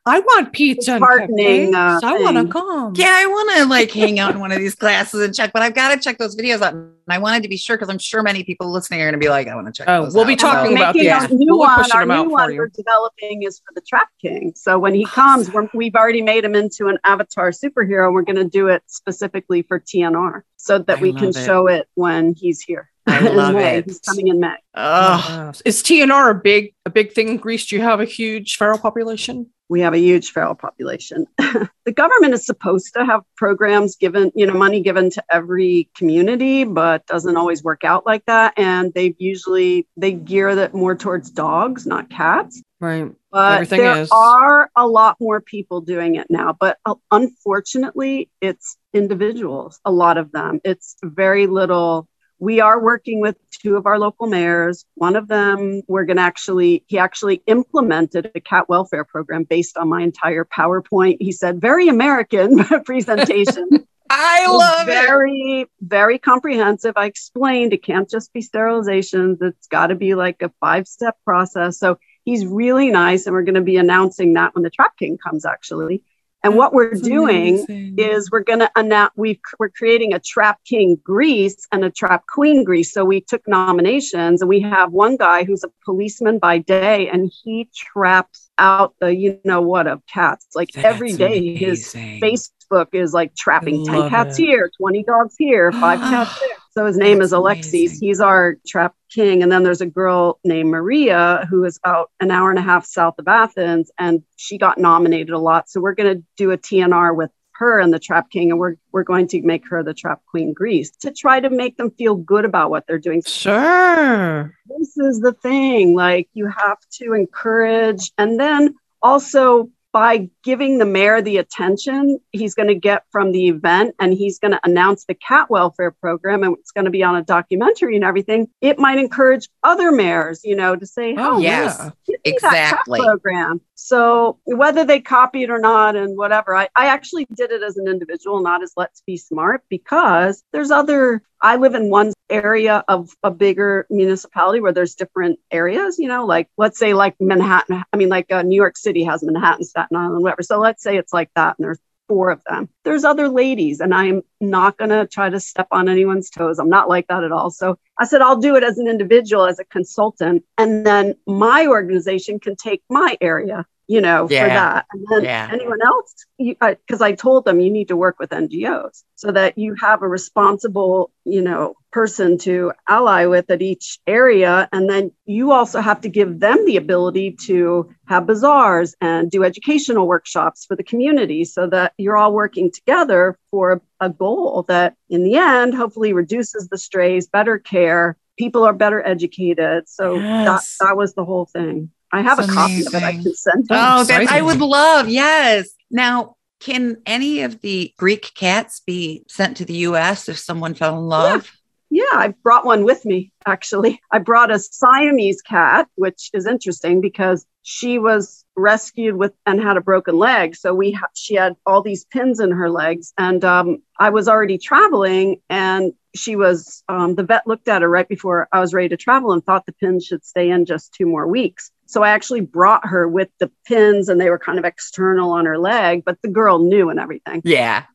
I 0.09 0.19
want 0.19 0.51
pizza 0.53 0.93
and 0.93 1.01
Disheartening, 1.01 1.73
cupcakes. 1.73 2.03
uh, 2.03 2.07
I 2.07 2.19
want 2.19 2.37
to 2.37 2.51
come. 2.51 2.93
Yeah, 2.95 3.11
I 3.15 3.25
want 3.27 3.57
to 3.57 3.65
like 3.69 3.91
hang 3.91 4.19
out 4.19 4.33
in 4.33 4.39
one 4.39 4.51
of 4.51 4.59
these 4.59 4.75
classes 4.75 5.21
and 5.23 5.33
check, 5.33 5.51
but 5.53 5.61
I've 5.61 5.75
got 5.75 5.93
to 5.93 5.99
check 6.01 6.17
those 6.17 6.35
videos 6.35 6.61
out. 6.61 6.73
And 6.73 6.91
I 7.07 7.17
wanted 7.17 7.43
to 7.43 7.49
be 7.49 7.57
sure 7.57 7.77
because 7.77 7.89
I'm 7.89 7.97
sure 7.99 8.21
many 8.23 8.43
people 8.43 8.71
listening 8.71 9.01
are 9.01 9.05
going 9.05 9.13
to 9.13 9.19
be 9.19 9.29
like, 9.29 9.47
I 9.47 9.55
want 9.55 9.67
to 9.67 9.73
check. 9.73 9.87
Oh, 9.87 10.03
those 10.05 10.13
we'll 10.15 10.25
be 10.25 10.35
talking 10.35 10.71
So- 10.71 10.81
about 10.81 10.95
making 10.95 11.07
yeah, 11.07 11.25
a 11.25 11.27
new 11.29 11.37
we'll 11.57 11.67
be 11.67 11.83
one. 11.83 11.91
Our 11.91 12.05
new 12.05 12.29
one 12.29 12.55
we're 12.55 12.67
developing 12.69 13.43
is 13.43 13.59
for 13.59 13.73
the 13.75 13.81
Trap 13.81 14.07
King. 14.21 14.53
So 14.55 14.77
when 14.79 14.93
he 14.93 15.05
comes, 15.05 15.51
we're, 15.51 15.69
we've 15.73 15.95
already 15.95 16.21
made 16.21 16.43
him 16.43 16.55
into 16.55 16.87
an 16.87 16.97
avatar 17.03 17.51
superhero. 17.51 18.11
We're 18.11 18.23
going 18.23 18.35
to 18.37 18.45
do 18.49 18.67
it 18.67 18.83
specifically 18.87 19.61
for 19.63 19.79
TNR 19.79 20.41
so 20.57 20.79
that 20.79 20.97
I 20.97 21.01
we 21.01 21.13
can 21.13 21.29
it. 21.29 21.35
show 21.35 21.67
it 21.67 21.87
when 21.95 22.33
he's 22.35 22.61
here. 22.61 22.89
I 23.07 23.21
love 23.29 23.55
May. 23.55 23.77
it. 23.77 23.85
He's 23.85 23.99
coming 23.99 24.27
in 24.27 24.39
May. 24.39 24.55
Ugh. 24.75 25.29
Wow. 25.29 25.51
Is 25.65 25.81
TNR 25.81 26.31
a 26.31 26.35
big 26.35 26.73
a 26.85 26.89
big 26.91 27.11
thing 27.13 27.29
in 27.29 27.37
Greece? 27.37 27.65
Do 27.65 27.75
you 27.75 27.81
have 27.81 27.99
a 27.99 28.05
huge 28.05 28.57
feral 28.57 28.77
population? 28.77 29.49
We 29.69 29.81
have 29.81 29.93
a 29.93 29.99
huge 29.99 30.31
feral 30.31 30.55
population. 30.55 31.27
the 31.37 31.91
government 31.93 32.33
is 32.33 32.45
supposed 32.45 32.93
to 32.95 33.05
have 33.05 33.21
programs 33.37 33.95
given, 33.95 34.31
you 34.35 34.45
know, 34.45 34.53
money 34.53 34.81
given 34.81 35.09
to 35.11 35.23
every 35.31 35.89
community, 35.95 36.63
but 36.63 37.05
doesn't 37.05 37.37
always 37.37 37.63
work 37.63 37.83
out 37.83 38.05
like 38.05 38.25
that. 38.25 38.53
And 38.57 38.93
they've 38.93 39.15
usually 39.19 39.87
they 39.95 40.11
gear 40.11 40.55
that 40.55 40.73
more 40.73 40.95
towards 40.95 41.29
dogs, 41.29 41.85
not 41.85 42.09
cats. 42.09 42.61
Right. 42.81 43.11
but 43.29 43.55
Everything 43.55 43.79
there 43.81 43.97
is. 43.97 44.09
are 44.11 44.71
a 44.75 44.87
lot 44.87 45.17
more 45.19 45.41
people 45.41 45.81
doing 45.81 46.15
it 46.15 46.27
now 46.29 46.55
but 46.57 46.77
uh, 46.85 46.95
unfortunately 47.11 48.29
it's 48.39 48.77
individuals 48.93 49.81
a 49.83 49.91
lot 49.91 50.17
of 50.17 50.31
them 50.31 50.61
it's 50.63 50.95
very 51.03 51.45
little 51.45 52.07
we 52.39 52.61
are 52.61 52.81
working 52.81 53.19
with 53.19 53.35
two 53.51 53.75
of 53.75 53.85
our 53.85 53.99
local 53.99 54.27
mayors. 54.27 54.85
One 54.95 55.15
of 55.15 55.27
them 55.27 55.81
we're 55.87 56.05
going 56.05 56.17
to 56.17 56.23
actually 56.23 56.83
he 56.87 56.97
actually 56.97 57.43
implemented 57.45 58.31
a 58.33 58.39
cat 58.39 58.69
welfare 58.69 59.03
program 59.03 59.43
based 59.43 59.77
on 59.77 59.89
my 59.89 60.01
entire 60.01 60.45
powerpoint. 60.45 61.17
He 61.19 61.31
said 61.31 61.61
very 61.61 61.87
american 61.87 62.63
presentation. 62.85 63.85
I 64.11 64.47
love 64.47 64.89
it. 64.89 64.93
very 64.93 65.67
very 65.81 66.17
comprehensive. 66.17 66.93
I 66.95 67.05
explained 67.05 67.73
it 67.73 67.83
can't 67.83 68.09
just 68.09 68.33
be 68.33 68.41
sterilizations 68.41 69.37
it's 69.41 69.67
got 69.67 69.87
to 69.87 69.95
be 69.95 70.15
like 70.15 70.41
a 70.41 70.51
five 70.59 70.87
step 70.87 71.17
process. 71.25 71.77
So 71.77 71.99
he's 72.23 72.45
really 72.45 72.89
nice 72.89 73.25
and 73.25 73.33
we're 73.33 73.43
going 73.43 73.55
to 73.55 73.61
be 73.61 73.77
announcing 73.77 74.33
that 74.33 74.55
when 74.55 74.63
the 74.63 74.69
trap 74.69 74.97
king 74.97 75.17
comes 75.17 75.45
actually 75.45 76.03
And 76.43 76.55
what 76.55 76.73
we're 76.73 76.93
doing 76.93 77.65
is 77.97 78.31
we're 78.31 78.43
going 78.43 78.59
to 78.59 78.71
announce 78.75 79.11
we 79.17 79.39
we're 79.59 79.69
creating 79.69 80.13
a 80.13 80.19
Trap 80.19 80.59
King 80.65 80.97
Greece 81.03 81.67
and 81.71 81.83
a 81.83 81.89
Trap 81.89 82.23
Queen 82.27 82.63
Greece. 82.63 82.93
So 82.93 83.03
we 83.03 83.21
took 83.21 83.45
nominations, 83.47 84.41
and 84.41 84.47
we 84.47 84.61
have 84.61 84.93
one 84.93 85.17
guy 85.17 85.43
who's 85.43 85.63
a 85.63 85.69
policeman 85.83 86.39
by 86.39 86.59
day, 86.59 87.09
and 87.09 87.29
he 87.43 87.69
traps 87.75 88.49
out 88.57 88.95
the 88.99 89.13
you 89.13 89.39
know 89.43 89.61
what 89.61 89.87
of 89.87 90.01
cats 90.05 90.47
like 90.55 90.69
That's 90.73 90.85
every 90.85 91.13
day. 91.13 91.55
His. 91.55 91.93
Facebook 91.93 92.87
is 92.93 93.13
like 93.13 93.35
trapping 93.35 93.85
ten 93.85 94.09
cats 94.09 94.39
it. 94.39 94.43
here, 94.43 94.71
twenty 94.79 95.03
dogs 95.03 95.35
here, 95.37 95.71
five 95.73 95.99
cats 96.09 96.39
there. 96.39 96.57
So 96.79 96.85
his 96.85 96.95
name 96.95 97.17
That's 97.17 97.27
is 97.27 97.33
Alexis. 97.33 97.73
amazing. 97.73 98.07
He's 98.07 98.21
our 98.21 98.55
trap 98.65 98.95
king. 99.11 99.43
And 99.43 99.51
then 99.51 99.63
there's 99.63 99.81
a 99.81 99.85
girl 99.85 100.39
named 100.45 100.69
Maria 100.69 101.45
who 101.49 101.65
is 101.65 101.77
about 101.83 102.09
an 102.21 102.31
hour 102.31 102.51
and 102.51 102.57
a 102.57 102.61
half 102.61 102.85
south 102.85 103.15
of 103.19 103.27
Athens, 103.27 103.91
and 103.99 104.23
she 104.37 104.57
got 104.57 104.77
nominated 104.77 105.31
a 105.31 105.39
lot. 105.39 105.69
So 105.69 105.81
we're 105.81 105.93
going 105.93 106.19
to 106.19 106.23
do 106.37 106.51
a 106.51 106.57
TNR 106.57 107.13
with 107.13 107.31
her 107.55 107.81
and 107.81 107.93
the 107.93 107.99
trap 107.99 108.29
king, 108.31 108.49
and 108.51 108.57
we're 108.57 108.75
we're 108.93 109.03
going 109.03 109.27
to 109.27 109.41
make 109.41 109.67
her 109.67 109.83
the 109.83 109.93
trap 109.93 110.21
queen 110.31 110.53
Greece 110.53 110.91
to 111.01 111.11
try 111.11 111.41
to 111.41 111.49
make 111.49 111.75
them 111.75 111.91
feel 111.91 112.15
good 112.15 112.45
about 112.45 112.69
what 112.69 112.87
they're 112.87 112.97
doing. 112.97 113.23
Sure. 113.23 114.55
This 114.77 114.97
is 114.97 115.19
the 115.19 115.33
thing, 115.33 115.97
like 115.97 116.29
you 116.31 116.47
have 116.47 116.77
to 116.99 117.11
encourage, 117.11 118.13
and 118.17 118.39
then 118.39 118.75
also 119.01 119.69
by 119.91 120.29
giving 120.43 120.77
the 120.77 120.85
mayor 120.85 121.21
the 121.21 121.37
attention 121.37 122.19
he's 122.31 122.53
going 122.53 122.67
to 122.67 122.75
get 122.75 123.03
from 123.11 123.31
the 123.31 123.47
event 123.47 123.95
and 123.99 124.13
he's 124.13 124.37
going 124.39 124.51
to 124.51 124.59
announce 124.63 125.05
the 125.05 125.15
cat 125.15 125.49
welfare 125.49 125.91
program 125.91 126.43
and 126.43 126.55
it's 126.59 126.71
going 126.71 126.85
to 126.85 126.91
be 126.91 127.03
on 127.03 127.15
a 127.15 127.23
documentary 127.23 127.95
and 127.95 128.05
everything 128.05 128.47
it 128.61 128.77
might 128.77 128.97
encourage 128.99 129.49
other 129.63 129.91
mayors 129.91 130.41
you 130.43 130.55
know 130.55 130.75
to 130.75 130.85
say 130.85 131.15
Oh, 131.17 131.35
oh 131.35 131.39
yes. 131.39 131.77
yeah. 131.79 131.89
give 132.23 132.41
that 132.41 132.51
cat 132.51 132.53
Exactly. 132.73 132.99
program 132.99 133.61
so 133.81 134.37
whether 134.43 134.83
they 134.83 134.99
copy 134.99 135.43
it 135.43 135.49
or 135.49 135.59
not 135.59 135.95
and 135.95 136.17
whatever 136.17 136.53
I, 136.53 136.67
I 136.75 136.87
actually 136.87 137.25
did 137.33 137.51
it 137.51 137.63
as 137.63 137.77
an 137.77 137.87
individual 137.87 138.41
not 138.41 138.61
as 138.61 138.73
let's 138.75 139.01
be 139.07 139.15
smart 139.15 139.63
because 139.69 140.43
there's 140.51 140.69
other 140.69 141.23
i 141.41 141.55
live 141.55 141.75
in 141.75 141.89
one 141.89 142.11
area 142.29 142.83
of 142.89 143.09
a 143.23 143.31
bigger 143.31 143.87
municipality 143.89 144.59
where 144.59 144.73
there's 144.73 144.95
different 144.95 145.39
areas 145.49 145.97
you 145.97 146.09
know 146.09 146.25
like 146.25 146.49
let's 146.57 146.77
say 146.77 146.93
like 146.93 147.15
manhattan 147.21 147.81
i 147.93 147.97
mean 147.97 148.09
like 148.09 148.29
uh, 148.31 148.41
new 148.41 148.57
york 148.57 148.75
city 148.75 149.03
has 149.05 149.23
manhattan 149.23 149.63
staten 149.63 149.95
island 149.95 150.23
whatever. 150.23 150.43
So 150.43 150.59
let's 150.59 150.83
say 150.83 150.97
it's 150.97 151.13
like 151.13 151.29
that 151.35 151.55
and 151.57 151.63
there's 151.63 151.79
four 152.09 152.29
of 152.31 152.43
them. 152.49 152.67
There's 152.83 153.05
other 153.05 153.29
ladies 153.29 153.79
and 153.79 153.93
i'm 153.93 154.23
not 154.41 154.77
going 154.77 154.89
to 154.89 155.07
try 155.07 155.29
to 155.29 155.39
step 155.39 155.67
on 155.71 155.87
anyone's 155.87 156.29
toes. 156.29 156.59
I'm 156.59 156.69
not 156.69 156.89
like 156.89 157.07
that 157.07 157.23
at 157.23 157.31
all. 157.31 157.51
So 157.51 157.77
i 157.97 158.05
said 158.05 158.21
i'll 158.21 158.41
do 158.41 158.55
it 158.55 158.63
as 158.63 158.77
an 158.77 158.87
individual 158.87 159.45
as 159.45 159.59
a 159.59 159.65
consultant 159.65 160.43
and 160.57 160.85
then 160.85 161.15
my 161.27 161.67
organization 161.67 162.39
can 162.39 162.55
take 162.55 162.81
my 162.89 163.15
area 163.21 163.65
you 163.89 163.99
know 163.99 164.27
Yeah. 164.29 164.43
for 164.43 164.49
that 164.49 164.85
and 164.93 165.05
then 165.09 165.23
Yeah. 165.23 165.49
anyone 165.51 165.81
else 165.81 166.13
because 166.37 167.01
I, 167.01 167.11
told 167.13 167.43
them 167.43 167.59
you 167.59 167.71
need 167.71 167.87
to 167.89 167.97
work 167.97 168.17
with 168.19 168.29
ngos 168.29 169.03
so 169.15 169.31
that 169.31 169.57
you 169.57 169.75
have 169.81 170.01
a 170.03 170.07
responsible 170.07 171.11
you 171.25 171.41
know 171.41 171.73
person 171.91 172.37
to 172.37 172.71
ally 172.87 173.25
with 173.25 173.49
at 173.49 173.61
each 173.63 173.99
area 174.05 174.69
and 174.71 174.87
then 174.89 175.11
you 175.25 175.51
also 175.51 175.81
have 175.81 175.99
to 176.01 176.09
give 176.09 176.39
them 176.39 176.63
the 176.65 176.77
ability 176.77 177.35
to 177.47 177.89
have 178.07 178.27
bazaars 178.27 178.95
and 179.01 179.31
do 179.31 179.43
educational 179.43 180.07
workshops 180.07 180.65
for 180.65 180.75
the 180.75 180.83
community 180.83 181.43
so 181.43 181.67
that 181.67 181.93
you're 181.97 182.15
all 182.15 182.31
working 182.31 182.71
together 182.71 183.37
for 183.51 183.81
a 183.99 184.09
goal 184.09 184.63
that 184.67 184.95
in 185.09 185.23
the 185.23 185.35
end 185.35 185.73
hopefully 185.73 186.13
reduces 186.13 186.69
the 186.69 186.77
strays 186.77 187.27
better 187.27 187.57
care 187.57 188.15
people 188.37 188.63
are 188.63 188.73
better 188.73 189.05
educated 189.05 189.89
so 189.89 190.21
Yes. 190.21 190.45
that, 190.79 190.87
that 190.87 190.95
was 190.97 191.15
the 191.15 191.25
whole 191.25 191.47
thing 191.47 191.89
i 192.11 192.21
have 192.21 192.37
That's 192.37 192.49
a 192.51 192.55
copy 192.55 192.81
of 192.85 192.93
it 192.93 193.03
i 193.03 193.09
amazing. 193.09 193.23
can 193.23 193.33
send 193.35 193.67
you 193.69 193.75
Oh, 193.75 194.03
that 194.03 194.31
I 194.31 194.41
would 194.41 194.59
love. 194.61 195.09
Yes. 195.09 195.69
Now, 195.91 196.35
can 196.59 196.97
any 197.05 197.41
of 197.41 197.61
the 197.61 197.93
Greek 197.97 198.31
cats 198.35 198.81
be 198.85 199.23
sent 199.27 199.57
to 199.57 199.65
the 199.65 199.75
US 199.89 200.27
if 200.27 200.37
someone 200.37 200.73
fell 200.73 200.97
in 200.99 201.05
love? 201.05 201.49
Yeah, 201.89 202.03
I 202.11 202.33
brought 202.43 202.65
one 202.65 202.83
with 202.83 203.05
me 203.05 203.31
actually. 203.45 203.99
I 204.11 204.19
brought 204.19 204.51
a 204.51 204.59
Siamese 204.59 205.41
cat, 205.41 205.87
which 205.95 206.29
is 206.33 206.45
interesting 206.45 207.01
because 207.01 207.45
she 207.63 207.97
was 207.97 208.43
rescued 208.55 209.15
with 209.15 209.33
and 209.45 209.59
had 209.61 209.77
a 209.77 209.81
broken 209.81 210.17
leg. 210.17 210.55
So 210.55 210.73
we 210.73 210.91
ha- 210.91 211.07
she 211.15 211.35
had 211.35 211.55
all 211.65 211.81
these 211.81 212.05
pins 212.05 212.39
in 212.39 212.51
her 212.51 212.69
legs, 212.69 213.13
and 213.17 213.43
um, 213.45 213.81
I 213.97 214.09
was 214.09 214.27
already 214.27 214.57
traveling, 214.57 215.41
and 215.49 215.93
she 216.15 216.35
was 216.35 216.83
um, 216.89 217.15
the 217.15 217.23
vet 217.23 217.47
looked 217.47 217.67
at 217.67 217.81
her 217.81 217.89
right 217.89 218.07
before 218.07 218.47
I 218.51 218.59
was 218.59 218.73
ready 218.73 218.89
to 218.89 218.97
travel 218.97 219.31
and 219.31 219.43
thought 219.43 219.65
the 219.65 219.73
pins 219.73 220.05
should 220.05 220.23
stay 220.25 220.49
in 220.49 220.65
just 220.65 220.93
two 220.93 221.05
more 221.07 221.25
weeks. 221.27 221.71
So 221.89 222.03
I 222.03 222.09
actually 222.09 222.41
brought 222.41 222.85
her 222.85 223.07
with 223.07 223.29
the 223.39 223.51
pins, 223.65 224.09
and 224.09 224.21
they 224.21 224.29
were 224.29 224.37
kind 224.37 224.59
of 224.59 224.63
external 224.63 225.31
on 225.31 225.47
her 225.47 225.57
leg, 225.57 226.03
but 226.05 226.21
the 226.21 226.27
girl 226.27 226.59
knew 226.59 226.91
and 226.91 226.99
everything. 226.99 227.41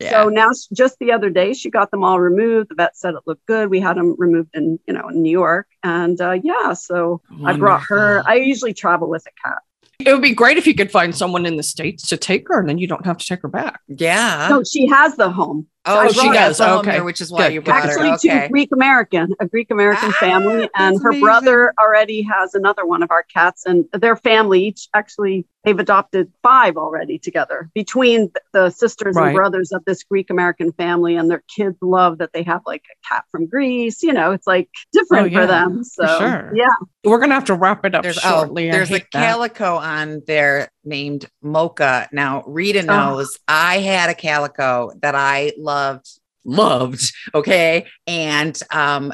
Yeah. 0.01 0.11
So 0.11 0.28
now, 0.28 0.51
just 0.72 0.99
the 0.99 1.12
other 1.12 1.30
day, 1.30 1.55
she 1.55 1.70
got 1.70 1.92
them 1.92 2.03
all 2.03 2.18
removed. 2.18 2.70
The 2.70 2.74
vet 2.74 2.97
said 2.97 3.14
it 3.14 3.20
looked 3.24 3.47
good. 3.47 3.70
We 3.70 3.78
had 3.78 3.97
them 3.97 4.16
removed 4.18 4.51
in, 4.55 4.80
you 4.88 4.95
know, 4.95 5.09
in 5.11 5.22
New 5.22 5.30
York, 5.30 5.68
and 5.84 6.20
uh, 6.20 6.38
yeah. 6.42 6.72
So 6.72 7.20
I 7.45 7.57
brought 7.57 7.84
her. 7.88 8.24
I 8.26 8.34
usually 8.34 8.74
travel 8.74 9.09
with 9.09 9.24
a 9.26 9.49
cat. 9.49 9.59
It 10.01 10.12
would 10.12 10.22
be 10.22 10.34
great 10.34 10.59
if 10.59 10.66
you 10.66 10.74
could 10.74 10.90
find 10.90 11.14
someone 11.14 11.47
in 11.47 11.57
the 11.57 11.62
States 11.62 12.09
to 12.09 12.16
take 12.16 12.49
her 12.49 12.59
and 12.59 12.68
then 12.68 12.78
you 12.78 12.88
don't 12.88 13.07
have 13.07 13.16
to 13.18 13.24
take 13.24 13.42
her 13.42 13.49
back. 13.49 13.80
yeah. 13.86 14.49
no, 14.51 14.64
she 14.64 14.88
has 14.88 15.14
the 15.14 15.30
home. 15.30 15.68
Oh, 15.87 15.99
I 15.99 16.09
she 16.09 16.30
does. 16.30 16.59
her. 16.59 16.64
Okay. 16.64 16.91
Okay. 16.93 17.01
which 17.01 17.20
is 17.20 17.30
why 17.32 17.45
Good. 17.49 17.55
you 17.55 17.61
brought 17.62 17.85
Actually, 17.85 18.11
her. 18.11 18.18
to 18.18 18.28
Okay. 18.30 18.49
Greek 18.49 18.70
American, 18.72 19.35
a 19.41 19.47
Greek 19.47 19.70
American 19.70 20.11
Ah, 20.11 20.16
family, 20.20 20.68
and 20.76 21.01
her 21.03 21.09
amazing. 21.11 21.20
brother 21.24 21.72
already 21.80 22.22
has 22.22 22.55
another 22.55 22.87
one 22.87 23.03
of 23.03 23.11
our 23.11 23.22
cats, 23.24 23.66
and 23.66 23.85
their 23.93 24.16
family 24.16 24.64
each 24.66 24.89
actually 24.95 25.47
they've 25.64 25.78
adopted 25.78 26.30
five 26.43 26.76
already 26.76 27.18
together 27.18 27.70
between 27.74 28.30
the 28.53 28.68
sisters 28.68 29.16
Right. 29.16 29.28
and 29.28 29.35
brothers 29.37 29.72
of 29.72 29.82
this 29.87 30.03
Greek 30.05 30.28
American 30.28 30.72
family, 30.72 31.16
and 31.16 31.30
their 31.30 31.43
kids 31.57 31.76
love 31.80 32.18
that 32.18 32.32
they 32.35 32.43
have 32.43 32.61
like 32.66 32.82
a 32.91 33.09
cat 33.14 33.24
from 33.30 33.47
Greece. 33.47 34.03
You 34.03 34.12
know, 34.12 34.32
it's 34.32 34.47
like 34.47 34.68
different 34.93 35.24
Oh, 35.24 35.26
yeah, 35.30 35.41
for 35.41 35.47
them. 35.47 35.85
So 35.85 36.07
sure. 36.18 36.53
yeah, 36.55 36.68
We're 37.05 37.18
gonna 37.18 37.35
have 37.35 37.47
to 37.47 37.55
wrap 37.55 37.85
it 37.87 37.95
up 37.95 38.03
There's 38.03 38.16
shortly. 38.16 38.68
oh, 38.68 38.72
there's 38.72 38.91
a 38.91 38.95
hate 38.95 39.07
that. 39.12 39.26
calico 39.26 39.76
on 39.76 40.22
there 40.26 40.68
named 40.85 41.28
Mocha. 41.43 42.09
Now 42.12 42.43
Rita 42.47 42.80
Oh. 42.82 42.87
knows 42.87 43.37
I 43.49 43.78
had 43.78 44.11
a 44.11 44.14
calico 44.14 44.91
that 45.03 45.14
I 45.14 45.53
loved, 45.59 46.09
loved. 46.45 47.12
Okay, 47.35 47.87
and 48.07 48.59
um, 48.70 49.12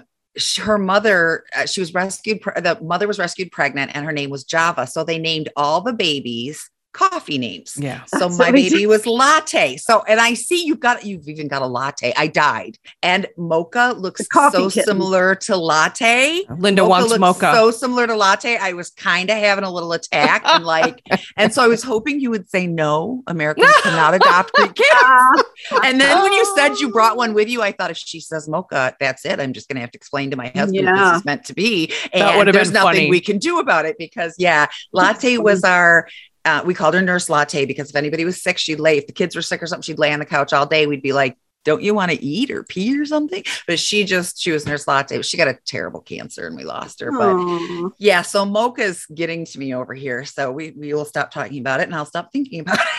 her 0.59 0.79
mother, 0.79 1.45
uh, 1.57 1.67
she 1.67 1.81
was 1.81 1.93
rescued. 1.93 2.41
The 2.43 2.79
mother 2.83 3.09
was 3.09 3.19
rescued 3.19 3.51
pregnant, 3.53 3.91
and 3.95 4.05
her 4.07 4.13
name 4.13 4.31
was 4.31 4.45
Java. 4.45 4.87
So 4.87 5.05
they 5.05 5.19
named 5.19 5.49
all 5.57 5.81
the 5.81 5.93
babies 5.93 6.71
coffee 6.93 7.39
names. 7.39 7.77
Yeah. 7.79 8.05
So 8.07 8.19
That's 8.21 8.39
my 8.39 8.51
baby 8.51 8.87
was 8.87 9.07
latte. 9.07 9.77
So 9.77 10.03
and 10.09 10.21
I 10.21 10.35
see 10.35 10.65
you've 10.67 10.81
got 10.81 11.05
you've 11.05 11.29
even 11.29 11.49
got 11.49 11.63
a 11.63 11.67
latte. 11.67 12.13
I 12.17 12.27
died. 12.27 12.79
And 13.03 13.27
mocha 13.37 13.95
looks 13.97 14.27
so 14.33 14.51
kitten. 14.69 14.71
similar 14.85 15.35
to 15.37 15.57
latte. 15.57 16.43
Linda 16.59 16.85
wants 16.87 17.17
mocha. 17.19 17.53
So 17.55 17.71
similar 17.71 18.07
to 18.07 18.17
latte. 18.17 18.57
I 18.57 18.73
was 18.73 18.91
kind 18.91 19.31
of 19.31 19.37
having 19.39 19.65
a 19.65 19.71
little 19.71 19.93
attack 19.93 20.43
and 20.45 20.65
like, 20.65 21.01
and 21.37 21.53
so 21.53 21.63
I 21.63 21.69
was 21.69 21.83
hoping 21.83 22.21
you 22.21 22.31
would 22.31 22.49
say 22.51 22.67
no. 22.67 23.23
Americans 23.27 23.73
cannot 23.83 24.15
adopt 24.15 24.53
Greek 24.55 24.75
cats. 24.75 24.89
Ah, 25.03 25.81
And 25.85 26.01
then 26.01 26.21
when 26.23 26.33
you 26.33 26.45
said 26.57 26.75
you 26.79 26.91
brought 26.91 27.17
one 27.17 27.35
with 27.35 27.49
you, 27.49 27.63
I 27.63 27.73
thought 27.73 27.91
if 27.91 27.97
she 27.99 28.21
says 28.21 28.49
mocha, 28.49 28.97
that's 28.99 29.25
it. 29.25 29.39
I'm 29.41 29.53
just 29.53 29.69
gonna 29.69 29.81
have 29.81 29.93
to 29.93 29.99
explain 29.99 30.31
to 30.33 30.37
my 30.37 30.49
husband 30.49 30.87
what 30.87 30.97
Yeah. 30.97 31.11
this 31.13 31.19
is 31.21 31.25
meant 31.25 31.45
to 31.47 31.55
be. 31.55 31.87
That 31.87 32.15
And 32.15 32.39
would 32.39 32.47
have 32.49 32.55
there's 32.55 32.69
been 32.69 32.75
nothing 32.83 32.95
funny. 32.95 33.11
we 33.11 33.21
can 33.21 33.39
do 33.39 33.59
about 33.61 33.85
it 33.85 33.97
because 33.99 34.35
yeah, 34.39 34.67
latte 34.93 35.39
was 35.39 35.63
our 35.65 36.09
uh, 36.45 36.63
we 36.65 36.75
called 36.75 36.95
her 36.95 37.03
nurse 37.03 37.29
latte 37.29 37.65
because 37.65 37.91
if 37.91 37.97
anybody 37.97 38.25
was 38.25 38.43
sick, 38.43 38.59
she'd 38.59 38.81
lay. 38.81 38.99
If 38.99 39.07
the 39.07 39.13
kids 39.13 39.37
were 39.37 39.43
sick 39.43 39.63
or 39.63 39.67
something, 39.67 39.83
she'd 39.83 39.99
lay 39.99 40.13
on 40.13 40.19
the 40.21 40.27
couch 40.27 40.53
all 40.53 40.67
day. 40.67 40.87
We'd 40.87 41.03
be 41.03 41.13
like, 41.13 41.37
don't 41.67 41.83
you 41.83 41.93
want 41.95 42.11
to 42.11 42.23
eat 42.25 42.51
or 42.51 42.63
pee 42.65 42.99
or 42.99 43.05
something? 43.05 43.45
But 43.67 43.79
she 43.79 44.05
just, 44.05 44.41
she 44.41 44.51
was 44.51 44.65
nurse 44.67 44.89
latte. 44.89 45.21
She 45.21 45.37
got 45.37 45.49
a 45.49 45.59
terrible 45.67 46.01
cancer 46.01 46.47
and 46.47 46.57
we 46.57 46.65
lost 46.65 47.01
her. 47.01 47.13
But 47.13 47.35
aw. 47.37 47.91
yeah, 47.99 48.23
so 48.23 48.47
mocha's 48.47 49.05
getting 49.07 49.45
to 49.45 49.59
me 49.59 49.75
over 49.75 49.93
here. 49.93 50.25
So 50.25 50.51
we, 50.51 50.71
we 50.71 50.95
will 50.95 51.05
stop 51.05 51.31
talking 51.31 51.59
about 51.61 51.81
it 51.81 51.85
and 51.85 51.95
I'll 51.95 52.07
stop 52.07 52.33
thinking 52.33 52.61
about 52.61 52.79
it. 52.79 52.87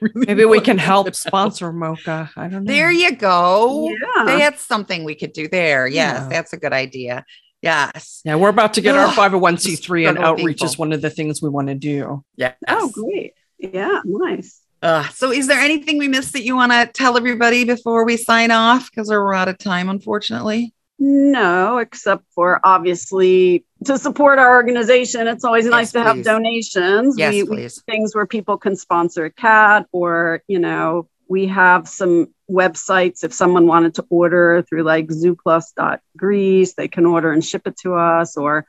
Really 0.00 0.26
Maybe 0.26 0.44
we 0.46 0.60
can 0.60 0.78
help 0.78 1.14
sponsor 1.14 1.70
mocha. 1.70 2.30
I 2.38 2.48
don't 2.48 2.64
know. 2.64 2.72
There 2.72 2.90
you 2.90 3.14
go. 3.14 3.90
yeah. 3.90 4.24
That's 4.24 4.64
something 4.64 5.04
we 5.04 5.14
could 5.14 5.34
do 5.34 5.46
there. 5.46 5.86
Yes, 5.86 6.22
Yeah. 6.22 6.28
that's 6.30 6.54
a 6.54 6.56
good 6.56 6.72
idea. 6.72 7.26
Yes. 7.64 8.20
Yeah, 8.26 8.34
we're 8.36 8.50
about 8.50 8.74
to 8.74 8.82
get 8.82 8.94
our 8.94 9.08
501c3 9.08 10.10
and 10.10 10.18
outreach 10.18 10.58
people. 10.58 10.66
is 10.66 10.78
one 10.78 10.92
of 10.92 11.00
the 11.00 11.08
things 11.08 11.40
we 11.40 11.48
want 11.48 11.68
to 11.68 11.74
do. 11.74 12.22
Yeah. 12.36 12.52
Oh, 12.68 12.90
great. 12.90 13.32
Yeah, 13.58 14.00
nice. 14.04 14.60
Uh, 14.82 15.08
so, 15.08 15.32
is 15.32 15.46
there 15.46 15.58
anything 15.58 15.96
we 15.96 16.06
missed 16.06 16.34
that 16.34 16.44
you 16.44 16.56
want 16.56 16.72
to 16.72 16.86
tell 16.92 17.16
everybody 17.16 17.64
before 17.64 18.04
we 18.04 18.18
sign 18.18 18.50
off? 18.50 18.90
Because 18.90 19.08
we're 19.08 19.32
out 19.32 19.48
of 19.48 19.56
time, 19.56 19.88
unfortunately. 19.88 20.74
No, 20.98 21.78
except 21.78 22.24
for 22.34 22.60
obviously 22.64 23.64
to 23.86 23.96
support 23.96 24.38
our 24.38 24.54
organization. 24.56 25.26
It's 25.26 25.42
always 25.42 25.64
Yes, 25.64 25.70
nice 25.70 25.92
to 25.92 26.02
have 26.02 26.22
donations. 26.22 27.16
Yes, 27.16 27.32
we, 27.32 27.42
we 27.44 27.48
please. 27.48 27.82
things 27.82 28.14
where 28.14 28.26
people 28.26 28.58
can 28.58 28.76
sponsor 28.76 29.24
a 29.24 29.30
cat 29.30 29.86
or, 29.90 30.42
you 30.48 30.58
know, 30.58 31.08
we 31.28 31.46
have 31.46 31.88
some 31.88 32.28
websites. 32.50 33.24
If 33.24 33.32
someone 33.32 33.66
wanted 33.66 33.94
to 33.94 34.06
order 34.10 34.64
through 34.68 34.82
like 34.82 35.08
zooplus.grease, 35.08 36.74
they 36.74 36.88
can 36.88 37.06
order 37.06 37.32
and 37.32 37.44
ship 37.44 37.66
it 37.66 37.76
to 37.78 37.94
us 37.94 38.36
or 38.36 38.66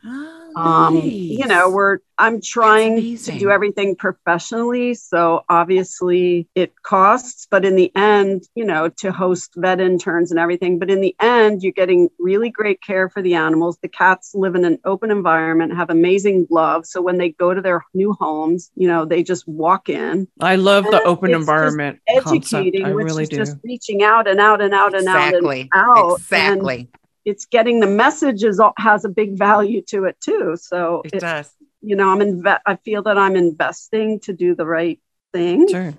um, 0.55 1.01
you 1.03 1.45
know, 1.47 1.69
we're 1.69 1.99
I'm 2.17 2.39
trying 2.41 3.17
to 3.17 3.37
do 3.37 3.49
everything 3.49 3.95
professionally. 3.95 4.93
So 4.93 5.43
obviously 5.49 6.47
it 6.55 6.81
costs, 6.81 7.45
but 7.49 7.65
in 7.65 7.75
the 7.75 7.91
end, 7.95 8.47
you 8.55 8.63
know, 8.63 8.87
to 8.87 9.11
host 9.11 9.51
vet 9.57 9.81
interns 9.81 10.31
and 10.31 10.39
everything, 10.39 10.79
but 10.79 10.89
in 10.89 11.01
the 11.01 11.13
end, 11.19 11.61
you're 11.61 11.73
getting 11.73 12.09
really 12.17 12.49
great 12.49 12.81
care 12.81 13.09
for 13.09 13.21
the 13.21 13.33
animals. 13.33 13.77
The 13.81 13.89
cats 13.89 14.33
live 14.33 14.55
in 14.55 14.63
an 14.63 14.79
open 14.85 15.11
environment, 15.11 15.75
have 15.75 15.89
amazing 15.89 16.47
love. 16.49 16.85
So 16.85 17.01
when 17.01 17.17
they 17.17 17.31
go 17.31 17.53
to 17.53 17.61
their 17.61 17.83
new 17.93 18.13
homes, 18.13 18.71
you 18.75 18.87
know, 18.87 19.03
they 19.03 19.21
just 19.21 19.45
walk 19.47 19.89
in. 19.89 20.27
I 20.39 20.55
love 20.55 20.85
the 20.85 21.03
open 21.03 21.33
environment. 21.33 21.99
Educating, 22.07 22.83
concept. 22.83 22.85
I 22.85 22.93
which 22.93 23.05
really 23.05 23.23
is 23.23 23.29
do. 23.29 23.35
Reaching 23.65 24.03
out 24.03 24.27
and 24.27 24.39
out 24.39 24.61
and 24.61 24.73
out 24.73 24.93
and 24.93 25.03
Exactly. 25.03 25.69
out 25.73 25.97
and 25.97 25.97
out. 25.97 26.15
Exactly. 26.19 26.77
And 26.79 26.87
it's 27.25 27.45
getting 27.45 27.79
the 27.79 27.87
message 27.87 28.43
is 28.43 28.61
has 28.77 29.03
a 29.03 29.09
big 29.09 29.37
value 29.37 29.81
to 29.87 30.05
it 30.05 30.17
too. 30.21 30.55
So 30.59 31.01
It 31.05 31.19
does. 31.19 31.51
You 31.81 31.95
know, 31.95 32.09
I'm 32.09 32.19
inve- 32.19 32.59
I 32.65 32.75
feel 32.77 33.03
that 33.03 33.17
I'm 33.17 33.35
investing 33.35 34.19
to 34.21 34.33
do 34.33 34.55
the 34.55 34.65
right 34.65 34.99
thing. 35.33 35.67
Sure. 35.67 35.93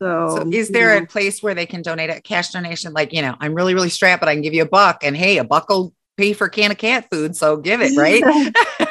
So, 0.00 0.36
So 0.36 0.50
is 0.52 0.68
there 0.68 0.96
know, 0.96 1.02
a 1.02 1.06
place 1.06 1.42
where 1.42 1.54
they 1.54 1.66
can 1.66 1.82
donate 1.82 2.10
a 2.10 2.20
cash 2.20 2.50
donation? 2.50 2.92
Like, 2.92 3.12
you 3.12 3.22
know, 3.22 3.34
I'm 3.40 3.54
really, 3.54 3.74
really 3.74 3.88
strapped, 3.88 4.20
but 4.20 4.28
I 4.28 4.34
can 4.34 4.42
give 4.42 4.54
you 4.54 4.62
a 4.62 4.68
buck 4.68 5.02
and 5.02 5.16
hey, 5.16 5.38
a 5.38 5.44
buck 5.44 5.68
will 5.68 5.92
pay 6.16 6.32
for 6.32 6.46
a 6.46 6.50
can 6.50 6.70
of 6.70 6.78
cat 6.78 7.08
food. 7.10 7.36
So 7.36 7.56
give 7.56 7.80
it, 7.82 7.96
right? 7.96 8.22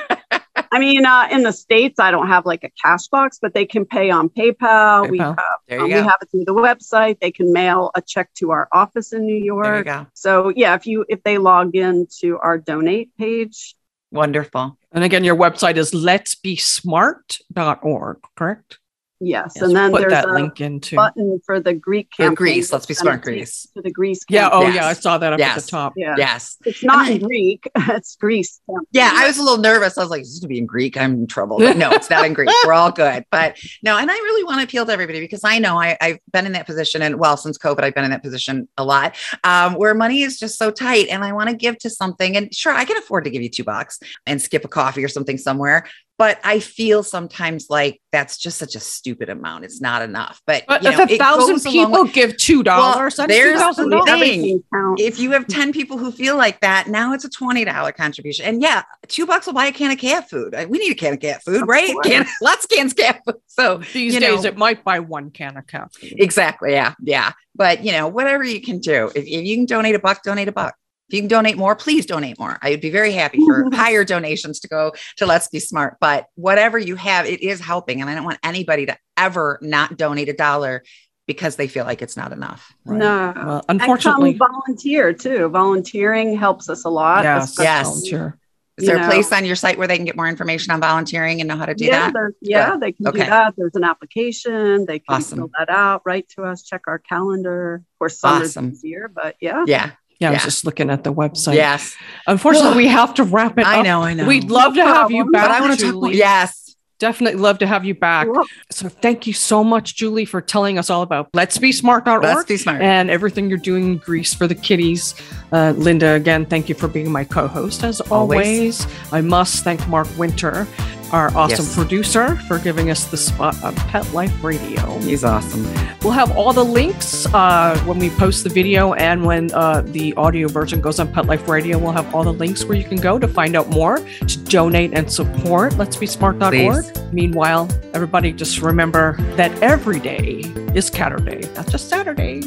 I 0.72 0.80
mean, 0.80 1.06
uh, 1.06 1.28
in 1.32 1.44
the 1.44 1.54
states, 1.54 2.00
I 2.00 2.12
don't 2.12 2.28
have 2.28 2.46
like 2.46 2.64
a 2.64 2.70
cash 2.84 3.08
box, 3.08 3.40
but 3.42 3.54
they 3.54 3.66
can 3.66 3.86
pay 3.86 4.10
on 4.10 4.30
PayPal. 4.30 5.10
We 5.10 5.20
have 5.20 5.38
There 5.68 5.82
um, 5.82 5.90
you 5.90 5.96
we 5.96 6.02
have 6.02 6.18
it 6.22 6.30
through 6.32 6.46
the 6.46 6.54
website. 6.54 7.20
They 7.20 7.32
can 7.32 7.54
mail 7.54 7.92
a 7.96 8.02
check 8.02 8.34
to 8.36 8.52
our 8.52 8.68
office 8.72 9.14
in 9.14 9.26
New 9.26 9.34
There 9.34 9.40
you 9.40 9.46
York. 9.46 9.86
go. 9.86 10.08
So 10.14 10.52
yeah, 10.56 10.76
if 10.76 10.86
you 10.86 11.06
if 11.10 11.24
they 11.24 11.38
log 11.38 11.76
in 11.76 12.08
to 12.20 12.38
our 12.40 12.58
donate 12.58 13.16
page, 13.18 13.76
Wonderful. 14.12 14.78
And 14.94 15.04
again, 15.04 15.26
your 15.26 15.36
website 15.36 15.76
is 15.78 15.92
letsbesmart.org, 15.92 18.18
correct? 18.36 18.80
Yes, 19.20 19.54
Yes, 19.56 19.62
and 19.64 19.76
then 19.76 19.92
put 19.92 20.02
there's 20.02 20.12
that 20.12 20.30
a 20.30 20.34
link 20.34 20.62
into. 20.62 20.96
button 20.96 21.40
for 21.46 21.60
the 21.60 21.74
Greek 21.74 22.10
For 22.16 22.24
campaign. 22.24 22.36
Greece, 22.36 22.72
let's 22.72 22.86
be 22.86 22.94
smart, 22.94 23.22
Greece. 23.22 23.68
To 23.76 23.82
the 23.82 23.92
Greece. 23.92 24.22
yeah. 24.30 24.48
Oh, 24.52 24.62
campaign. 24.62 24.76
yeah. 24.76 24.88
I 24.88 24.94
saw 24.94 25.18
that 25.18 25.34
up 25.34 25.40
at 25.40 25.56
the 25.60 25.68
top. 25.68 25.94
yeah. 25.96 26.16
Yes. 26.18 26.58
It's 26.66 26.84
not 26.84 27.08
And 27.08 27.22
in 27.22 27.28
Greek. 27.28 27.70
It's 27.90 28.16
Greece. 28.16 28.60
Yeah, 28.92 29.12
I 29.14 29.28
was 29.28 29.38
a 29.38 29.44
little 29.44 29.58
nervous. 29.58 29.98
I 29.98 30.02
was 30.02 30.10
like, 30.10 30.22
this 30.22 30.30
is 30.30 30.40
gonna 30.40 30.50
be 30.50 30.58
in 30.60 30.66
Greek. 30.66 30.98
I'm 30.98 31.14
in 31.14 31.28
trouble. 31.28 31.58
But 31.60 31.78
no, 31.78 31.90
it's 31.92 32.10
not 32.10 32.26
in 32.26 32.34
Greek. 32.34 32.50
We're 32.66 32.74
all 32.74 32.92
good. 32.92 33.26
But 33.32 33.58
no, 33.84 33.98
and 33.98 34.10
I 34.10 34.14
really 34.14 34.44
want 34.44 34.60
to 34.60 34.64
appeal 34.64 34.86
to 34.86 34.92
everybody 34.92 35.20
because 35.20 35.42
I 35.44 35.60
know 35.60 35.80
I, 35.80 35.98
I've 36.02 36.20
been 36.32 36.46
in 36.46 36.52
that 36.54 36.66
position 36.66 37.02
and 37.02 37.18
well, 37.20 37.38
since 37.38 37.58
COVID, 37.58 37.84
I've 37.84 37.96
been 37.96 38.04
in 38.06 38.12
that 38.12 38.24
position 38.24 38.68
a 38.78 38.84
lot 38.84 39.16
um, 39.44 39.74
where 39.76 39.94
money 39.94 40.22
is 40.22 40.38
just 40.40 40.58
so 40.58 40.72
tight 40.72 41.08
and 41.10 41.24
I 41.24 41.34
want 41.34 41.50
to 41.50 41.56
give 41.56 41.78
to 41.80 41.90
something. 41.90 42.36
And 42.38 42.54
sure, 42.54 42.74
I 42.74 42.86
can 42.86 42.98
afford 42.98 43.24
to 43.24 43.30
give 43.30 43.42
you 43.42 43.50
two 43.50 43.64
bucks 43.64 44.00
and 44.26 44.42
skip 44.42 44.64
a 44.66 44.68
coffee 44.68 45.04
or 45.04 45.08
something 45.10 45.38
somewhere. 45.38 45.88
But 46.18 46.40
I 46.44 46.60
feel 46.60 47.04
sometimes 47.04 47.68
like 47.70 48.02
that's 48.12 48.40
just 48.40 48.58
such 48.58 48.76
a 48.76 48.80
stupid 48.80 49.30
amount. 49.30 49.66
It's 49.66 49.80
not 49.80 50.02
enough. 50.02 50.42
But, 50.48 50.64
But 50.68 50.82
you 50.82 50.90
know, 50.90 51.04
if 51.04 51.12
a 51.12 51.18
thousand 51.18 51.56
goes 51.56 51.66
a 51.66 51.70
long 51.70 51.92
people 51.92 52.04
give 52.06 52.38
two 52.38 52.64
dollars, 52.64 53.18
Well, 53.20 53.28
that's 53.28 53.38
there's 53.38 53.60
the 53.76 54.04
thing. 54.08 54.64
If 54.98 55.20
you 55.20 55.32
have 55.32 55.46
10 55.48 55.74
people 55.74 56.00
who 56.00 56.12
feel 56.12 56.36
like 56.36 56.60
that, 56.62 56.88
now 56.88 57.14
it's 57.14 57.24
a 57.24 57.30
$20 57.30 57.96
contribution. 57.96 58.46
And 58.46 58.64
yeah, 58.64 58.82
two 59.08 59.28
bucks 59.28 59.46
will 59.46 59.54
buy 59.54 59.68
a 59.68 59.72
can 59.72 59.92
of 59.92 60.00
cat 60.00 60.28
food. 60.28 60.56
We 60.70 60.80
need 60.80 60.92
a 60.92 60.96
can 60.96 61.14
of 61.14 61.20
cat 61.20 61.44
food, 61.44 61.62
Of 61.62 61.68
right? 61.68 61.94
Can, 62.04 62.26
lots 62.42 62.64
of 62.66 62.72
cans 62.72 62.94
of 62.94 62.98
cat 62.98 63.22
food. 63.24 63.36
So 63.46 63.78
These 63.94 64.18
days, 64.20 64.42
know- 64.44 64.50
it 64.50 64.58
might 64.58 64.84
buy 64.84 65.00
one 65.00 65.30
can 65.30 65.56
of 65.56 65.68
cat 65.68 65.94
food. 65.94 66.16
exactly. 66.18 66.72
Yeah. 66.72 66.96
Yeah. 67.00 67.34
But 67.54 67.84
you 67.86 67.92
know, 67.92 68.08
whatever 68.08 68.44
you 68.44 68.62
can 68.62 68.80
do, 68.80 69.12
if, 69.14 69.24
if 69.26 69.46
you 69.46 69.56
can 69.56 69.66
donate 69.66 69.94
a 69.96 70.00
buck, 70.00 70.24
donate 70.24 70.48
a 70.48 70.52
buck. 70.52 70.76
If 71.10 71.14
you 71.16 71.22
can 71.22 71.30
donate 71.30 71.58
more, 71.58 71.74
please 71.76 72.06
donate 72.06 72.38
more. 72.38 72.58
I 72.62 72.72
would 72.72 72.82
be 72.82 72.90
very 72.90 73.14
happy 73.14 73.40
for 73.46 73.70
higher 73.74 74.04
donations 74.04 74.60
to 74.62 74.68
go 74.68 74.94
to 75.18 75.26
Let's 75.26 75.48
Be 75.48 75.60
Smart. 75.60 75.98
But 76.02 76.28
whatever 76.36 76.78
you 76.78 76.96
have, 76.98 77.26
it 77.26 77.42
is 77.42 77.62
helping. 77.62 78.02
And 78.02 78.10
I 78.10 78.16
don't 78.16 78.26
want 78.26 78.40
anybody 78.44 78.86
to 78.88 78.98
ever 79.16 79.58
not 79.62 79.96
donate 79.98 80.28
a 80.28 80.34
dollar 80.34 80.84
because 81.26 81.56
they 81.56 81.68
feel 81.68 81.86
like 81.86 82.02
it's 82.02 82.18
not 82.18 82.32
enough. 82.34 82.74
Right. 82.86 82.98
No. 83.00 83.34
Well, 83.36 83.66
unfortunately, 83.70 84.34
come 84.38 84.50
volunteer 84.52 85.14
too. 85.14 85.48
Volunteering 85.50 86.36
helps 86.38 86.70
us 86.70 86.84
a 86.84 86.90
lot. 86.90 87.24
yes, 87.24 87.52
especially- 87.52 87.64
Yes. 87.66 87.86
volunteer. 87.88 88.38
Is 88.78 88.86
there 88.86 88.96
You 88.98 89.02
a 89.02 89.08
know. 89.08 89.10
place 89.12 89.32
on 89.32 89.44
your 89.44 89.56
site 89.56 89.78
where 89.80 89.88
they 89.88 89.96
can 89.96 90.06
get 90.06 90.16
more 90.16 90.28
information 90.28 90.72
on 90.72 90.80
volunteering 90.80 91.42
and 91.42 91.48
know 91.48 91.56
how 91.56 91.66
to 91.66 91.74
do 91.74 91.86
yeah, 91.86 91.92
that? 92.08 92.14
there's- 92.14 92.34
yeah, 92.42 92.78
they 92.80 92.92
can 92.92 93.08
Okay. 93.08 93.20
do 93.24 93.26
that. 93.26 93.54
There's 93.58 93.76
an 93.76 93.84
application. 93.84 94.86
They 94.86 95.00
can 95.00 95.16
Awesome. 95.16 95.40
fill 95.40 95.50
that 95.58 95.70
out, 95.70 96.04
write 96.06 96.28
to 96.36 96.44
us, 96.44 96.62
check 96.64 96.82
our 96.86 97.00
calendar. 97.00 97.76
Of 97.76 97.98
course, 98.00 98.20
summer's 98.20 98.50
Awesome. 98.56 98.72
easier, 98.74 99.10
but 99.14 99.36
yeah. 99.42 99.64
Yeah. 99.66 99.92
Yeah, 100.20 100.30
I 100.30 100.34
was 100.34 100.44
just 100.44 100.66
looking 100.66 100.90
at 100.90 101.04
the 101.04 101.14
website. 101.14 101.56
Yes. 101.56 101.96
Unfortunately, 102.26 102.76
we 102.78 102.88
have 102.88 103.14
to 103.16 103.24
wrap 103.24 103.58
it 103.60 103.66
I 103.68 103.80
up. 103.80 103.84
know. 103.86 104.02
I 104.02 104.14
know. 104.14 104.26
We'd 104.28 104.50
love 104.50 104.74
to 104.74 104.80
No 104.80 104.88
have 104.88 105.12
you 105.12 105.30
back. 105.32 105.44
but 105.44 105.52
I 105.52 105.62
want 105.62 105.80
to 105.80 105.92
talk. 105.92 106.14
Yes. 106.14 106.64
Definitely 107.00 107.40
love 107.40 107.60
to 107.60 107.68
have 107.68 107.86
you 107.86 107.94
back. 107.94 108.28
So 108.72 108.90
thank 108.90 109.28
you 109.28 109.34
so 109.34 109.64
much, 109.64 109.96
Julie, 109.96 110.26
for 110.26 110.42
telling 110.42 110.80
us 110.80 110.90
all 110.90 111.04
about 111.04 111.30
Let's 111.36 111.60
Be 111.60 111.72
Smart.org 111.72 112.24
Let's 112.24 112.46
be 112.46 112.58
smart. 112.58 112.82
and 112.82 113.12
everything 113.12 113.50
you're 113.50 113.60
doing 113.60 113.84
in 113.84 113.98
Greece 113.98 114.34
for 114.34 114.48
the 114.48 114.56
kitties. 114.56 115.14
Uh, 115.52 115.76
Linda, 115.78 116.14
again, 116.14 116.48
thank 116.48 116.70
you 116.70 116.74
for 116.74 116.88
being 116.88 117.12
my 117.12 117.24
co-host 117.24 117.84
as 117.84 118.02
always. 118.02 118.82
Always. 118.82 119.14
I 119.14 119.22
must 119.22 119.64
thank 119.64 119.88
Mark 119.88 120.08
Winter, 120.18 120.66
our 121.12 121.28
awesome 121.36 121.66
Yes. 121.66 121.76
producer, 121.76 122.36
for 122.48 122.60
giving 122.60 122.90
us 122.90 123.06
the 123.06 123.18
spot 123.18 123.56
on 123.64 123.74
Pet 123.76 124.12
Life 124.14 124.44
Radio. 124.44 124.98
He's 125.00 125.24
awesome. 125.24 125.66
We'll 126.02 126.14
have 126.14 126.36
all 126.38 126.54
the 126.54 126.64
links 126.66 127.26
uh, 127.34 127.78
when 127.86 128.00
we 128.00 128.10
post 128.12 128.44
the 128.44 128.50
video 128.50 128.94
and 128.94 129.26
when 129.26 129.52
uh, 129.54 129.82
the 129.82 130.14
audio 130.16 130.48
version 130.48 130.82
goes 130.82 131.00
on 131.00 131.12
Pet 131.12 131.26
Life 131.26 131.48
Radio. 131.48 131.78
We'll 131.78 131.92
have 131.92 132.14
all 132.16 132.24
the 132.24 132.34
links 132.34 132.64
where 132.66 132.78
you 132.78 132.84
can 132.84 132.98
go 132.98 133.18
to 133.20 133.28
find 133.28 133.56
out 133.56 133.70
more, 133.70 133.98
to 134.00 134.38
donate 134.46 134.94
and 134.94 135.12
support 135.12 135.78
Let's 135.78 135.96
Be 135.96 136.06
Smart.org. 136.08 136.52
Please. 136.52 136.92
Meanwhile, 137.14 137.70
everybody 137.94 138.32
just 138.34 138.62
remember 138.62 139.16
that 139.36 139.52
every 139.64 140.00
day 140.00 140.42
is 140.76 140.90
Catterday, 140.92 141.54
not 141.56 141.68
just 141.70 141.90
Saturday. 141.90 142.42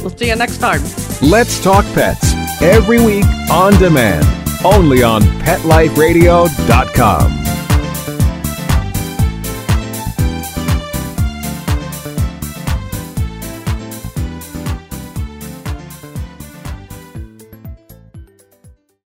We'll 0.00 0.16
see 0.16 0.28
you 0.28 0.36
next 0.36 0.58
time. 0.58 0.80
Let's 1.22 1.62
Talk 1.62 1.84
Pets 1.94 2.34
every 2.62 3.04
week 3.04 3.24
on 3.50 3.72
demand, 3.78 4.24
only 4.64 5.02
on 5.02 5.22
PetLifeRadio.com. 5.44 7.32